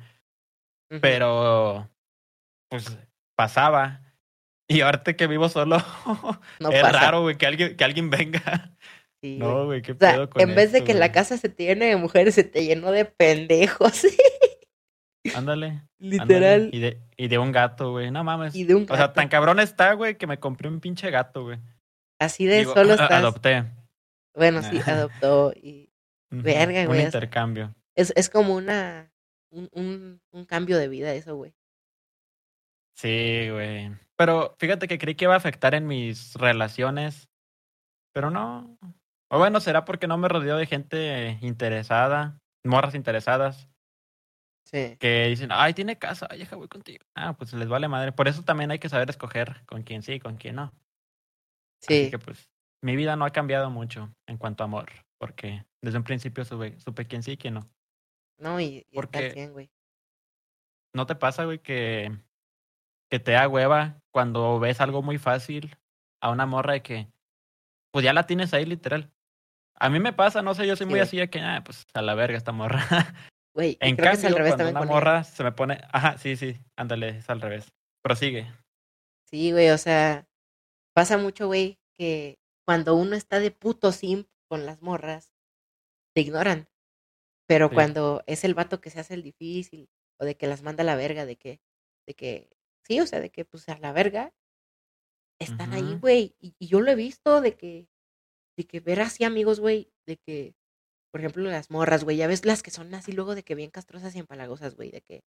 Pero, 1.02 1.90
pues, 2.70 2.98
pasaba. 3.36 4.02
Y 4.68 4.82
ahorita 4.82 5.14
que 5.16 5.28
vivo 5.28 5.50
solo, 5.50 5.78
no 6.60 6.70
es 6.72 6.82
pasa. 6.82 7.00
raro, 7.00 7.22
güey, 7.22 7.38
que 7.38 7.46
alguien, 7.46 7.76
que 7.76 7.84
alguien 7.84 8.10
venga. 8.10 8.72
Sí, 9.22 9.38
No, 9.38 9.66
güey. 9.66 9.82
qué 9.82 9.94
O 9.94 9.98
sea, 9.98 10.14
pedo 10.14 10.30
con 10.30 10.42
en 10.42 10.56
vez 10.56 10.72
de 10.72 10.84
que 10.84 10.94
la 10.94 11.12
casa 11.12 11.38
se 11.38 11.50
te 11.50 11.66
llene 11.66 11.86
de 11.86 11.96
mujeres, 11.96 12.36
se 12.36 12.44
te 12.44 12.66
llenó 12.66 12.92
de 12.92 13.06
pendejos. 13.06 14.04
Ándale. 15.36 15.84
Literal. 16.00 16.64
ándale. 16.64 16.70
Y 16.74 16.80
de, 16.80 17.02
y 17.16 17.28
de 17.30 17.38
un 17.38 17.52
gato, 17.52 17.92
güey. 17.92 18.12
No 18.12 18.24
mames. 18.24 18.54
Y 18.56 18.66
de 18.66 18.76
un 18.76 18.84
O 18.84 18.88
sea, 18.88 18.98
gato. 18.98 19.14
tan 19.14 19.30
cabrón 19.30 19.60
está, 19.60 19.94
güey, 19.94 20.18
que 20.18 20.28
me 20.28 20.40
compré 20.40 20.68
un 20.68 20.80
pinche 20.82 21.10
gato, 21.12 21.44
güey. 21.44 21.60
Así 22.20 22.46
de 22.46 22.60
Digo, 22.60 22.74
solo 22.74 22.92
estás. 22.94 23.12
adopté. 23.12 23.64
Bueno, 24.36 24.62
sí, 24.64 24.80
adoptó 24.86 25.54
y 25.56 25.90
Verga, 26.30 26.82
Un 26.82 26.88
güey, 26.88 27.00
hasta- 27.06 27.18
intercambio. 27.20 27.74
Es, 27.96 28.14
es 28.16 28.30
como 28.30 28.56
una 28.56 29.12
un, 29.52 29.70
un, 29.74 30.22
un 30.32 30.46
cambio 30.46 30.78
de 30.78 30.88
vida 30.88 31.14
eso, 31.14 31.36
güey. 31.36 31.54
Sí, 32.96 33.50
güey. 33.52 33.92
Pero 34.16 34.56
fíjate 34.60 34.88
que 34.88 34.98
creí 34.98 35.16
que 35.16 35.26
iba 35.26 35.34
a 35.34 35.38
afectar 35.38 35.74
en 35.76 35.88
mis 35.88 36.36
relaciones, 36.36 37.30
pero 38.14 38.30
no. 38.30 38.78
O 39.30 39.40
bueno, 39.40 39.60
será 39.60 39.84
porque 39.86 40.08
no 40.08 40.18
me 40.18 40.28
rodeo 40.28 40.58
de 40.58 40.68
gente 40.68 41.38
interesada, 41.42 42.40
morras 42.64 42.96
interesadas, 42.96 43.68
Sí. 44.66 44.98
que 45.00 45.26
dicen, 45.28 45.50
ay, 45.52 45.74
tiene 45.74 46.00
casa, 46.00 46.28
ay, 46.30 46.40
deja, 46.40 46.56
voy 46.56 46.68
contigo. 46.68 47.04
Ah, 47.16 47.34
pues 47.38 47.54
les 47.54 47.68
vale 47.68 47.88
madre. 47.88 48.12
Por 48.12 48.28
eso 48.28 48.44
también 48.44 48.72
hay 48.72 48.80
que 48.80 48.90
saber 48.90 49.10
escoger 49.10 49.64
con 49.66 49.84
quién 49.84 50.02
sí 50.04 50.14
y 50.14 50.20
con 50.20 50.38
quién 50.38 50.56
no. 50.56 50.74
Así 51.82 52.06
Sí. 52.06 52.12
que 52.12 52.18
pues 52.20 52.50
mi 52.82 52.96
vida 52.96 53.16
no 53.16 53.26
ha 53.26 53.32
cambiado 53.32 53.70
mucho 53.70 54.14
en 54.28 54.38
cuanto 54.38 54.64
a 54.64 54.66
amor, 54.66 54.90
porque 55.20 55.66
desde 55.82 55.98
un 55.98 56.04
principio 56.04 56.46
supe, 56.46 56.80
supe 56.80 57.06
quién 57.08 57.24
sí 57.24 57.32
y 57.34 57.38
quién 57.38 57.56
no. 57.56 57.70
No, 58.38 58.60
y, 58.60 58.66
y 58.66 58.78
está 58.78 59.20
al 59.20 59.26
Porque- 59.26 59.32
100, 59.32 59.54
güey. 59.54 59.70
¿No 60.96 61.06
te 61.08 61.16
pasa, 61.16 61.46
güey, 61.46 61.60
que, 61.60 62.12
que 63.10 63.20
te 63.20 63.32
da 63.32 63.48
hueva 63.48 64.00
cuando 64.12 64.60
ves 64.60 64.80
algo 64.80 65.02
muy 65.02 65.18
fácil 65.18 65.76
a 66.22 66.30
una 66.30 66.46
morra 66.46 66.74
de 66.74 66.84
que, 66.84 67.08
pues 67.92 68.04
ya 68.06 68.14
la 68.14 68.28
tienes 68.28 68.54
ahí 68.54 68.66
literal? 68.66 69.12
A 69.80 69.90
mí 69.90 70.00
me 70.00 70.14
pasa, 70.14 70.44
no 70.44 70.54
sé, 70.54 70.68
yo 70.68 70.76
soy 70.76 70.86
Sí, 70.86 70.90
muy 70.90 71.00
güey. 71.00 71.02
así 71.08 71.18
de 71.18 71.30
que, 71.32 71.40
ah, 71.40 71.64
pues 71.66 71.88
a 71.96 72.02
la 72.04 72.14
verga 72.16 72.38
esta 72.38 72.52
morra. 72.52 72.78
Güey, 73.56 73.78
en 73.82 73.96
creo 73.96 74.10
que 74.10 74.18
es 74.18 74.22
cambio, 74.24 74.28
al 74.30 74.44
revés 74.44 74.56
cuando 74.56 74.72
una 74.82 74.92
morra 74.92 75.24
se 75.24 75.44
me 75.44 75.52
pone, 75.52 75.80
ajá, 75.92 76.18
sí, 76.18 76.36
sí, 76.36 76.58
ándale, 76.76 77.10
es 77.10 77.30
al 77.30 77.40
revés. 77.40 77.72
Prosigue. 78.02 78.52
Sí, 79.30 79.52
güey, 79.52 79.70
o 79.70 79.78
sea, 79.78 80.26
pasa 80.96 81.20
mucho, 81.20 81.46
güey, 81.46 81.78
que 81.96 82.40
cuando 82.66 82.96
uno 82.96 83.16
está 83.16 83.40
de 83.40 83.52
puto 83.52 83.92
simp 83.92 84.28
con 84.50 84.66
las 84.66 84.82
morras, 84.82 85.36
te 86.16 86.22
ignoran. 86.22 86.68
Pero 87.54 87.66
Sí. 87.70 87.76
cuando 87.76 88.24
es 88.28 88.44
el 88.46 88.56
vato 88.56 88.82
que 88.82 88.90
se 88.92 89.00
hace 89.02 89.14
el 89.16 89.24
difícil, 89.24 89.90
o 90.20 90.26
de 90.26 90.36
que 90.38 90.48
las 90.48 90.64
manda 90.64 90.84
a 90.84 90.86
la 90.86 90.96
verga, 90.98 91.26
de 91.28 91.38
que, 91.38 91.62
de 92.08 92.14
que, 92.16 92.50
sí, 92.84 93.00
o 93.02 93.08
sea, 93.08 93.20
de 93.22 93.32
que, 93.32 93.46
pues, 93.46 93.70
a 93.70 93.78
la 93.80 93.94
verga, 93.94 94.34
están 95.40 95.74
ahí, 95.74 95.96
güey. 95.96 96.36
Y, 96.40 96.56
y 96.60 96.68
yo 96.68 96.82
lo 96.82 96.92
he 96.92 96.96
visto 96.96 97.42
de 97.42 97.56
que, 97.56 97.90
de 98.58 98.66
que 98.68 98.82
ver 98.82 99.02
así 99.02 99.24
amigos, 99.26 99.62
güey, 99.62 99.94
de 100.08 100.18
que, 100.18 100.56
por 101.12 101.22
ejemplo, 101.22 101.44
las 101.46 101.72
morras, 101.72 102.04
güey, 102.06 102.18
ya 102.18 102.28
ves 102.28 102.46
las 102.46 102.64
que 102.64 102.72
son 102.72 102.94
así 102.96 103.14
luego 103.14 103.36
de 103.36 103.44
que 103.44 103.56
bien 103.56 103.72
castrosas 103.72 104.16
y 104.16 104.20
empalagosas, 104.20 104.76
güey, 104.76 104.92
de 104.92 105.02
que, 105.02 105.24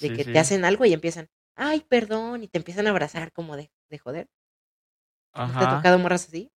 de 0.00 0.10
Sí, 0.10 0.12
que 0.12 0.24
sí. 0.24 0.32
te 0.32 0.40
hacen 0.40 0.64
algo 0.66 0.86
y 0.86 0.94
empiezan, 0.94 1.30
ay, 1.56 1.82
perdón, 1.88 2.44
y 2.44 2.48
te 2.48 2.58
empiezan 2.58 2.88
a 2.88 2.90
abrazar 2.92 3.32
como 3.32 3.56
de, 3.56 3.72
de 3.90 3.98
joder. 3.98 4.28
¿No 5.46 5.54
te 5.54 5.64
ha 5.64 5.68
Ajá. 5.68 5.68
tocado 5.68 5.98
morras 5.98 6.26
así? 6.28 6.52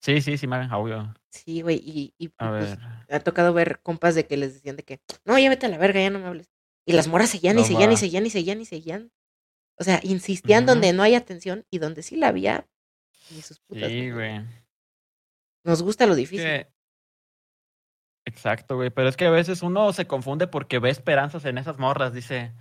Sí, 0.00 0.20
sí, 0.22 0.38
sí, 0.38 0.46
me 0.46 0.72
obvio. 0.74 1.14
Sí, 1.30 1.62
güey, 1.62 1.76
y, 1.76 2.14
y, 2.18 2.26
y, 2.26 2.32
A 2.38 2.48
pues 2.50 2.70
ver. 2.70 2.78
me 3.08 3.16
ha 3.16 3.20
tocado 3.20 3.52
ver 3.52 3.80
compas 3.82 4.14
de 4.14 4.26
que 4.26 4.36
les 4.36 4.54
decían 4.54 4.76
de 4.76 4.84
que, 4.84 5.00
no, 5.24 5.38
ya 5.38 5.48
vete 5.48 5.66
a 5.66 5.68
la 5.68 5.78
verga, 5.78 6.00
ya 6.00 6.10
no 6.10 6.18
me 6.20 6.26
hables. 6.26 6.48
Y 6.86 6.92
las 6.92 7.08
morras 7.08 7.28
seguían 7.30 7.58
y 7.58 7.64
seguían 7.64 7.92
y 7.92 7.96
seguían 7.96 8.24
y 8.26 8.30
seguían 8.30 8.60
y 8.60 8.64
seguían. 8.64 9.12
O 9.78 9.84
sea, 9.84 10.00
insistían 10.02 10.66
donde 10.66 10.92
no 10.92 11.02
hay 11.02 11.14
atención 11.14 11.66
y 11.70 11.78
donde 11.78 12.02
sí 12.02 12.16
la 12.16 12.28
había, 12.28 12.66
ni 13.30 13.42
sus 13.42 13.60
putas. 13.60 13.88
Sí, 13.88 14.10
güey. 14.10 14.40
Nos 15.64 15.82
gusta 15.82 16.06
lo 16.06 16.14
difícil. 16.14 16.44
que- 16.46 16.72
Exacto, 18.24 18.76
güey. 18.76 18.90
Pero 18.90 19.08
es 19.08 19.16
que 19.16 19.26
a 19.26 19.30
veces 19.30 19.62
uno 19.62 19.92
se 19.92 20.06
confunde 20.06 20.46
porque 20.46 20.78
ve 20.78 20.90
esperanzas 20.90 21.44
en 21.44 21.58
esas 21.58 21.78
morras. 21.78 22.12
Dice, 22.12 22.54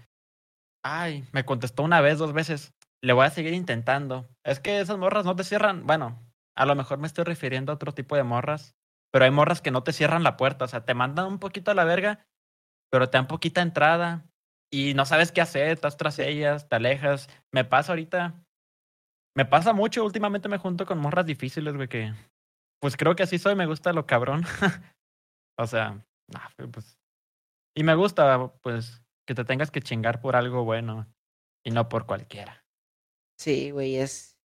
ay, 0.84 1.26
me 1.32 1.46
contestó 1.46 1.84
una 1.84 2.02
vez, 2.02 2.18
dos 2.18 2.34
veces. 2.34 2.74
Le 3.02 3.14
voy 3.14 3.26
a 3.26 3.30
seguir 3.30 3.54
intentando. 3.54 4.28
Es 4.44 4.60
que 4.60 4.80
esas 4.80 4.98
morras 4.98 5.26
no 5.26 5.36
te 5.36 5.44
cierran. 5.44 5.86
Bueno, 5.86 6.20
a 6.58 6.66
lo 6.66 6.76
mejor 6.76 6.98
me 6.98 7.08
estoy 7.08 7.24
refiriendo 7.24 7.72
a 7.72 7.76
otro 7.76 7.94
tipo 7.94 8.16
de 8.16 8.24
morras. 8.24 8.76
Pero 9.12 9.26
hay 9.26 9.32
morras 9.32 9.62
que 9.62 9.72
no 9.72 9.84
te 9.84 9.94
cierran 9.94 10.24
la 10.24 10.36
puerta. 10.38 10.66
O 10.66 10.68
sea, 10.68 10.84
te 10.84 10.94
mandan 10.94 11.28
un 11.28 11.40
poquito 11.40 11.72
a 11.72 11.76
la 11.76 11.86
verga, 11.86 12.26
pero 12.92 13.10
te 13.10 13.18
dan 13.18 13.28
poquita 13.28 13.62
entrada. 13.62 14.26
Y 14.72 14.96
no 14.96 15.06
sabes 15.06 15.32
qué 15.32 15.40
hacer. 15.40 15.70
Estás 15.70 15.98
tras 15.98 16.20
ellas, 16.20 16.68
te 16.68 16.76
alejas. 16.76 17.30
Me 17.54 17.64
pasa 17.64 17.94
ahorita. 17.94 18.44
Me 19.36 19.46
pasa 19.46 19.72
mucho. 19.72 20.04
Últimamente 20.04 20.50
me 20.50 20.58
junto 20.58 20.86
con 20.86 21.00
morras 21.00 21.26
difíciles, 21.26 21.76
güey, 21.76 21.88
que. 21.88 22.14
Pues 22.82 22.98
creo 22.98 23.16
que 23.16 23.24
así 23.24 23.40
soy, 23.40 23.56
me 23.56 23.66
gusta 23.66 23.94
lo 23.94 24.06
cabrón. 24.06 24.44
o 25.60 25.68
sea, 25.68 26.04
pues. 26.72 26.98
Y 27.76 27.84
me 27.84 27.94
gusta, 27.94 28.52
pues, 28.62 29.04
que 29.28 29.36
te 29.36 29.46
tengas 29.46 29.70
que 29.70 29.82
chingar 29.82 30.20
por 30.20 30.36
algo 30.36 30.64
bueno 30.64 31.08
y 31.64 31.72
no 31.72 31.90
por 31.90 32.08
cualquiera. 32.08 32.66
Sí, 33.40 33.72
güey, 33.72 33.98
es. 33.98 34.37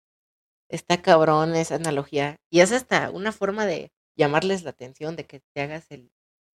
Está 0.72 1.02
cabrón 1.02 1.54
esa 1.56 1.76
analogía. 1.76 2.38
Y 2.50 2.62
es 2.62 2.72
hasta 2.72 3.12
una 3.12 3.32
forma 3.32 3.66
de 3.66 3.92
llamarles 4.16 4.64
la 4.64 4.72
atención, 4.72 5.16
de 5.16 5.26
que 5.26 5.42
te 5.54 5.62
hagas 5.62 5.92
el, 5.92 6.12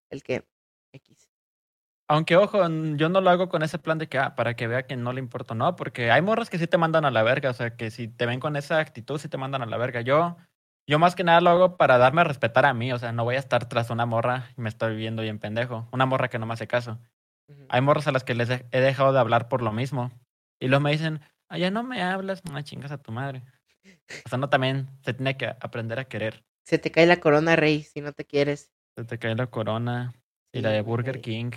el 0.09 0.23
que 0.23 0.43
X. 0.91 1.29
Aunque, 2.09 2.35
ojo, 2.37 2.59
yo 2.95 3.09
no 3.09 3.21
lo 3.21 3.29
hago 3.29 3.49
con 3.49 3.63
ese 3.63 3.79
plan 3.79 3.97
de 3.97 4.07
que, 4.07 4.17
ah, 4.17 4.33
para 4.35 4.55
que 4.55 4.67
vea 4.67 4.87
que 4.87 4.95
no 4.95 5.11
le 5.13 5.19
importo, 5.19 5.55
no, 5.55 5.75
porque 5.75 6.09
hay 6.09 6.21
morras 6.21 6.49
que 6.49 6.57
sí 6.57 6.65
te 6.65 6.77
mandan 6.77 7.03
a 7.03 7.11
la 7.11 7.21
verga, 7.21 7.49
o 7.49 7.53
sea, 7.53 7.75
que 7.75 7.91
si 7.91 8.07
te 8.07 8.25
ven 8.25 8.39
con 8.39 8.55
esa 8.55 8.79
actitud, 8.79 9.19
sí 9.19 9.27
te 9.27 9.37
mandan 9.37 9.61
a 9.61 9.65
la 9.65 9.77
verga. 9.77 10.01
Yo, 10.01 10.37
yo 10.87 10.99
más 10.99 11.15
que 11.15 11.25
nada 11.25 11.41
lo 11.41 11.49
hago 11.49 11.77
para 11.77 11.97
darme 11.97 12.21
a 12.21 12.23
respetar 12.23 12.65
a 12.65 12.73
mí, 12.73 12.93
o 12.93 12.97
sea, 12.97 13.11
no 13.11 13.25
voy 13.25 13.35
a 13.35 13.39
estar 13.39 13.67
tras 13.67 13.89
una 13.89 14.05
morra 14.05 14.47
y 14.57 14.61
me 14.61 14.69
estoy 14.69 14.95
viendo 14.95 15.21
bien 15.21 15.37
pendejo, 15.37 15.89
una 15.91 16.05
morra 16.05 16.29
que 16.29 16.39
no 16.39 16.45
me 16.45 16.53
hace 16.53 16.67
caso. 16.67 16.97
Hay 17.69 17.81
morras 17.81 18.07
a 18.07 18.11
las 18.11 18.23
que 18.23 18.35
les 18.35 18.49
he 18.49 18.65
he 18.71 18.79
dejado 18.79 19.11
de 19.11 19.19
hablar 19.19 19.49
por 19.49 19.61
lo 19.61 19.73
mismo. 19.73 20.11
Y 20.59 20.69
luego 20.69 20.81
me 20.81 20.91
dicen, 20.91 21.21
ah, 21.49 21.57
ya 21.57 21.71
no 21.71 21.83
me 21.83 22.01
hablas, 22.01 22.41
no 22.45 22.61
chingas 22.61 22.91
a 22.91 22.97
tu 22.97 23.11
madre. 23.11 23.43
O 24.25 24.29
sea, 24.29 24.37
no 24.37 24.49
también 24.49 24.89
se 25.01 25.13
tiene 25.13 25.37
que 25.37 25.47
aprender 25.47 25.99
a 25.99 26.05
querer. 26.05 26.43
Se 26.63 26.77
te 26.77 26.91
cae 26.91 27.05
la 27.05 27.19
corona, 27.19 27.55
rey, 27.55 27.83
si 27.83 28.01
no 28.01 28.13
te 28.13 28.25
quieres. 28.25 28.73
Se 28.95 29.03
te 29.05 29.17
cae 29.17 29.35
la 29.35 29.47
corona 29.47 30.13
y 30.51 30.57
Sí, 30.57 30.61
la 30.63 30.71
de 30.71 30.81
Burger. 30.81 31.21
King. 31.21 31.51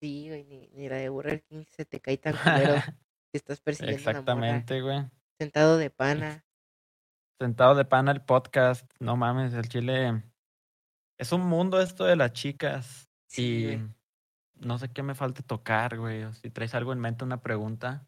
Sí, 0.00 0.28
güey, 0.28 0.44
ni, 0.44 0.68
ni 0.68 0.88
la 0.88 0.96
de 0.96 1.08
Burger 1.08 1.42
King 1.42 1.64
se 1.68 1.84
te 1.84 2.00
cae 2.00 2.18
tan 2.18 2.34
culero 2.36 2.74
si 3.32 3.36
estás 3.36 3.60
persiguiendo. 3.60 3.98
Exactamente, 3.98 4.80
güey. 4.80 5.04
Sentado 5.38 5.76
de 5.76 5.90
pana. 5.90 6.44
Sentado 7.38 7.74
de 7.74 7.84
pana 7.84 8.12
el 8.12 8.22
podcast. 8.22 8.90
No 8.98 9.16
mames, 9.16 9.52
el 9.52 9.68
chile. 9.68 10.22
Es 11.18 11.32
un 11.32 11.42
mundo 11.42 11.80
esto 11.80 12.04
de 12.04 12.16
las 12.16 12.32
chicas. 12.32 13.10
Sí, 13.28 13.42
y 13.42 13.64
güey. 13.64 13.88
no 14.54 14.78
sé 14.78 14.90
qué 14.90 15.02
me 15.02 15.14
falte 15.14 15.42
tocar, 15.42 15.98
güey. 15.98 16.24
O 16.24 16.32
si 16.32 16.50
traes 16.50 16.74
algo 16.74 16.92
en 16.92 17.00
mente, 17.00 17.24
una 17.24 17.42
pregunta. 17.42 18.06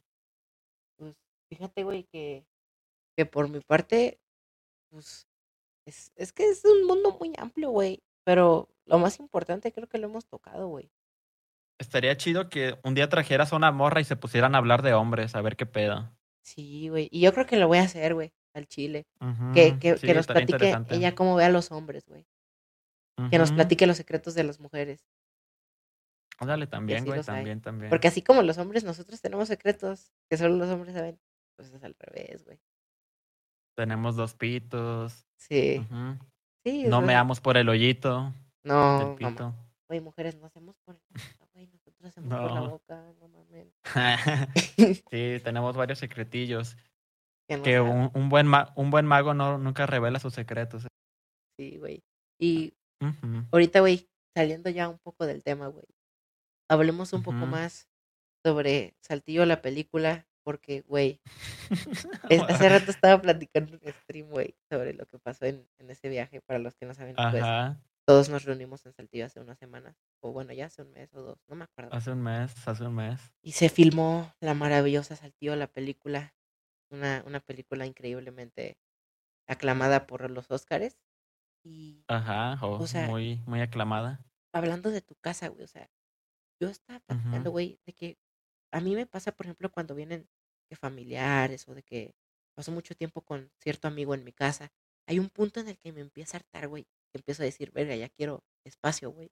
Pues 0.96 1.14
fíjate, 1.50 1.84
güey, 1.84 2.04
que, 2.04 2.46
que 3.18 3.26
por 3.26 3.48
mi 3.48 3.58
parte, 3.58 4.20
pues 4.90 5.26
es, 5.84 6.12
es 6.14 6.32
que 6.32 6.48
es 6.48 6.64
un 6.64 6.86
mundo 6.86 7.16
muy 7.18 7.32
amplio, 7.36 7.70
güey. 7.70 8.00
Pero 8.22 8.68
lo 8.84 9.00
más 9.00 9.18
importante 9.18 9.72
creo 9.72 9.88
que 9.88 9.98
lo 9.98 10.06
hemos 10.06 10.26
tocado, 10.26 10.68
güey. 10.68 10.92
Estaría 11.78 12.16
chido 12.16 12.48
que 12.48 12.78
un 12.84 12.94
día 12.94 13.08
trajeras 13.08 13.52
a 13.52 13.56
una 13.56 13.72
morra 13.72 14.00
y 14.00 14.04
se 14.04 14.14
pusieran 14.14 14.54
a 14.54 14.58
hablar 14.58 14.82
de 14.82 14.94
hombres, 14.94 15.34
a 15.34 15.42
ver 15.42 15.56
qué 15.56 15.66
pedo. 15.66 16.16
Sí, 16.42 16.90
güey. 16.90 17.08
Y 17.10 17.22
yo 17.22 17.32
creo 17.32 17.44
que 17.44 17.56
lo 17.56 17.66
voy 17.66 17.78
a 17.78 17.82
hacer, 17.82 18.14
güey, 18.14 18.32
al 18.54 18.68
chile. 18.68 19.08
Que, 19.52 19.80
que, 19.80 19.96
sí, 19.96 20.06
que 20.06 20.14
nos 20.14 20.28
platique 20.28 20.76
ella 20.90 21.16
cómo 21.16 21.34
ve 21.34 21.42
a 21.42 21.50
los 21.50 21.72
hombres, 21.72 22.06
güey. 22.06 22.24
Que 23.32 23.38
nos 23.38 23.50
platique 23.50 23.88
los 23.88 23.96
secretos 23.96 24.36
de 24.36 24.44
las 24.44 24.60
mujeres. 24.60 25.04
Dale, 26.40 26.68
también, 26.68 27.04
güey, 27.04 27.18
hay. 27.18 27.24
también, 27.24 27.60
también. 27.60 27.90
Porque 27.90 28.06
así 28.06 28.22
como 28.22 28.42
los 28.42 28.58
hombres, 28.58 28.84
nosotros 28.84 29.20
tenemos 29.20 29.48
secretos 29.48 30.12
que 30.30 30.36
solo 30.36 30.54
los 30.54 30.68
hombres 30.68 30.94
saben. 30.94 31.18
Pues 31.56 31.72
es 31.72 31.82
al 31.82 31.96
revés, 31.98 32.44
güey. 32.44 32.60
Tenemos 33.78 34.16
dos 34.16 34.34
pitos. 34.34 35.24
Sí. 35.36 35.86
Sí, 36.64 36.84
No 36.88 37.00
meamos 37.00 37.40
por 37.40 37.56
el 37.56 37.68
hoyito 37.68 38.34
No, 38.64 39.14
del 39.16 39.34
no. 39.36 39.54
Güey, 39.88 40.00
mujeres, 40.00 40.34
no 40.36 40.46
hacemos 40.46 40.76
por 40.84 40.96
el 40.96 41.00
güey. 41.54 41.66
Nosotros 41.68 42.04
hacemos 42.10 42.28
por 42.40 42.50
la 42.52 42.60
boca, 42.60 43.04
no 43.20 43.28
mames. 43.28 43.68
sí, 45.10 45.40
tenemos 45.44 45.76
varios 45.76 46.00
secretillos. 46.00 46.76
Que 47.48 47.56
no 47.56 47.62
Que 47.62 47.76
saben. 47.76 47.92
un, 47.92 48.10
un 48.14 48.28
buen 48.28 48.48
ma- 48.48 48.72
un 48.74 48.90
buen 48.90 49.06
mago 49.06 49.32
no, 49.32 49.58
nunca 49.58 49.86
revela 49.86 50.18
sus 50.18 50.34
secretos. 50.34 50.88
Sí, 51.56 51.76
güey. 51.78 52.02
Y 52.40 52.74
ahorita, 53.52 53.78
güey, 53.78 54.08
saliendo 54.36 54.70
ya 54.70 54.88
un 54.88 54.98
poco 54.98 55.24
del 55.24 55.44
tema, 55.44 55.68
güey. 55.68 55.86
Hablemos 56.68 57.12
un 57.12 57.22
poco 57.22 57.46
más 57.46 57.88
sobre 58.44 58.96
Saltillo 59.02 59.46
la 59.46 59.62
película, 59.62 60.26
porque, 60.48 60.80
güey, 60.88 61.20
hace 62.48 62.70
rato 62.70 62.90
estaba 62.90 63.20
platicando 63.20 63.78
en 63.82 63.92
stream, 63.92 64.30
güey, 64.30 64.56
sobre 64.70 64.94
lo 64.94 65.04
que 65.04 65.18
pasó 65.18 65.44
en, 65.44 65.68
en 65.76 65.90
ese 65.90 66.08
viaje. 66.08 66.40
Para 66.40 66.58
los 66.58 66.74
que 66.74 66.86
no 66.86 66.94
saben, 66.94 67.14
pues 67.16 67.44
todos 68.06 68.30
nos 68.30 68.44
reunimos 68.46 68.86
en 68.86 68.94
Saltillo 68.94 69.26
hace 69.26 69.40
unas 69.40 69.58
semanas, 69.58 69.94
o 70.22 70.32
bueno, 70.32 70.54
ya 70.54 70.64
hace 70.64 70.80
un 70.80 70.92
mes 70.92 71.12
o 71.12 71.20
dos, 71.20 71.38
no 71.48 71.56
me 71.56 71.64
acuerdo. 71.64 71.94
hace 71.94 72.12
un 72.12 72.22
mes, 72.22 72.66
hace 72.66 72.82
un 72.82 72.94
mes. 72.94 73.20
Y 73.42 73.52
se 73.52 73.68
filmó 73.68 74.32
la 74.40 74.54
maravillosa 74.54 75.16
Saltillo 75.16 75.54
la 75.54 75.66
película, 75.66 76.34
una, 76.90 77.22
una 77.26 77.40
película 77.40 77.84
increíblemente 77.84 78.78
aclamada 79.46 80.06
por 80.06 80.30
los 80.30 80.50
Óscares. 80.50 80.96
Y 81.62 82.06
Ajá, 82.08 82.58
oh, 82.62 82.78
O 82.78 82.86
sea, 82.86 83.06
muy, 83.06 83.42
muy 83.44 83.60
aclamada. 83.60 84.24
hablando 84.54 84.88
de 84.90 85.02
tu 85.02 85.14
casa, 85.16 85.48
güey, 85.48 85.64
o 85.64 85.68
sea, 85.68 85.90
yo 86.58 86.68
estaba 86.70 87.00
platicando, 87.00 87.50
Ujú. 87.50 87.52
güey, 87.52 87.80
de 87.84 87.92
que 87.92 88.18
a 88.72 88.80
mí 88.80 88.94
me 88.94 89.06
pasa, 89.06 89.32
por 89.32 89.46
ejemplo, 89.46 89.70
cuando 89.70 89.94
vienen 89.94 90.28
que 90.68 90.76
familiares 90.76 91.66
o 91.68 91.74
de 91.74 91.82
que 91.82 92.14
paso 92.54 92.72
mucho 92.72 92.94
tiempo 92.94 93.22
con 93.22 93.50
cierto 93.60 93.88
amigo 93.88 94.14
en 94.14 94.24
mi 94.24 94.32
casa 94.32 94.70
hay 95.08 95.18
un 95.18 95.30
punto 95.30 95.60
en 95.60 95.68
el 95.68 95.78
que 95.78 95.90
me 95.90 96.02
empieza 96.02 96.36
a 96.36 96.40
hartar, 96.40 96.68
güey. 96.68 96.86
Empiezo 97.14 97.42
a 97.42 97.46
decir, 97.46 97.70
verga, 97.72 97.96
ya 97.96 98.10
quiero 98.10 98.44
espacio, 98.64 99.10
güey. 99.10 99.30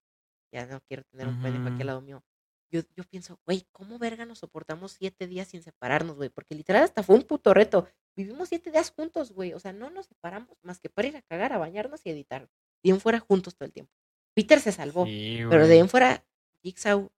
Ya 0.51 0.65
no 0.65 0.81
quiero 0.81 1.05
tener 1.05 1.29
un 1.29 1.43
pendejo 1.43 1.69
aquí 1.69 1.83
al 1.83 1.89
lado 1.89 2.01
mío. 2.01 2.25
Yo, 2.71 2.81
yo 2.97 3.05
pienso, 3.05 3.39
güey, 3.45 3.67
¿cómo 3.73 3.99
verga 3.99 4.25
nos 4.25 4.39
soportamos 4.39 4.93
siete 4.93 5.27
días 5.27 5.49
sin 5.49 5.63
separarnos, 5.63 6.17
güey? 6.17 6.31
Porque 6.31 6.55
literal 6.55 6.83
hasta 6.83 7.03
fue 7.03 7.17
un 7.17 7.25
puto 7.25 7.53
reto. 7.53 7.87
Vivimos 8.17 8.49
siete 8.49 8.71
días 8.71 8.91
juntos, 8.91 9.33
güey. 9.33 9.53
O 9.53 9.61
sea, 9.61 9.75
no 9.75 9.91
nos 9.91 10.07
separamos 10.07 10.57
más 10.63 10.81
que 10.81 10.89
para 10.89 11.09
ir 11.09 11.17
a 11.17 11.23
cagar, 11.23 11.53
a 11.53 11.59
bañarnos 11.59 12.01
y 12.05 12.11
editar. 12.11 12.49
De 12.83 12.91
en 12.91 13.01
fuera 13.01 13.21
juntos 13.21 13.55
todo 13.55 13.67
el 13.67 13.73
tiempo. 13.73 13.93
Peter 14.35 14.61
se 14.61 14.73
salvó. 14.73 15.05
Sí, 15.05 15.41
Pero 15.49 15.67
de 15.67 15.75
ahí 15.75 15.81
en 15.81 15.91
fuera, 15.91 16.25
Jigsaw, 16.63 17.11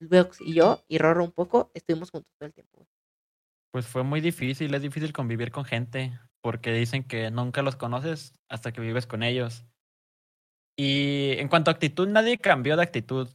Veox 0.00 0.40
y 0.40 0.54
yo, 0.54 0.84
y 0.88 0.98
Rorro 0.98 1.22
un 1.22 1.32
poco, 1.32 1.70
estuvimos 1.72 2.10
juntos 2.10 2.32
todo 2.36 2.48
el 2.48 2.52
tiempo. 2.52 2.78
güey. 2.78 2.88
Pues 3.72 3.86
fue 3.86 4.02
muy 4.02 4.20
difícil, 4.20 4.74
es 4.74 4.82
difícil 4.82 5.12
convivir 5.12 5.52
con 5.52 5.64
gente, 5.64 6.18
porque 6.42 6.72
dicen 6.72 7.04
que 7.04 7.30
nunca 7.30 7.62
los 7.62 7.76
conoces 7.76 8.34
hasta 8.48 8.72
que 8.72 8.80
vives 8.80 9.06
con 9.06 9.22
ellos. 9.22 9.64
Y 10.76 11.32
en 11.38 11.48
cuanto 11.48 11.70
a 11.70 11.74
actitud, 11.74 12.08
nadie 12.08 12.38
cambió 12.38 12.76
de 12.76 12.82
actitud, 12.82 13.28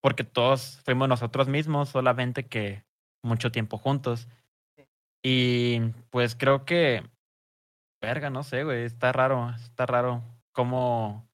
porque 0.00 0.24
todos 0.24 0.80
fuimos 0.84 1.08
nosotros 1.08 1.46
mismos, 1.48 1.90
solamente 1.90 2.46
que 2.46 2.84
mucho 3.22 3.52
tiempo 3.52 3.78
juntos. 3.78 4.28
Y 5.22 5.80
pues 6.10 6.34
creo 6.36 6.64
que, 6.64 7.02
verga, 8.00 8.30
no 8.30 8.42
sé, 8.42 8.64
güey, 8.64 8.84
está 8.84 9.12
raro, 9.12 9.50
está 9.56 9.86
raro 9.86 10.22
cómo 10.52 11.28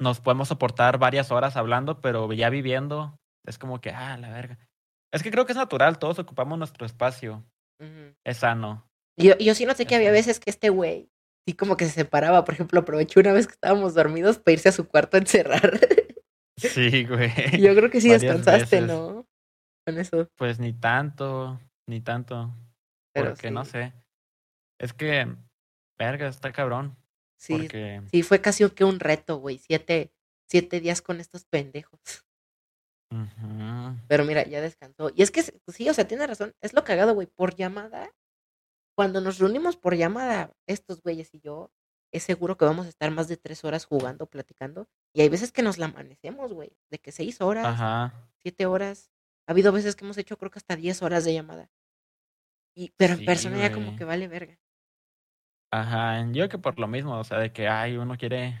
nos 0.00 0.20
podemos 0.20 0.48
soportar 0.48 0.98
varias 0.98 1.30
horas 1.30 1.56
hablando, 1.56 2.00
pero 2.00 2.32
ya 2.32 2.50
viviendo, 2.50 3.16
es 3.46 3.58
como 3.58 3.80
que, 3.80 3.90
ah, 3.90 4.16
la 4.18 4.30
verga. 4.30 4.58
Es 5.12 5.22
que 5.22 5.30
creo 5.30 5.46
que 5.46 5.52
es 5.52 5.58
natural, 5.58 5.98
todos 5.98 6.18
ocupamos 6.18 6.58
nuestro 6.58 6.86
espacio, 6.86 7.44
Ujú. 7.82 8.14
es 8.24 8.36
sano. 8.38 8.88
Y 9.16 9.28
Yo, 9.28 9.38
yo 9.38 9.54
sí 9.54 9.66
noté 9.66 9.86
que 9.86 9.96
había 9.96 10.10
veces 10.10 10.40
que 10.40 10.50
este 10.50 10.70
güey, 10.70 11.10
sí 11.46 11.54
como 11.54 11.76
que 11.76 11.86
se 11.86 11.92
separaba. 11.92 12.44
Por 12.44 12.54
ejemplo, 12.54 12.80
aprovechó 12.80 13.20
una 13.20 13.32
vez 13.32 13.46
que 13.46 13.54
estábamos 13.54 13.94
dormidos 13.94 14.38
para 14.38 14.52
irse 14.52 14.68
a 14.68 14.72
su 14.72 14.86
cuarto 14.86 15.16
a 15.16 15.20
encerrar. 15.20 15.78
Sí, 16.56 17.04
güey. 17.06 17.32
Yo 17.60 17.74
creo 17.74 17.90
que 17.90 18.00
sí 18.00 18.08
descansaste, 18.08 18.82
veces. 18.82 18.86
¿no? 18.86 19.26
Con 19.84 19.98
eso. 19.98 20.28
Pues 20.36 20.60
ni 20.60 20.72
tanto, 20.72 21.60
ni 21.88 22.00
tanto. 22.00 22.54
Pero 23.12 23.30
Porque 23.30 23.50
no 23.50 23.64
sé. 23.64 23.92
Es 24.78 24.92
que, 24.92 25.26
verga, 25.98 26.28
está 26.28 26.52
cabrón. 26.52 26.96
Sí, 27.36 27.54
Porque, 27.56 28.02
sí, 28.10 28.22
fue 28.22 28.40
casi 28.40 28.68
que 28.70 28.84
un 28.84 29.00
reto, 29.00 29.38
güey. 29.38 29.58
Siete, 29.58 30.12
siete 30.48 30.80
días 30.80 31.02
con 31.02 31.20
estos 31.20 31.44
pendejos. 31.44 32.21
Pero 34.12 34.26
mira, 34.26 34.44
ya 34.44 34.60
descansó. 34.60 35.10
Y 35.16 35.22
es 35.22 35.30
que 35.30 35.42
sí, 35.42 35.88
o 35.88 35.94
sea, 35.94 36.06
tiene 36.06 36.26
razón. 36.26 36.54
Es 36.60 36.74
lo 36.74 36.84
cagado, 36.84 37.14
güey. 37.14 37.26
Por 37.26 37.54
llamada, 37.56 38.14
cuando 38.94 39.22
nos 39.22 39.38
reunimos 39.38 39.78
por 39.78 39.96
llamada, 39.96 40.52
estos 40.66 41.00
güeyes 41.00 41.32
y 41.32 41.40
yo, 41.40 41.72
es 42.12 42.22
seguro 42.22 42.58
que 42.58 42.66
vamos 42.66 42.84
a 42.84 42.90
estar 42.90 43.10
más 43.10 43.28
de 43.28 43.38
tres 43.38 43.64
horas 43.64 43.86
jugando, 43.86 44.26
platicando. 44.26 44.86
Y 45.14 45.22
hay 45.22 45.30
veces 45.30 45.50
que 45.50 45.62
nos 45.62 45.78
la 45.78 45.86
amanecemos, 45.86 46.52
güey. 46.52 46.76
De 46.90 46.98
que 46.98 47.10
seis 47.10 47.40
horas, 47.40 47.64
Ajá. 47.64 48.12
siete 48.36 48.66
horas. 48.66 49.10
Ha 49.48 49.52
habido 49.52 49.72
veces 49.72 49.96
que 49.96 50.04
hemos 50.04 50.18
hecho, 50.18 50.36
creo 50.36 50.50
que 50.50 50.58
hasta 50.58 50.76
diez 50.76 51.00
horas 51.00 51.24
de 51.24 51.32
llamada. 51.32 51.70
Y, 52.76 52.90
pero 52.98 53.14
en 53.14 53.20
Sí, 53.20 53.24
persona 53.24 53.56
ya 53.56 53.72
como 53.72 53.96
que 53.96 54.04
vale 54.04 54.28
verga. 54.28 54.58
Ajá. 55.70 56.30
Yo 56.32 56.50
que 56.50 56.58
por 56.58 56.78
lo 56.78 56.86
mismo, 56.86 57.18
o 57.18 57.24
sea, 57.24 57.38
de 57.38 57.50
que, 57.50 57.66
ay, 57.66 57.96
uno 57.96 58.18
quiere, 58.18 58.60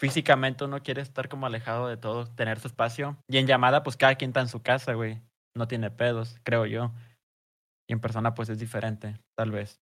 físicamente 0.00 0.64
uno 0.64 0.82
quiere 0.82 1.02
estar 1.02 1.28
como 1.28 1.46
alejado 1.46 1.86
de 1.86 1.96
todo, 1.98 2.26
tener 2.34 2.58
su 2.58 2.66
espacio. 2.68 3.16
Y 3.28 3.36
en 3.38 3.46
llamada, 3.46 3.82
pues 3.82 3.96
cada 3.96 4.14
quien 4.16 4.30
está 4.30 4.40
en 4.40 4.48
su 4.48 4.62
casa, 4.62 4.94
güey. 4.94 5.20
No 5.54 5.68
tiene 5.68 5.90
pedos, 5.90 6.38
creo 6.42 6.64
yo. 6.66 6.90
Y 7.88 7.92
en 7.92 8.00
persona, 8.00 8.34
pues 8.34 8.48
es 8.48 8.58
diferente, 8.58 9.20
tal 9.36 9.50
vez. 9.50 9.80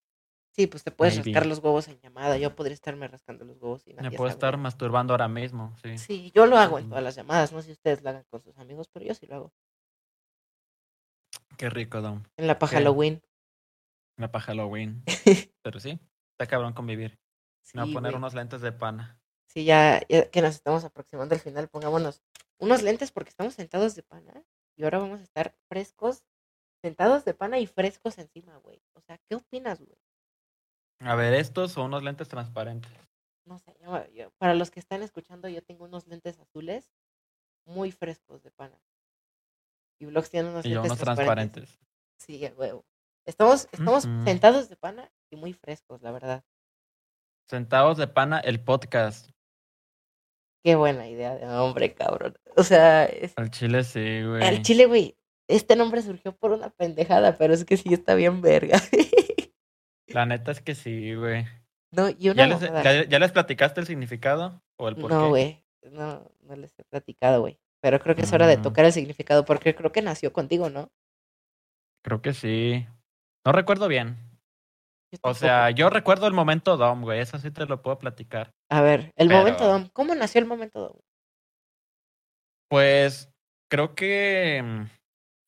Sí, 0.55 0.67
pues 0.67 0.83
te 0.83 0.91
puedes 0.91 1.15
Maybe. 1.15 1.31
rascar 1.31 1.45
los 1.47 1.59
huevos 1.59 1.87
en 1.87 1.99
llamada. 2.01 2.37
Yo 2.37 2.53
podría 2.55 2.73
estarme 2.73 3.07
rascando 3.07 3.45
los 3.45 3.55
huevos 3.61 3.87
y 3.87 3.93
Me 3.93 4.09
puedo 4.11 4.29
sabe. 4.29 4.31
estar 4.31 4.57
masturbando 4.57 5.13
ahora 5.13 5.27
mismo, 5.29 5.75
sí. 5.81 5.97
Sí, 5.97 6.31
yo 6.35 6.47
lo 6.47 6.57
hago 6.57 6.79
en 6.79 6.89
todas 6.89 7.03
las 7.03 7.15
llamadas. 7.15 7.53
No 7.53 7.61
sé 7.61 7.67
si 7.67 7.71
ustedes 7.73 8.01
lo 8.03 8.09
hagan 8.09 8.23
con 8.29 8.41
sus 8.41 8.57
amigos, 8.57 8.89
pero 8.91 9.05
yo 9.05 9.13
sí 9.13 9.25
lo 9.27 9.35
hago. 9.35 9.53
Qué 11.57 11.69
rico, 11.69 12.01
Dom. 12.01 12.23
En 12.37 12.47
la 12.47 12.57
paja. 12.57 12.77
Halloween. 12.77 13.21
Me 14.17 14.27
pa' 14.27 14.39
Halloween. 14.41 15.03
Pero 15.63 15.79
sí, 15.79 15.99
está 16.31 16.47
cabrón 16.47 16.73
convivir. 16.73 17.17
Me 17.73 17.81
voy 17.81 17.89
Sí, 17.89 17.93
a 17.93 17.97
poner 17.97 18.11
güey. 18.11 18.17
unos 18.17 18.33
lentes 18.33 18.61
de 18.61 18.71
pana. 18.71 19.18
Sí, 19.49 19.65
ya, 19.65 20.01
ya 20.07 20.29
que 20.29 20.41
nos 20.41 20.55
estamos 20.55 20.83
aproximando 20.83 21.33
al 21.33 21.41
final, 21.41 21.67
pongámonos 21.69 22.21
unos 22.59 22.83
lentes 22.83 23.11
porque 23.11 23.29
estamos 23.29 23.55
sentados 23.55 23.95
de 23.95 24.03
pana 24.03 24.43
y 24.77 24.83
ahora 24.83 24.99
vamos 24.99 25.19
a 25.19 25.23
estar 25.23 25.55
frescos, 25.67 26.23
sentados 26.83 27.25
de 27.25 27.33
pana 27.33 27.57
y 27.59 27.65
frescos 27.65 28.17
encima, 28.19 28.57
güey. 28.57 28.81
O 28.93 29.01
sea, 29.01 29.17
¿qué 29.27 29.35
opinas, 29.35 29.79
güey? 29.81 29.97
A 31.01 31.15
ver, 31.15 31.33
estos 31.33 31.71
son 31.71 31.85
unos 31.87 32.03
lentes 32.03 32.27
transparentes. 32.27 32.91
No 33.45 33.57
sé, 33.57 33.75
yo- 33.81 34.05
yo- 34.11 34.31
para 34.37 34.53
los 34.53 34.69
que 34.69 34.79
están 34.79 35.01
escuchando, 35.01 35.47
yo 35.49 35.63
tengo 35.63 35.85
unos 35.85 36.05
lentes 36.07 36.37
azules 36.39 36.91
muy 37.65 37.91
frescos 37.91 38.43
de 38.43 38.51
pana. 38.51 38.79
Y 39.99 40.05
Vlogs 40.05 40.29
tiene 40.29 40.49
unos 40.49 40.65
Y 40.65 40.69
lentes 40.69 40.91
unos 40.91 40.99
transparentes. 40.99 41.63
transparentes. 41.69 41.89
Sí, 42.19 42.45
huevo. 42.55 42.85
Estamos, 43.25 43.67
estamos 43.71 44.03
sentados 44.25 44.69
de 44.69 44.75
pana 44.75 45.11
y 45.31 45.35
muy 45.37 45.53
frescos, 45.53 46.01
la 46.01 46.11
verdad. 46.11 46.43
Centavos 47.49 47.97
de 47.97 48.07
pana, 48.07 48.39
el 48.39 48.63
podcast. 48.63 49.29
Qué 50.63 50.75
buena 50.75 51.07
idea 51.07 51.35
de 51.35 51.45
nombre, 51.45 51.93
cabrón. 51.93 52.37
O 52.57 52.63
sea, 52.63 53.05
es, 53.05 53.33
Al 53.37 53.49
chile 53.49 53.83
sí, 53.83 54.23
güey. 54.23 54.43
al 54.43 54.61
chile, 54.61 54.85
güey, 54.85 55.15
este 55.47 55.75
nombre 55.75 56.01
surgió 56.01 56.35
por 56.35 56.51
una 56.51 56.69
pendejada, 56.69 57.37
pero 57.37 57.53
es 57.53 57.63
que 57.65 57.77
sí 57.77 57.93
está 57.93 58.15
bien 58.15 58.41
verga. 58.41 58.77
La 60.07 60.25
neta 60.25 60.51
es 60.51 60.61
que 60.61 60.75
sí, 60.75 61.13
güey. 61.15 61.45
no, 61.91 62.09
y 62.09 62.29
una 62.29 62.43
¿Ya 62.43 62.47
les, 62.47 62.61
mamada. 62.61 62.83
ya, 62.83 63.05
ya 63.07 63.19
les 63.19 63.31
platicaste 63.31 63.79
el 63.79 63.87
significado? 63.87 64.61
¿O 64.77 64.89
el 64.89 64.95
por 64.95 65.09
qué? 65.11 65.15
No, 65.15 65.29
güey, 65.29 65.63
no, 65.91 66.31
no 66.41 66.55
les 66.55 66.77
he 66.79 66.83
platicado, 66.83 67.41
güey. 67.41 67.59
Pero 67.81 67.99
creo 67.99 68.15
que 68.15 68.23
es 68.23 68.33
hora 68.33 68.47
de 68.47 68.57
Mm. 68.57 68.61
tocar 68.63 68.85
el 68.85 68.91
significado, 68.93 69.45
porque 69.45 69.73
creo 69.75 69.91
que 69.91 70.01
nació 70.01 70.33
contigo, 70.33 70.69
¿no? 70.69 70.91
Creo 72.03 72.21
que 72.21 72.33
sí. 72.33 72.85
No 73.45 73.51
recuerdo 73.53 73.87
bien. 73.87 74.17
Yo 75.11 75.19
O 75.23 75.33
sea, 75.33 75.69
yo 75.71 75.89
recuerdo 75.89 76.27
el 76.27 76.33
momento 76.33 76.75
Dom, 76.75 77.01
güey. 77.01 77.19
Eso 77.21 77.37
sí 77.39 77.51
te 77.51 77.65
lo 77.65 77.81
puedo 77.81 77.97
platicar. 77.99 78.51
A 78.69 78.81
ver, 78.81 79.11
el 79.15 79.29
momento 79.29 79.65
Dom. 79.67 79.89
¿Cómo 79.93 80.13
nació 80.15 80.39
el 80.39 80.47
momento 80.47 80.79
Dom? 80.79 80.97
Pues 82.69 83.31
creo 83.69 83.95
que 83.95 84.61
mm, 84.63 84.83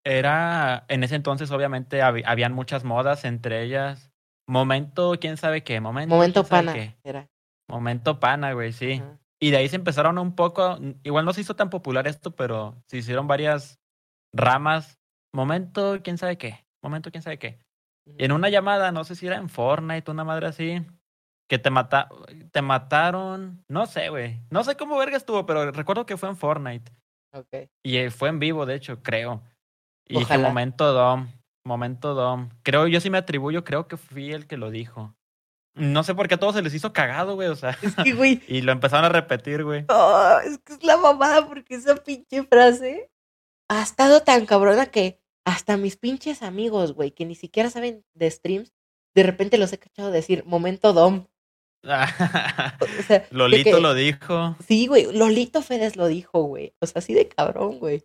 era, 0.06 0.86
en 0.88 1.04
ese 1.04 1.16
entonces 1.16 1.52
obviamente 1.52 2.02
hab- 2.02 2.24
habían 2.26 2.54
muchas 2.54 2.84
modas, 2.84 3.26
entre 3.26 3.62
ellas 3.64 4.12
momento, 4.48 5.14
quién 5.20 5.38
sabe 5.38 5.64
qué, 5.64 5.80
momento, 5.80 6.16
Momento 6.16 6.44
pana. 6.44 6.74
qué. 6.74 6.98
Era. 7.04 7.30
Momento 7.70 8.20
pana, 8.20 8.54
güey, 8.54 8.74
sí. 8.74 9.02
Y 9.40 9.52
de 9.52 9.58
ahí 9.58 9.70
se 9.70 9.78
empezaron 9.78 10.18
un 10.18 10.36
poco, 10.36 10.78
igual 11.04 11.26
no 11.26 11.34
se 11.34 11.42
hizo 11.42 11.56
tan 11.56 11.70
popular 11.70 12.06
esto, 12.08 12.36
pero 12.36 12.76
se 12.88 12.98
hicieron 12.98 13.28
varias 13.28 13.80
ramas. 14.34 15.00
Momento, 15.34 16.00
quién 16.04 16.18
sabe 16.18 16.38
qué, 16.38 16.66
momento, 16.84 17.12
quién 17.12 17.22
sabe 17.24 17.40
qué. 17.40 17.60
Y 18.18 18.26
en 18.26 18.34
una 18.34 18.50
llamada, 18.50 18.92
no 18.92 19.04
sé 19.04 19.16
si 19.16 19.26
era 19.28 19.38
en 19.38 19.48
Fortnite, 19.48 20.12
una 20.12 20.24
madre 20.26 20.48
así, 20.48 20.86
que 21.52 21.60
te 21.60 21.70
mata, 21.70 22.08
te 22.54 22.62
mataron, 22.62 23.62
no 23.68 23.86
sé, 23.86 24.08
güey. 24.08 24.40
No 24.50 24.64
sé 24.64 24.78
cómo 24.78 24.98
verga 24.98 25.18
estuvo, 25.18 25.46
pero 25.46 25.70
recuerdo 25.72 26.06
que 26.06 26.16
fue 26.16 26.30
en 26.30 26.38
Fortnite. 26.38 26.94
Ok. 27.34 27.70
Y 27.84 27.98
eh, 27.98 28.10
fue 28.10 28.30
en 28.30 28.40
vivo, 28.40 28.66
de 28.66 28.76
hecho, 28.76 29.04
creo. 29.04 29.44
Y 30.08 30.14
dije, 30.14 30.36
Ojalá. 30.36 30.48
momento 30.48 30.94
Dom, 30.94 31.28
momento 31.66 32.14
Dom. 32.14 32.52
Creo, 32.64 32.88
yo 32.88 33.02
sí 33.02 33.10
me 33.10 33.18
atribuyo, 33.18 33.66
creo 33.66 33.90
que 33.90 33.98
fui 33.98 34.32
el 34.32 34.48
que 34.48 34.56
lo 34.56 34.72
dijo. 34.72 35.14
No 35.76 36.04
sé 36.04 36.16
por 36.16 36.30
qué 36.30 36.36
a 36.36 36.40
todos 36.40 36.56
se 36.56 36.62
les 36.62 36.74
hizo 36.74 36.94
cagado, 36.94 37.36
güey, 37.36 37.50
o 37.50 37.56
sea. 37.58 37.78
Es 37.82 37.98
que, 37.98 38.14
güey, 38.14 38.42
y 38.48 38.62
lo 38.62 38.72
empezaron 38.72 39.04
a 39.04 39.10
repetir, 39.10 39.66
güey. 39.66 39.84
oh, 39.90 40.38
es 40.46 40.58
que 40.60 40.72
es 40.72 40.84
la 40.86 40.96
mamada 40.96 41.50
porque 41.50 41.76
esa 41.76 41.96
pinche 41.98 42.44
frase 42.44 43.12
ha 43.68 43.82
estado 43.82 44.22
tan 44.22 44.46
cabrona 44.46 44.86
que 44.86 45.20
hasta 45.44 45.76
mis 45.76 45.98
pinches 45.98 46.44
amigos, 46.44 46.94
güey, 46.94 47.12
que 47.12 47.26
ni 47.26 47.36
siquiera 47.36 47.70
saben 47.70 48.06
de 48.14 48.32
streams, 48.32 48.72
de 49.14 49.24
repente 49.24 49.58
los 49.58 49.74
he 49.74 49.80
cachado 49.80 50.12
decir 50.12 50.46
momento 50.46 50.94
Dom. 50.94 51.26
O 51.84 51.88
sea, 51.88 52.76
de 53.10 53.26
Lolito 53.32 53.78
que- 53.78 53.82
lo 53.82 53.94
dijo. 53.94 54.56
Sí, 54.68 54.88
güey, 54.88 55.12
Lolito 55.12 55.62
Fedes 55.62 55.96
lo 55.96 56.08
dijo, 56.08 56.44
güey. 56.44 56.74
O 56.80 56.86
sea, 56.86 57.00
así 57.00 57.14
de 57.14 57.28
cabrón, 57.28 57.80
güey. 57.80 58.04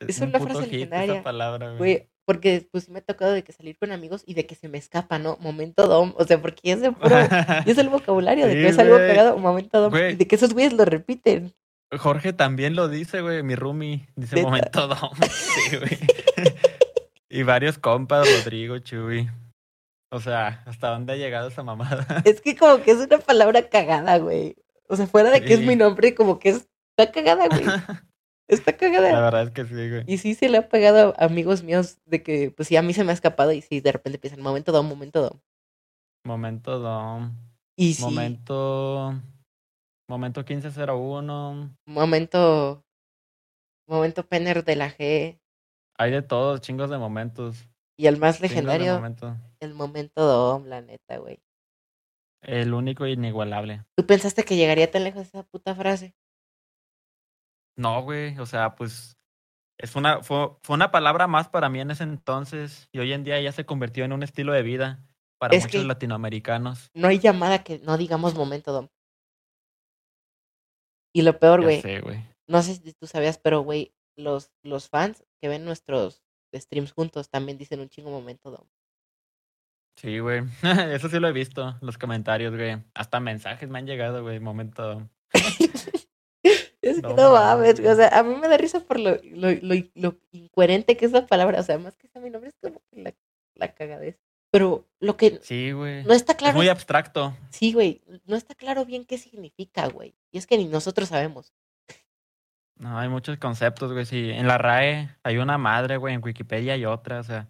Es 0.00 0.20
un 0.20 0.28
una 0.28 0.40
frase 0.40 0.64
hit 0.64 0.72
legendaria, 0.72 1.14
esa 1.14 1.22
palabra, 1.22 1.76
güey. 1.76 2.08
Porque 2.26 2.66
pues 2.70 2.84
sí 2.84 2.90
me 2.90 3.00
ha 3.00 3.02
tocado 3.02 3.32
de 3.32 3.44
que 3.44 3.52
salir 3.52 3.76
con 3.78 3.92
amigos 3.92 4.22
y 4.26 4.32
de 4.34 4.46
que 4.46 4.54
se 4.54 4.68
me 4.68 4.78
escapa, 4.78 5.18
¿no? 5.18 5.36
Momento 5.40 5.86
dom, 5.86 6.14
o 6.16 6.24
sea, 6.24 6.40
porque 6.40 6.72
es 6.72 6.82
el 6.82 6.94
puro, 6.94 7.16
y 7.66 7.70
es 7.70 7.76
el 7.78 7.88
vocabulario 7.90 8.46
de 8.46 8.54
Sí, 8.54 8.58
que 8.60 8.68
es 8.68 8.78
algo 8.78 8.94
güey. 8.96 9.08
cagado, 9.08 9.36
momento 9.38 9.80
dom, 9.80 9.90
Güey. 9.90 10.12
y 10.14 10.16
de 10.16 10.26
que 10.26 10.36
esos 10.36 10.52
güeyes 10.54 10.72
lo 10.72 10.84
repiten. 10.86 11.54
Jorge 11.96 12.32
también 12.32 12.74
lo 12.76 12.88
dice, 12.88 13.20
güey, 13.20 13.42
mi 13.42 13.54
roomie. 13.54 14.08
Dice 14.16 14.42
momento 14.42 14.88
Dom. 14.88 15.10
Sí, 15.30 15.76
güey. 15.76 15.98
y 17.28 17.42
varios 17.42 17.78
compas, 17.78 18.26
Rodrigo, 18.38 18.78
Chuy. 18.78 19.28
O 20.14 20.20
sea, 20.20 20.62
¿hasta 20.66 20.90
dónde 20.90 21.12
ha 21.14 21.16
llegado 21.16 21.48
esa 21.48 21.62
mamada? 21.64 22.06
Es 22.24 22.40
que 22.40 22.54
como 22.56 22.82
que 22.82 22.92
es 22.92 22.98
una 22.98 23.18
palabra 23.18 23.68
cagada, 23.68 24.18
güey. 24.18 24.54
O 24.88 24.96
sea, 24.96 25.06
fuera 25.06 25.30
de 25.30 25.42
que 25.42 25.54
es 25.54 25.60
Sí. 25.60 25.66
mi 25.66 25.76
nombre, 25.76 26.14
como 26.14 26.38
que 26.38 26.50
es, 26.50 26.68
está 26.96 27.10
cagada, 27.12 27.48
güey. 27.48 27.64
Está 28.46 28.72
La 28.72 28.76
cagada. 28.76 29.20
verdad 29.22 29.42
es 29.44 29.50
que 29.52 29.64
sí, 29.64 29.72
güey. 29.74 30.04
Y 30.06 30.18
sí 30.18 30.34
se 30.34 30.50
le 30.50 30.58
ha 30.58 30.68
pegado 30.68 31.14
a 31.18 31.24
amigos 31.24 31.62
míos 31.62 31.96
de 32.04 32.22
que, 32.22 32.50
pues 32.50 32.68
sí, 32.68 32.76
a 32.76 32.82
mí 32.82 32.92
se 32.92 33.02
me 33.02 33.10
ha 33.10 33.14
escapado 33.14 33.52
y 33.52 33.62
sí, 33.62 33.80
de 33.80 33.90
repente 33.92 34.18
empiezan, 34.18 34.42
momento 34.42 34.70
dom, 34.70 34.86
momento 34.86 35.22
dom. 35.22 35.40
Momento 36.26 36.78
Dom. 36.78 37.32
Y 37.76 37.94
sí, 37.94 38.02
Momento. 38.02 39.14
Momento 40.08 40.44
1501. 40.44 41.74
momento, 41.86 42.84
momento 43.88 44.26
Penner 44.26 44.62
de 44.64 44.76
la 44.76 44.90
G. 44.90 45.38
Hay 45.98 46.10
de 46.10 46.22
todos, 46.22 46.60
chingos 46.60 46.90
de 46.90 46.98
momentos. 46.98 47.66
Y 47.96 48.06
el 48.06 48.18
más 48.18 48.40
legendario, 48.40 48.94
momentos. 48.94 49.36
el 49.60 49.74
momento 49.74 50.24
Dom, 50.24 50.66
la 50.66 50.80
neta, 50.80 51.18
güey. 51.18 51.40
El 52.42 52.74
único 52.74 53.06
inigualable. 53.06 53.84
¿Tú 53.96 54.06
pensaste 54.06 54.44
que 54.44 54.56
llegaría 54.56 54.90
tan 54.90 55.04
lejos 55.04 55.26
esa 55.26 55.44
puta 55.44 55.74
frase? 55.74 56.14
No, 57.76 58.02
güey. 58.02 58.38
O 58.38 58.46
sea, 58.46 58.74
pues. 58.74 59.16
Es 59.76 59.96
una, 59.96 60.22
fue, 60.22 60.56
fue 60.62 60.74
una 60.74 60.92
palabra 60.92 61.26
más 61.26 61.48
para 61.48 61.68
mí 61.68 61.80
en 61.80 61.90
ese 61.90 62.04
entonces. 62.04 62.88
Y 62.92 62.98
hoy 62.98 63.12
en 63.12 63.24
día 63.24 63.40
ya 63.40 63.50
se 63.50 63.66
convirtió 63.66 64.04
en 64.04 64.12
un 64.12 64.22
estilo 64.22 64.52
de 64.52 64.62
vida 64.62 65.04
para 65.38 65.56
Es 65.56 65.64
muchos 65.64 65.84
latinoamericanos. 65.84 66.90
No 66.94 67.08
hay 67.08 67.18
llamada 67.18 67.64
que 67.64 67.78
no 67.80 67.96
digamos 67.96 68.34
momento 68.34 68.72
Dom. 68.72 68.88
Y 71.12 71.22
lo 71.22 71.38
peor, 71.38 71.62
güey. 71.62 71.82
no 72.48 72.62
sé 72.62 72.74
si 72.74 72.92
tú 72.92 73.06
sabías, 73.06 73.38
pero, 73.38 73.60
güey, 73.60 73.94
los, 74.16 74.52
los 74.62 74.88
fans 74.88 75.24
que 75.40 75.48
ven 75.48 75.64
nuestros 75.64 76.23
streams 76.54 76.92
juntos 76.92 77.28
también 77.28 77.58
dicen 77.58 77.80
un 77.80 77.88
chingo 77.88 78.10
momento 78.10 78.50
Dom. 78.50 78.66
Sí, 79.96 80.18
güey. 80.18 80.42
Eso 80.92 81.08
sí 81.08 81.18
lo 81.20 81.28
he 81.28 81.32
visto. 81.32 81.76
Los 81.80 81.98
comentarios, 81.98 82.54
güey. 82.54 82.82
Hasta 82.94 83.20
mensajes 83.20 83.68
me 83.68 83.78
han 83.78 83.86
llegado, 83.86 84.22
güey. 84.22 84.40
Momento. 84.40 85.08
Es 86.82 86.96
que 86.96 87.02
No 87.02 87.14
no 87.16 87.32
mames, 87.32 87.80
güey, 87.80 87.90
o 87.92 87.96
sea, 87.96 88.08
a 88.08 88.22
mí 88.22 88.34
me 88.36 88.46
da 88.46 88.58
risa 88.58 88.78
por 88.80 89.00
lo, 89.00 89.18
lo, 89.22 89.50
lo, 89.62 89.74
lo 89.94 90.18
incoherente 90.32 90.98
que 90.98 91.06
es 91.06 91.12
la 91.12 91.26
palabra, 91.26 91.60
o 91.60 91.62
sea, 91.62 91.78
más 91.78 91.96
que 91.96 92.08
sea 92.08 92.20
mi 92.20 92.28
nombre 92.28 92.50
es 92.50 92.56
como 92.60 92.82
que 92.90 93.02
la, 93.02 93.14
la 93.54 93.74
cagadez. 93.74 94.18
Pero 94.50 94.86
lo 95.00 95.16
que 95.16 95.40
Sí, 95.42 95.72
güey. 95.72 96.04
no 96.04 96.12
está 96.12 96.32
Es 96.32 96.38
claro 96.38 96.56
muy 96.58 96.66
es- 96.66 96.72
abstracto. 96.72 97.34
sí, 97.48 97.72
güey, 97.72 98.02
no 98.26 98.36
está 98.36 98.54
claro 98.54 98.84
bien 98.84 99.06
qué 99.06 99.16
significa, 99.16 99.88
güey. 99.88 100.14
Y 100.30 100.36
es 100.36 100.46
que 100.46 100.58
ni 100.58 100.66
nosotros 100.66 101.08
sabemos. 101.08 101.54
No, 102.76 102.98
hay 102.98 103.08
muchos 103.08 103.38
conceptos, 103.38 103.92
güey. 103.92 104.04
Sí, 104.04 104.30
en 104.30 104.46
la 104.48 104.58
RAE 104.58 105.08
hay 105.22 105.36
una 105.38 105.58
madre, 105.58 105.96
güey. 105.96 106.14
En 106.14 106.22
Wikipedia 106.24 106.74
hay 106.74 106.84
otra. 106.84 107.20
O 107.20 107.22
sea, 107.22 107.48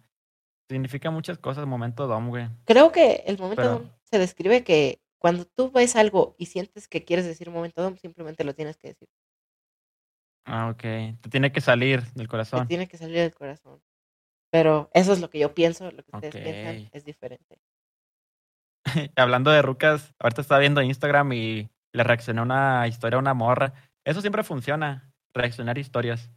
significa 0.69 1.09
muchas 1.11 1.37
cosas. 1.39 1.65
Momento 1.65 2.07
DOM, 2.07 2.29
güey. 2.29 2.47
Creo 2.65 2.91
que 2.91 3.23
el 3.25 3.37
momento 3.37 3.61
Pero- 3.61 3.73
dom 3.79 3.89
se 4.03 4.19
describe 4.19 4.63
que 4.63 5.01
cuando 5.17 5.45
tú 5.45 5.71
ves 5.71 5.95
algo 5.95 6.35
y 6.37 6.45
sientes 6.45 6.87
que 6.87 7.03
quieres 7.03 7.25
decir 7.25 7.49
momento 7.49 7.81
dom, 7.81 7.97
simplemente 7.97 8.43
lo 8.43 8.53
tienes 8.53 8.77
que 8.77 8.89
decir. 8.89 9.09
Ah, 10.45 10.69
ok. 10.69 10.81
Te 11.21 11.29
tiene 11.31 11.51
que 11.51 11.59
salir 11.61 12.03
del 12.13 12.27
Te 12.27 12.27
corazón. 12.27 12.67
tiene 12.67 12.87
que 12.87 12.97
salir 12.97 13.17
del 13.17 13.33
corazón. 13.33 13.81
Pero 14.51 14.91
eso 14.93 15.11
es 15.11 15.19
lo 15.19 15.29
que 15.31 15.39
yo 15.39 15.55
pienso, 15.55 15.89
lo 15.91 16.03
que 16.03 16.11
ustedes 16.13 16.35
piensan 16.35 16.89
es 16.93 17.03
diferente. 17.03 17.59
Hablando 19.15 19.49
de 19.51 19.63
rucas, 19.63 20.13
ahorita 20.19 20.41
estaba 20.41 20.59
viendo 20.59 20.81
Instagram 20.83 21.33
y 21.33 21.69
le 21.93 22.03
reaccioné 22.03 22.39
a 22.41 22.43
una 22.43 22.87
historia 22.87 23.17
a 23.17 23.19
una 23.19 23.33
morra. 23.33 23.73
Eso 24.05 24.21
siempre 24.21 24.43
funciona. 24.43 25.11
Reaccionar 25.35 25.77
historias. 25.77 26.31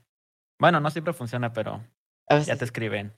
Bueno, 0.61 0.81
no 0.81 0.91
siempre 0.91 1.13
funciona, 1.13 1.53
pero 1.53 1.83
A 2.29 2.35
veces 2.35 2.49
ya 2.49 2.57
te 2.57 2.65
escriben. 2.65 3.13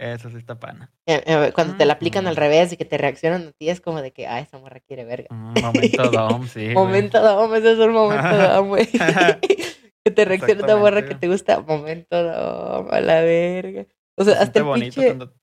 Eso 0.00 0.28
sí 0.30 0.36
está 0.36 0.58
pana. 0.58 0.90
Eh, 1.06 1.22
eh, 1.26 1.52
cuando 1.54 1.76
te 1.76 1.86
la 1.86 1.92
aplican 1.92 2.26
al 2.26 2.32
Ujú. 2.32 2.40
revés 2.40 2.72
y 2.72 2.76
que 2.76 2.84
te 2.84 2.98
reaccionan 2.98 3.48
a 3.48 3.52
ti, 3.52 3.68
es 3.68 3.80
como 3.80 4.02
de 4.02 4.12
que, 4.12 4.26
ah, 4.26 4.40
esa 4.40 4.58
morra 4.58 4.80
quiere 4.80 5.04
verga. 5.04 5.28
Mm, 5.30 5.54
momento 5.62 6.02
DOM, 6.10 6.48
sí. 6.48 6.68
momento 6.70 7.22
dom, 7.22 7.54
ese 7.54 7.72
es 7.72 7.78
un 7.78 7.92
momento 7.92 8.36
dom, 8.36 8.68
güey. 8.68 8.86
que 10.04 10.10
te 10.10 10.24
reacciona 10.24 10.64
una 10.64 10.76
morra 10.76 11.04
que 11.06 11.14
te 11.14 11.28
gusta, 11.28 11.60
momento 11.60 12.20
dom, 12.20 12.88
a 12.92 13.00
la 13.00 13.20
verga. 13.20 13.86
O 14.18 14.24
sea, 14.24 14.34
Se 14.34 14.42
hasta 14.42 14.58
el, 14.58 14.64
bonito 14.64 14.94
pinche, 14.96 15.06
cuando- 15.06 15.34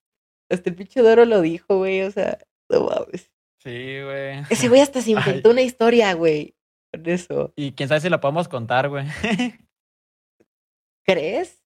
hasta 0.51 0.69
el 0.69 0.75
pinche 0.75 1.01
Doro 1.01 1.23
lo 1.25 1.39
dijo, 1.41 1.77
güey, 1.77 2.01
o 2.01 2.11
sea, 2.11 2.37
no 2.69 2.81
mames. 2.89 3.31
Sí, 3.63 4.01
güey. 4.03 4.39
Ese 4.49 4.67
güey 4.67 4.81
hasta 4.81 5.01
se 5.01 5.11
Ay. 5.11 5.15
inventó 5.17 5.51
una 5.51 5.61
historia, 5.61 6.13
güey, 6.15 6.55
con 6.93 7.07
eso. 7.07 7.53
Y 7.55 7.71
quién 7.73 7.87
sabe 7.87 8.01
si 8.01 8.09
la 8.09 8.19
podemos 8.19 8.49
contar, 8.49 8.89
güey. 8.89 9.05
¿Crees? 11.13 11.63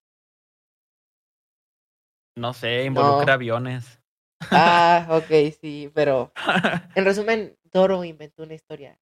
no 2.35 2.53
sé, 2.53 2.85
involucra 2.85 3.25
No. 3.27 3.33
aviones. 3.33 3.99
Ah, 4.51 5.07
ok, 5.11 5.53
sí, 5.59 5.91
pero 5.93 6.31
en 6.95 7.05
resumen, 7.05 7.57
Doro 7.71 8.03
inventó 8.03 8.43
una 8.43 8.53
historia 8.55 8.99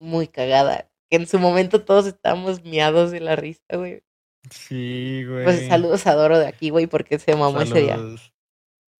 muy 0.00 0.28
cagada. 0.28 0.90
Que 1.10 1.16
en 1.16 1.26
su 1.26 1.38
momento 1.38 1.84
todos 1.84 2.06
estábamos 2.06 2.62
miados 2.64 3.10
de 3.10 3.20
la 3.20 3.34
risa, 3.34 3.64
güey. 3.76 4.02
sí, 4.50 5.24
güey. 5.26 5.44
Pues 5.44 5.66
saludos 5.68 6.06
a 6.06 6.14
Doro 6.14 6.38
de 6.38 6.46
aquí, 6.46 6.70
güey, 6.70 6.86
porque 6.86 7.18
se 7.18 7.34
mamó 7.34 7.60
ese 7.62 7.80
día. 7.80 7.96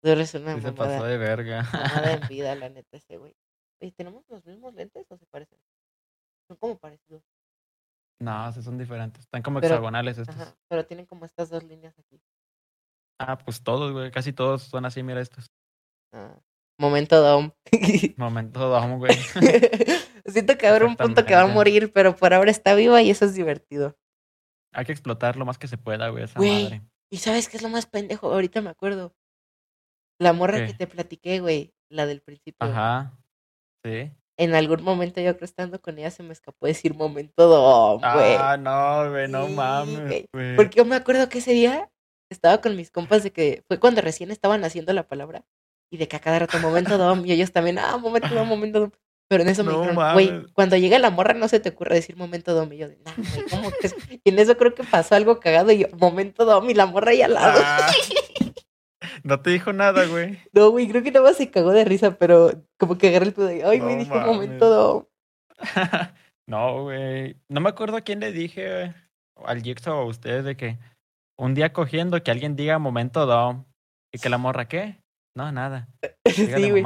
Doro 0.02 0.20
es 0.20 0.34
una 0.34 0.54
Sí 0.54 0.62
se 0.62 0.72
pasó 0.72 1.04
de 1.04 1.18
verga. 1.18 1.62
mamada 1.72 2.12
en 2.14 2.28
vida, 2.28 2.54
la 2.54 2.68
neta, 2.70 2.96
ese 2.96 3.16
güey. 3.18 3.34
Oye, 3.80 3.92
¿tenemos 3.92 4.24
los 4.28 4.44
mismos 4.46 4.74
lentes 4.74 5.04
o 5.10 5.16
se 5.18 5.26
parecen? 5.26 5.58
Son 6.48 6.56
como 6.56 6.78
parecidos. 6.78 7.22
No, 8.20 8.48
esos 8.48 8.64
son 8.64 8.78
diferentes. 8.78 9.22
Están 9.24 9.42
como 9.42 9.60
Pero- 9.60 9.74
hexagonales 9.74 10.18
estos. 10.18 10.36
Ajá, 10.36 10.54
pero 10.68 10.86
tienen 10.86 11.06
como 11.06 11.24
estas 11.24 11.50
dos 11.50 11.62
líneas 11.64 11.98
aquí. 11.98 12.20
Ah, 13.20 13.36
pues 13.38 13.62
todos, 13.62 13.92
güey. 13.92 14.10
Casi 14.10 14.32
todos 14.32 14.62
son 14.62 14.84
así, 14.84 15.02
mira 15.02 15.20
estos. 15.20 15.50
Ah, 16.12 16.38
momento 16.78 17.20
Dom. 17.20 17.50
Momento 18.16 18.60
DOM, 18.68 18.98
güey. 18.98 19.12
Siento 20.26 20.56
que 20.58 20.66
haber 20.66 20.84
un 20.84 20.96
punto 20.96 21.24
que 21.24 21.34
va 21.34 21.42
a 21.42 21.46
morir, 21.46 21.92
pero 21.92 22.14
por 22.14 22.34
ahora 22.34 22.50
está 22.50 22.74
viva 22.74 23.02
y 23.02 23.10
eso 23.10 23.24
es 23.24 23.34
divertido. 23.34 23.96
Hay 24.74 24.84
que 24.84 24.92
explotar 24.92 25.36
lo 25.36 25.44
más 25.46 25.58
que 25.58 25.66
se 25.68 25.78
pueda, 25.78 26.08
güey, 26.10 26.24
esa 26.24 26.38
Güey. 26.38 26.64
madre. 26.64 26.82
¿Y 27.10 27.16
sabes 27.18 27.48
qué 27.48 27.56
es 27.56 27.62
lo 27.62 27.70
más 27.70 27.86
pendejo? 27.86 28.30
Ahorita 28.30 28.60
me 28.60 28.70
acuerdo. 28.70 29.14
La 30.20 30.32
morra 30.32 30.58
¿Qué? 30.58 30.66
que 30.66 30.74
te 30.74 30.86
platiqué, 30.86 31.40
güey, 31.40 31.72
la 31.90 32.04
del 32.06 32.20
principio. 32.20 32.58
Ajá. 32.60 33.18
Sí. 33.84 34.12
En 34.38 34.54
algún 34.54 34.84
momento 34.84 35.20
yo 35.20 35.36
creo 35.36 35.44
estando 35.44 35.80
con 35.82 35.98
ella 35.98 36.12
se 36.12 36.22
me 36.22 36.32
escapó 36.32 36.66
decir 36.66 36.94
momento 36.94 37.48
Dom, 37.48 38.00
güey. 38.00 38.36
Ah, 38.38 38.56
no, 38.56 39.10
güey, 39.10 39.28
no 39.28 39.46
Sí, 39.46 39.52
mames. 39.52 40.26
Porque 40.54 40.76
yo 40.76 40.84
me 40.84 40.94
acuerdo 40.94 41.28
que 41.28 41.38
ese 41.38 41.52
día 41.52 41.90
estaba 42.30 42.60
con 42.60 42.76
mis 42.76 42.90
compas 42.92 43.24
de 43.24 43.32
que 43.32 43.64
fue 43.66 43.80
cuando 43.80 44.00
recién 44.00 44.30
estaban 44.30 44.62
haciendo 44.64 44.92
la 44.92 45.08
palabra 45.08 45.44
y 45.90 45.96
de 45.96 46.06
que 46.06 46.16
a 46.16 46.20
cada 46.20 46.38
rato 46.38 46.58
momento 46.60 46.98
dom 46.98 47.26
y 47.26 47.32
ellos 47.32 47.50
también, 47.52 47.78
ah, 47.80 47.96
momento 47.96 48.32
dom, 48.32 48.46
momento 48.46 48.80
dom. 48.80 48.90
Pero 49.30 49.42
en 49.42 49.50
eso 49.50 49.62
me 49.62 49.72
No 49.72 49.80
dijeron, 49.80 50.12
güey, 50.14 50.46
cuando 50.54 50.76
llega 50.76 50.98
la 50.98 51.10
morra 51.10 51.34
no 51.34 51.48
se 51.48 51.60
te 51.60 51.68
ocurre 51.70 51.96
decir 51.96 52.16
momento 52.16 52.54
dom. 52.54 52.72
Y 52.72 52.78
yo, 52.78 52.88
de, 52.88 52.96
nah, 53.04 53.12
güey, 53.16 53.44
¿cómo 53.50 53.70
que 53.72 53.88
es?". 53.88 53.96
Y 54.24 54.30
en 54.30 54.38
eso 54.38 54.56
creo 54.56 54.74
que 54.74 54.84
pasó 54.84 55.16
algo 55.16 55.38
cagado 55.40 55.70
y 55.72 55.80
yo, 55.80 55.88
momento 55.98 56.44
dom 56.44 56.70
y 56.70 56.74
la 56.74 56.86
morra 56.86 57.10
ahí 57.10 57.22
al 57.22 57.34
lado. 57.34 57.60
Ah. 57.62 57.90
No 59.22 59.40
te 59.40 59.50
dijo 59.50 59.72
nada, 59.72 60.06
güey. 60.06 60.38
No, 60.52 60.70
güey, 60.70 60.88
creo 60.88 61.02
que 61.02 61.12
nada 61.12 61.26
más 61.26 61.36
se 61.36 61.50
cagó 61.50 61.70
de 61.70 61.84
risa, 61.84 62.18
pero 62.18 62.50
como 62.78 62.98
que 62.98 63.08
agarré 63.08 63.26
el 63.26 63.32
pedo 63.32 63.52
y, 63.52 63.60
ay, 63.60 63.80
me 63.80 63.94
No 63.94 63.98
dijo 64.00 64.14
mames. 64.14 64.26
momento 64.26 64.68
dom. 64.68 65.04
no, 66.46 66.82
güey. 66.84 67.36
No 67.48 67.60
me 67.60 67.68
acuerdo 67.68 67.96
a 67.96 68.00
quién 68.00 68.20
le 68.20 68.32
dije, 68.32 68.94
al 69.36 69.62
Jigsaw 69.62 69.98
o 69.98 70.02
a 70.02 70.06
ustedes, 70.06 70.44
de 70.44 70.56
que 70.56 70.78
un 71.38 71.54
día 71.54 71.72
cogiendo 71.72 72.22
que 72.22 72.30
alguien 72.30 72.56
diga 72.56 72.78
momento 72.78 73.26
dom 73.26 73.64
y 74.12 74.18
que 74.18 74.28
la 74.28 74.38
morra, 74.38 74.66
¿qué? 74.68 75.00
No, 75.36 75.50
nada. 75.52 75.88
Sí, 76.26 76.46
güey. 76.70 76.84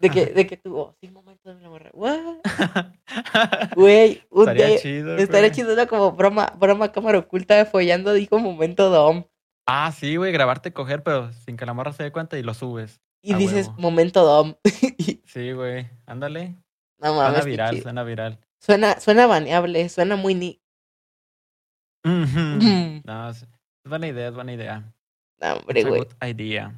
De 0.00 0.08
que, 0.08 0.26
de 0.26 0.46
que 0.46 0.56
tú, 0.56 0.78
oh, 0.78 0.94
sí, 0.98 1.10
momento 1.10 1.52
y 1.52 1.60
la 1.60 1.68
morra. 1.68 1.90
What? 1.92 2.38
Güey, 3.76 4.22
un 4.30 4.42
Estaría 4.48 4.66
día, 4.68 4.78
chido. 4.78 5.16
Estaría 5.16 5.48
güey. 5.48 5.50
chido 5.52 5.72
era 5.72 5.86
como 5.86 6.12
broma, 6.12 6.54
broma 6.58 6.90
cámara 6.90 7.18
oculta 7.18 7.66
follando, 7.66 8.14
dijo 8.14 8.38
momento 8.38 8.88
dom. 8.88 9.24
Ah, 9.66 9.92
sí, 9.92 10.16
güey, 10.16 10.32
grabarte 10.32 10.72
coger, 10.72 11.02
pero 11.02 11.32
sin 11.32 11.56
que 11.56 11.66
la 11.66 11.74
morra 11.74 11.92
se 11.92 12.02
dé 12.02 12.12
cuenta 12.12 12.38
y 12.38 12.42
lo 12.42 12.54
subes. 12.54 13.00
Y 13.22 13.34
dices 13.34 13.68
huevo. 13.68 13.80
momento 13.80 14.24
dom. 14.24 14.54
Sí, 15.26 15.52
güey. 15.52 15.88
Ándale. 16.06 16.56
no 16.98 17.08
Suena 17.14 17.22
mames. 17.22 17.44
qué 17.44 17.50
viral, 17.50 17.82
suena 17.82 18.02
viral. 18.02 18.38
Suena, 18.60 18.98
suena 19.00 19.26
baneable, 19.26 19.88
suena 19.88 20.16
muy 20.16 20.34
ni. 20.34 20.60
No, 23.04 23.28
es 23.30 23.46
buena 23.84 24.08
idea, 24.08 24.28
es 24.28 24.34
buena 24.34 24.52
idea. 24.52 24.92
No, 25.40 25.54
hombre, 25.54 25.84
güey. 25.84 26.00
good 26.00 26.12
idea. 26.26 26.74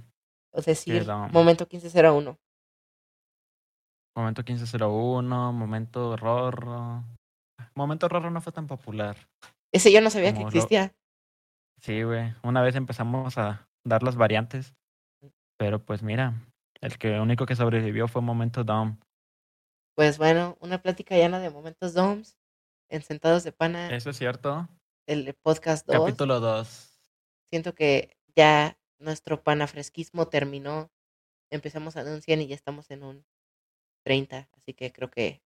O 0.52 0.60
sea, 0.60 0.74
sí, 0.74 0.92
momento 1.32 1.66
1501. 1.70 2.38
Momento 4.14 4.42
1501, 4.42 5.52
momento 5.52 6.16
Rorro. 6.16 7.04
Momento 7.74 8.08
Rorro 8.08 8.30
no 8.30 8.40
fue 8.42 8.52
tan 8.52 8.66
popular. 8.66 9.16
Ese 9.72 9.90
yo 9.90 10.00
no 10.02 10.10
sabía 10.10 10.32
que 10.32 10.38
Como 10.38 10.48
existía. 10.48 10.94
Sí, 11.82 12.02
güey. 12.04 12.32
Una 12.42 12.62
vez 12.62 12.76
empezamos 12.76 13.36
a 13.38 13.68
dar 13.84 14.02
las 14.02 14.16
variantes. 14.16 14.74
Pero 15.58 15.84
pues 15.84 16.02
mira, 16.02 16.34
el 16.80 16.96
que 16.98 17.18
único 17.18 17.44
que 17.46 17.56
sobrevivió 17.56 18.08
fue 18.08 18.22
Momento 18.22 18.64
Dom. 18.64 18.98
Pues 19.96 20.16
bueno, 20.18 20.56
una 20.60 20.80
plática 20.80 21.16
llena 21.16 21.38
de 21.40 21.50
momentos 21.50 21.92
doms. 21.94 22.38
En 22.88 23.02
Sentados 23.02 23.42
de 23.42 23.52
Pana, 23.52 23.88
Eso 23.94 24.10
es 24.10 24.18
cierto. 24.18 24.68
el 25.06 25.34
podcast 25.42 25.86
2. 25.86 25.98
Capítulo 25.98 26.40
2. 26.40 27.00
Siento 27.50 27.74
que 27.74 28.16
ya 28.36 28.78
nuestro 28.98 29.42
panafresquismo 29.42 30.28
terminó. 30.28 30.90
Empezamos 31.50 31.96
en 31.96 32.08
un 32.08 32.22
100 32.22 32.42
y 32.42 32.46
ya 32.48 32.54
estamos 32.54 32.90
en 32.90 33.02
un 33.02 33.24
30. 34.04 34.48
Así 34.56 34.74
que 34.74 34.92
creo 34.92 35.10
que 35.10 35.42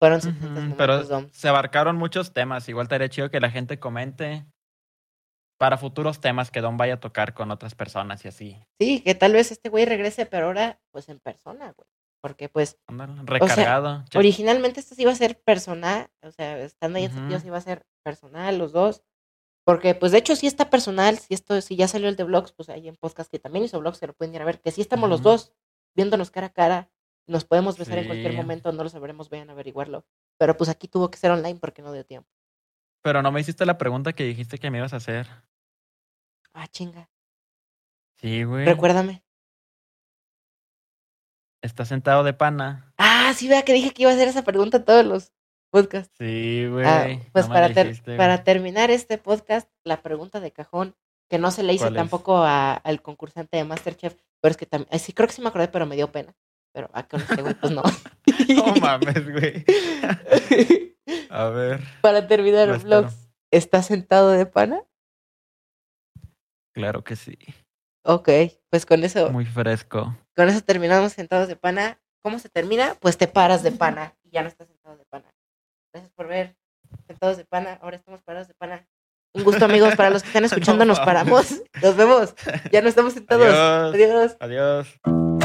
fueron 0.00 0.20
suficientes 0.20 0.52
momentos 0.62 0.78
Pero 0.78 1.04
doms. 1.04 1.36
se 1.36 1.48
abarcaron 1.48 1.96
muchos 1.96 2.32
temas. 2.32 2.68
Igual 2.68 2.84
estaría 2.84 3.08
chido 3.08 3.30
que 3.30 3.40
la 3.40 3.50
gente 3.50 3.78
comente 3.78 4.44
para 5.58 5.76
futuros 5.76 6.20
temas 6.20 6.50
que 6.50 6.60
Don 6.60 6.76
vaya 6.76 6.94
a 6.94 7.00
tocar 7.00 7.34
con 7.34 7.50
otras 7.50 7.74
personas 7.74 8.24
y 8.24 8.28
así. 8.28 8.56
Sí, 8.80 9.00
que 9.00 9.14
tal 9.14 9.32
vez 9.32 9.50
este 9.52 9.68
güey 9.68 9.84
regrese, 9.84 10.24
pero 10.26 10.46
ahora, 10.46 10.80
pues 10.92 11.08
en 11.08 11.18
persona, 11.20 11.72
güey. 11.76 11.86
Porque 12.20 12.48
pues 12.48 12.78
Ándale, 12.88 13.14
recargado. 13.24 14.04
Che- 14.08 14.18
originalmente 14.18 14.80
esto 14.80 14.94
sí 14.94 15.02
iba 15.02 15.12
a 15.12 15.16
ser 15.16 15.40
personal, 15.40 16.08
o 16.22 16.30
sea, 16.32 16.58
estando 16.58 16.98
ahí 16.98 17.04
en. 17.04 17.12
Cepillos 17.12 17.44
iba 17.44 17.58
a 17.58 17.60
ser 17.60 17.84
personal 18.04 18.58
los 18.58 18.72
dos. 18.72 19.02
Porque 19.64 19.94
pues 19.94 20.12
de 20.12 20.18
hecho 20.18 20.34
sí 20.34 20.46
está 20.46 20.70
personal, 20.70 21.18
si 21.18 21.34
esto, 21.34 21.60
si 21.60 21.76
ya 21.76 21.86
salió 21.88 22.08
el 22.08 22.16
de 22.16 22.24
vlogs, 22.24 22.52
pues 22.52 22.70
hay 22.70 22.88
en 22.88 22.96
podcast 22.96 23.30
que 23.30 23.38
también 23.38 23.64
hizo 23.66 23.78
vlogs 23.78 24.00
que 24.00 24.06
lo 24.06 24.14
pueden 24.14 24.34
ir 24.34 24.40
a 24.42 24.46
ver, 24.46 24.60
que 24.60 24.70
sí 24.70 24.80
estamos 24.80 25.10
los 25.10 25.20
Ujú. 25.20 25.28
dos 25.30 25.52
viéndonos 25.94 26.30
cara 26.30 26.46
a 26.46 26.52
cara, 26.52 26.90
nos 27.28 27.44
podemos 27.44 27.76
besar 27.76 27.98
en 27.98 28.06
cualquier 28.06 28.30
Sí. 28.32 28.36
momento, 28.38 28.72
no 28.72 28.82
lo 28.82 28.88
sabremos, 28.88 29.28
vayan 29.28 29.50
a 29.50 29.52
averiguarlo. 29.52 30.06
Pero 30.38 30.56
pues 30.56 30.70
aquí 30.70 30.88
tuvo 30.88 31.10
que 31.10 31.18
ser 31.18 31.30
online 31.32 31.58
porque 31.60 31.82
no 31.82 31.92
dio 31.92 32.04
tiempo. 32.06 32.28
Pero 33.02 33.22
no 33.22 33.30
me 33.30 33.40
hiciste 33.40 33.66
la 33.66 33.76
pregunta 33.78 34.12
que 34.14 34.24
dijiste 34.24 34.58
que 34.58 34.70
me 34.70 34.78
ibas 34.78 34.92
a 34.94 34.96
hacer. 34.96 35.26
Ah, 36.60 36.66
chinga. 36.66 37.08
Sí, 38.16 38.42
güey. 38.42 38.64
Recuérdame. 38.64 39.22
¿Estás 41.62 41.86
sentado 41.88 42.24
de 42.24 42.32
pana? 42.32 42.92
Ah, 42.98 43.32
sí, 43.36 43.48
vea 43.48 43.62
que 43.64 43.72
dije 43.72 43.92
que 43.92 44.02
iba 44.02 44.10
a 44.10 44.14
hacer 44.14 44.26
esa 44.26 44.42
pregunta 44.42 44.78
a 44.78 44.84
todos 44.84 45.04
los 45.06 45.32
podcasts. 45.70 46.12
Sí, 46.18 46.66
güey. 46.68 46.84
Ah, 46.84 47.06
pues 47.32 47.46
no 47.48 47.54
me 47.54 47.60
para, 47.60 47.72
ter- 47.74 48.00
güey. 48.04 48.44
terminar 48.44 48.90
este 48.90 49.18
podcast, 49.18 49.70
la 49.84 50.02
pregunta 50.02 50.40
de 50.40 50.50
cajón, 50.52 50.96
que 51.28 51.38
no 51.38 51.52
se 51.52 51.62
le 51.62 51.74
hice 51.74 51.92
tampoco 51.92 52.38
a- 52.38 52.72
al 52.74 53.02
concursante 53.02 53.56
de 53.56 53.64
Masterchef, 53.64 54.16
pero 54.40 54.50
es 54.50 54.56
que 54.56 54.66
también, 54.66 54.98
sí, 54.98 55.12
creo 55.12 55.28
que 55.28 55.34
sí 55.34 55.40
me 55.42 55.48
acordé, 55.50 55.68
pero 55.68 55.86
me 55.86 55.94
dio 55.94 56.10
pena. 56.10 56.34
Pero 56.72 56.90
a 56.92 57.06
con 57.06 57.20
este 57.20 57.40
güey, 57.42 57.54
pues 57.54 57.72
no. 57.72 57.82
No 58.48 58.74
mames, 58.80 59.30
güey. 59.32 59.64
A 61.30 61.44
ver. 61.50 61.80
para 62.02 62.26
terminar 62.26 62.66
Lo 62.66 62.74
el 62.74 62.80
espero. 62.80 63.00
vlog, 63.02 63.12
¿estás 63.52 63.86
sentado 63.86 64.30
de 64.30 64.44
pana? 64.46 64.82
Claro 66.78 67.02
que 67.02 67.16
sí. 67.16 67.36
Ok, 68.04 68.28
pues 68.70 68.86
con 68.86 69.02
eso, 69.02 69.30
Muy 69.32 69.44
fresco. 69.44 70.16
con 70.36 70.48
eso 70.48 70.60
terminamos 70.60 71.12
sentados 71.12 71.48
de 71.48 71.56
pana. 71.56 71.98
¿Cómo 72.22 72.38
se 72.38 72.48
termina? 72.48 72.94
Pues 73.00 73.18
te 73.18 73.26
paras 73.26 73.64
de 73.64 73.72
pana 73.82 74.14
y 74.22 74.30
ya 74.30 74.42
no 74.42 74.48
estás 74.48 74.68
sentado 74.68 74.96
de 74.96 75.04
pana. 75.06 75.28
Gracias 75.92 76.12
por 76.12 76.28
ver. 76.28 76.54
Sentados 77.08 77.36
de 77.36 77.44
pana, 77.44 77.80
ahora 77.82 77.96
estamos 77.96 78.22
parados 78.22 78.46
de 78.46 78.54
pana. 78.54 78.86
Un 79.34 79.42
gusto, 79.42 79.64
amigos, 79.64 79.96
para 79.96 80.10
los 80.10 80.22
que 80.22 80.28
están 80.28 80.44
escuchando, 80.50 80.84
nos 80.84 81.00
paramos. 81.00 81.62
Nos 81.82 81.96
vemos. 81.96 82.32
Ya 82.70 82.80
no 82.80 82.88
estamos 82.88 83.14
sentados. 83.14 83.44
Adiós. 83.48 84.36
Adiós. 84.40 84.86
Adiós. 85.02 85.37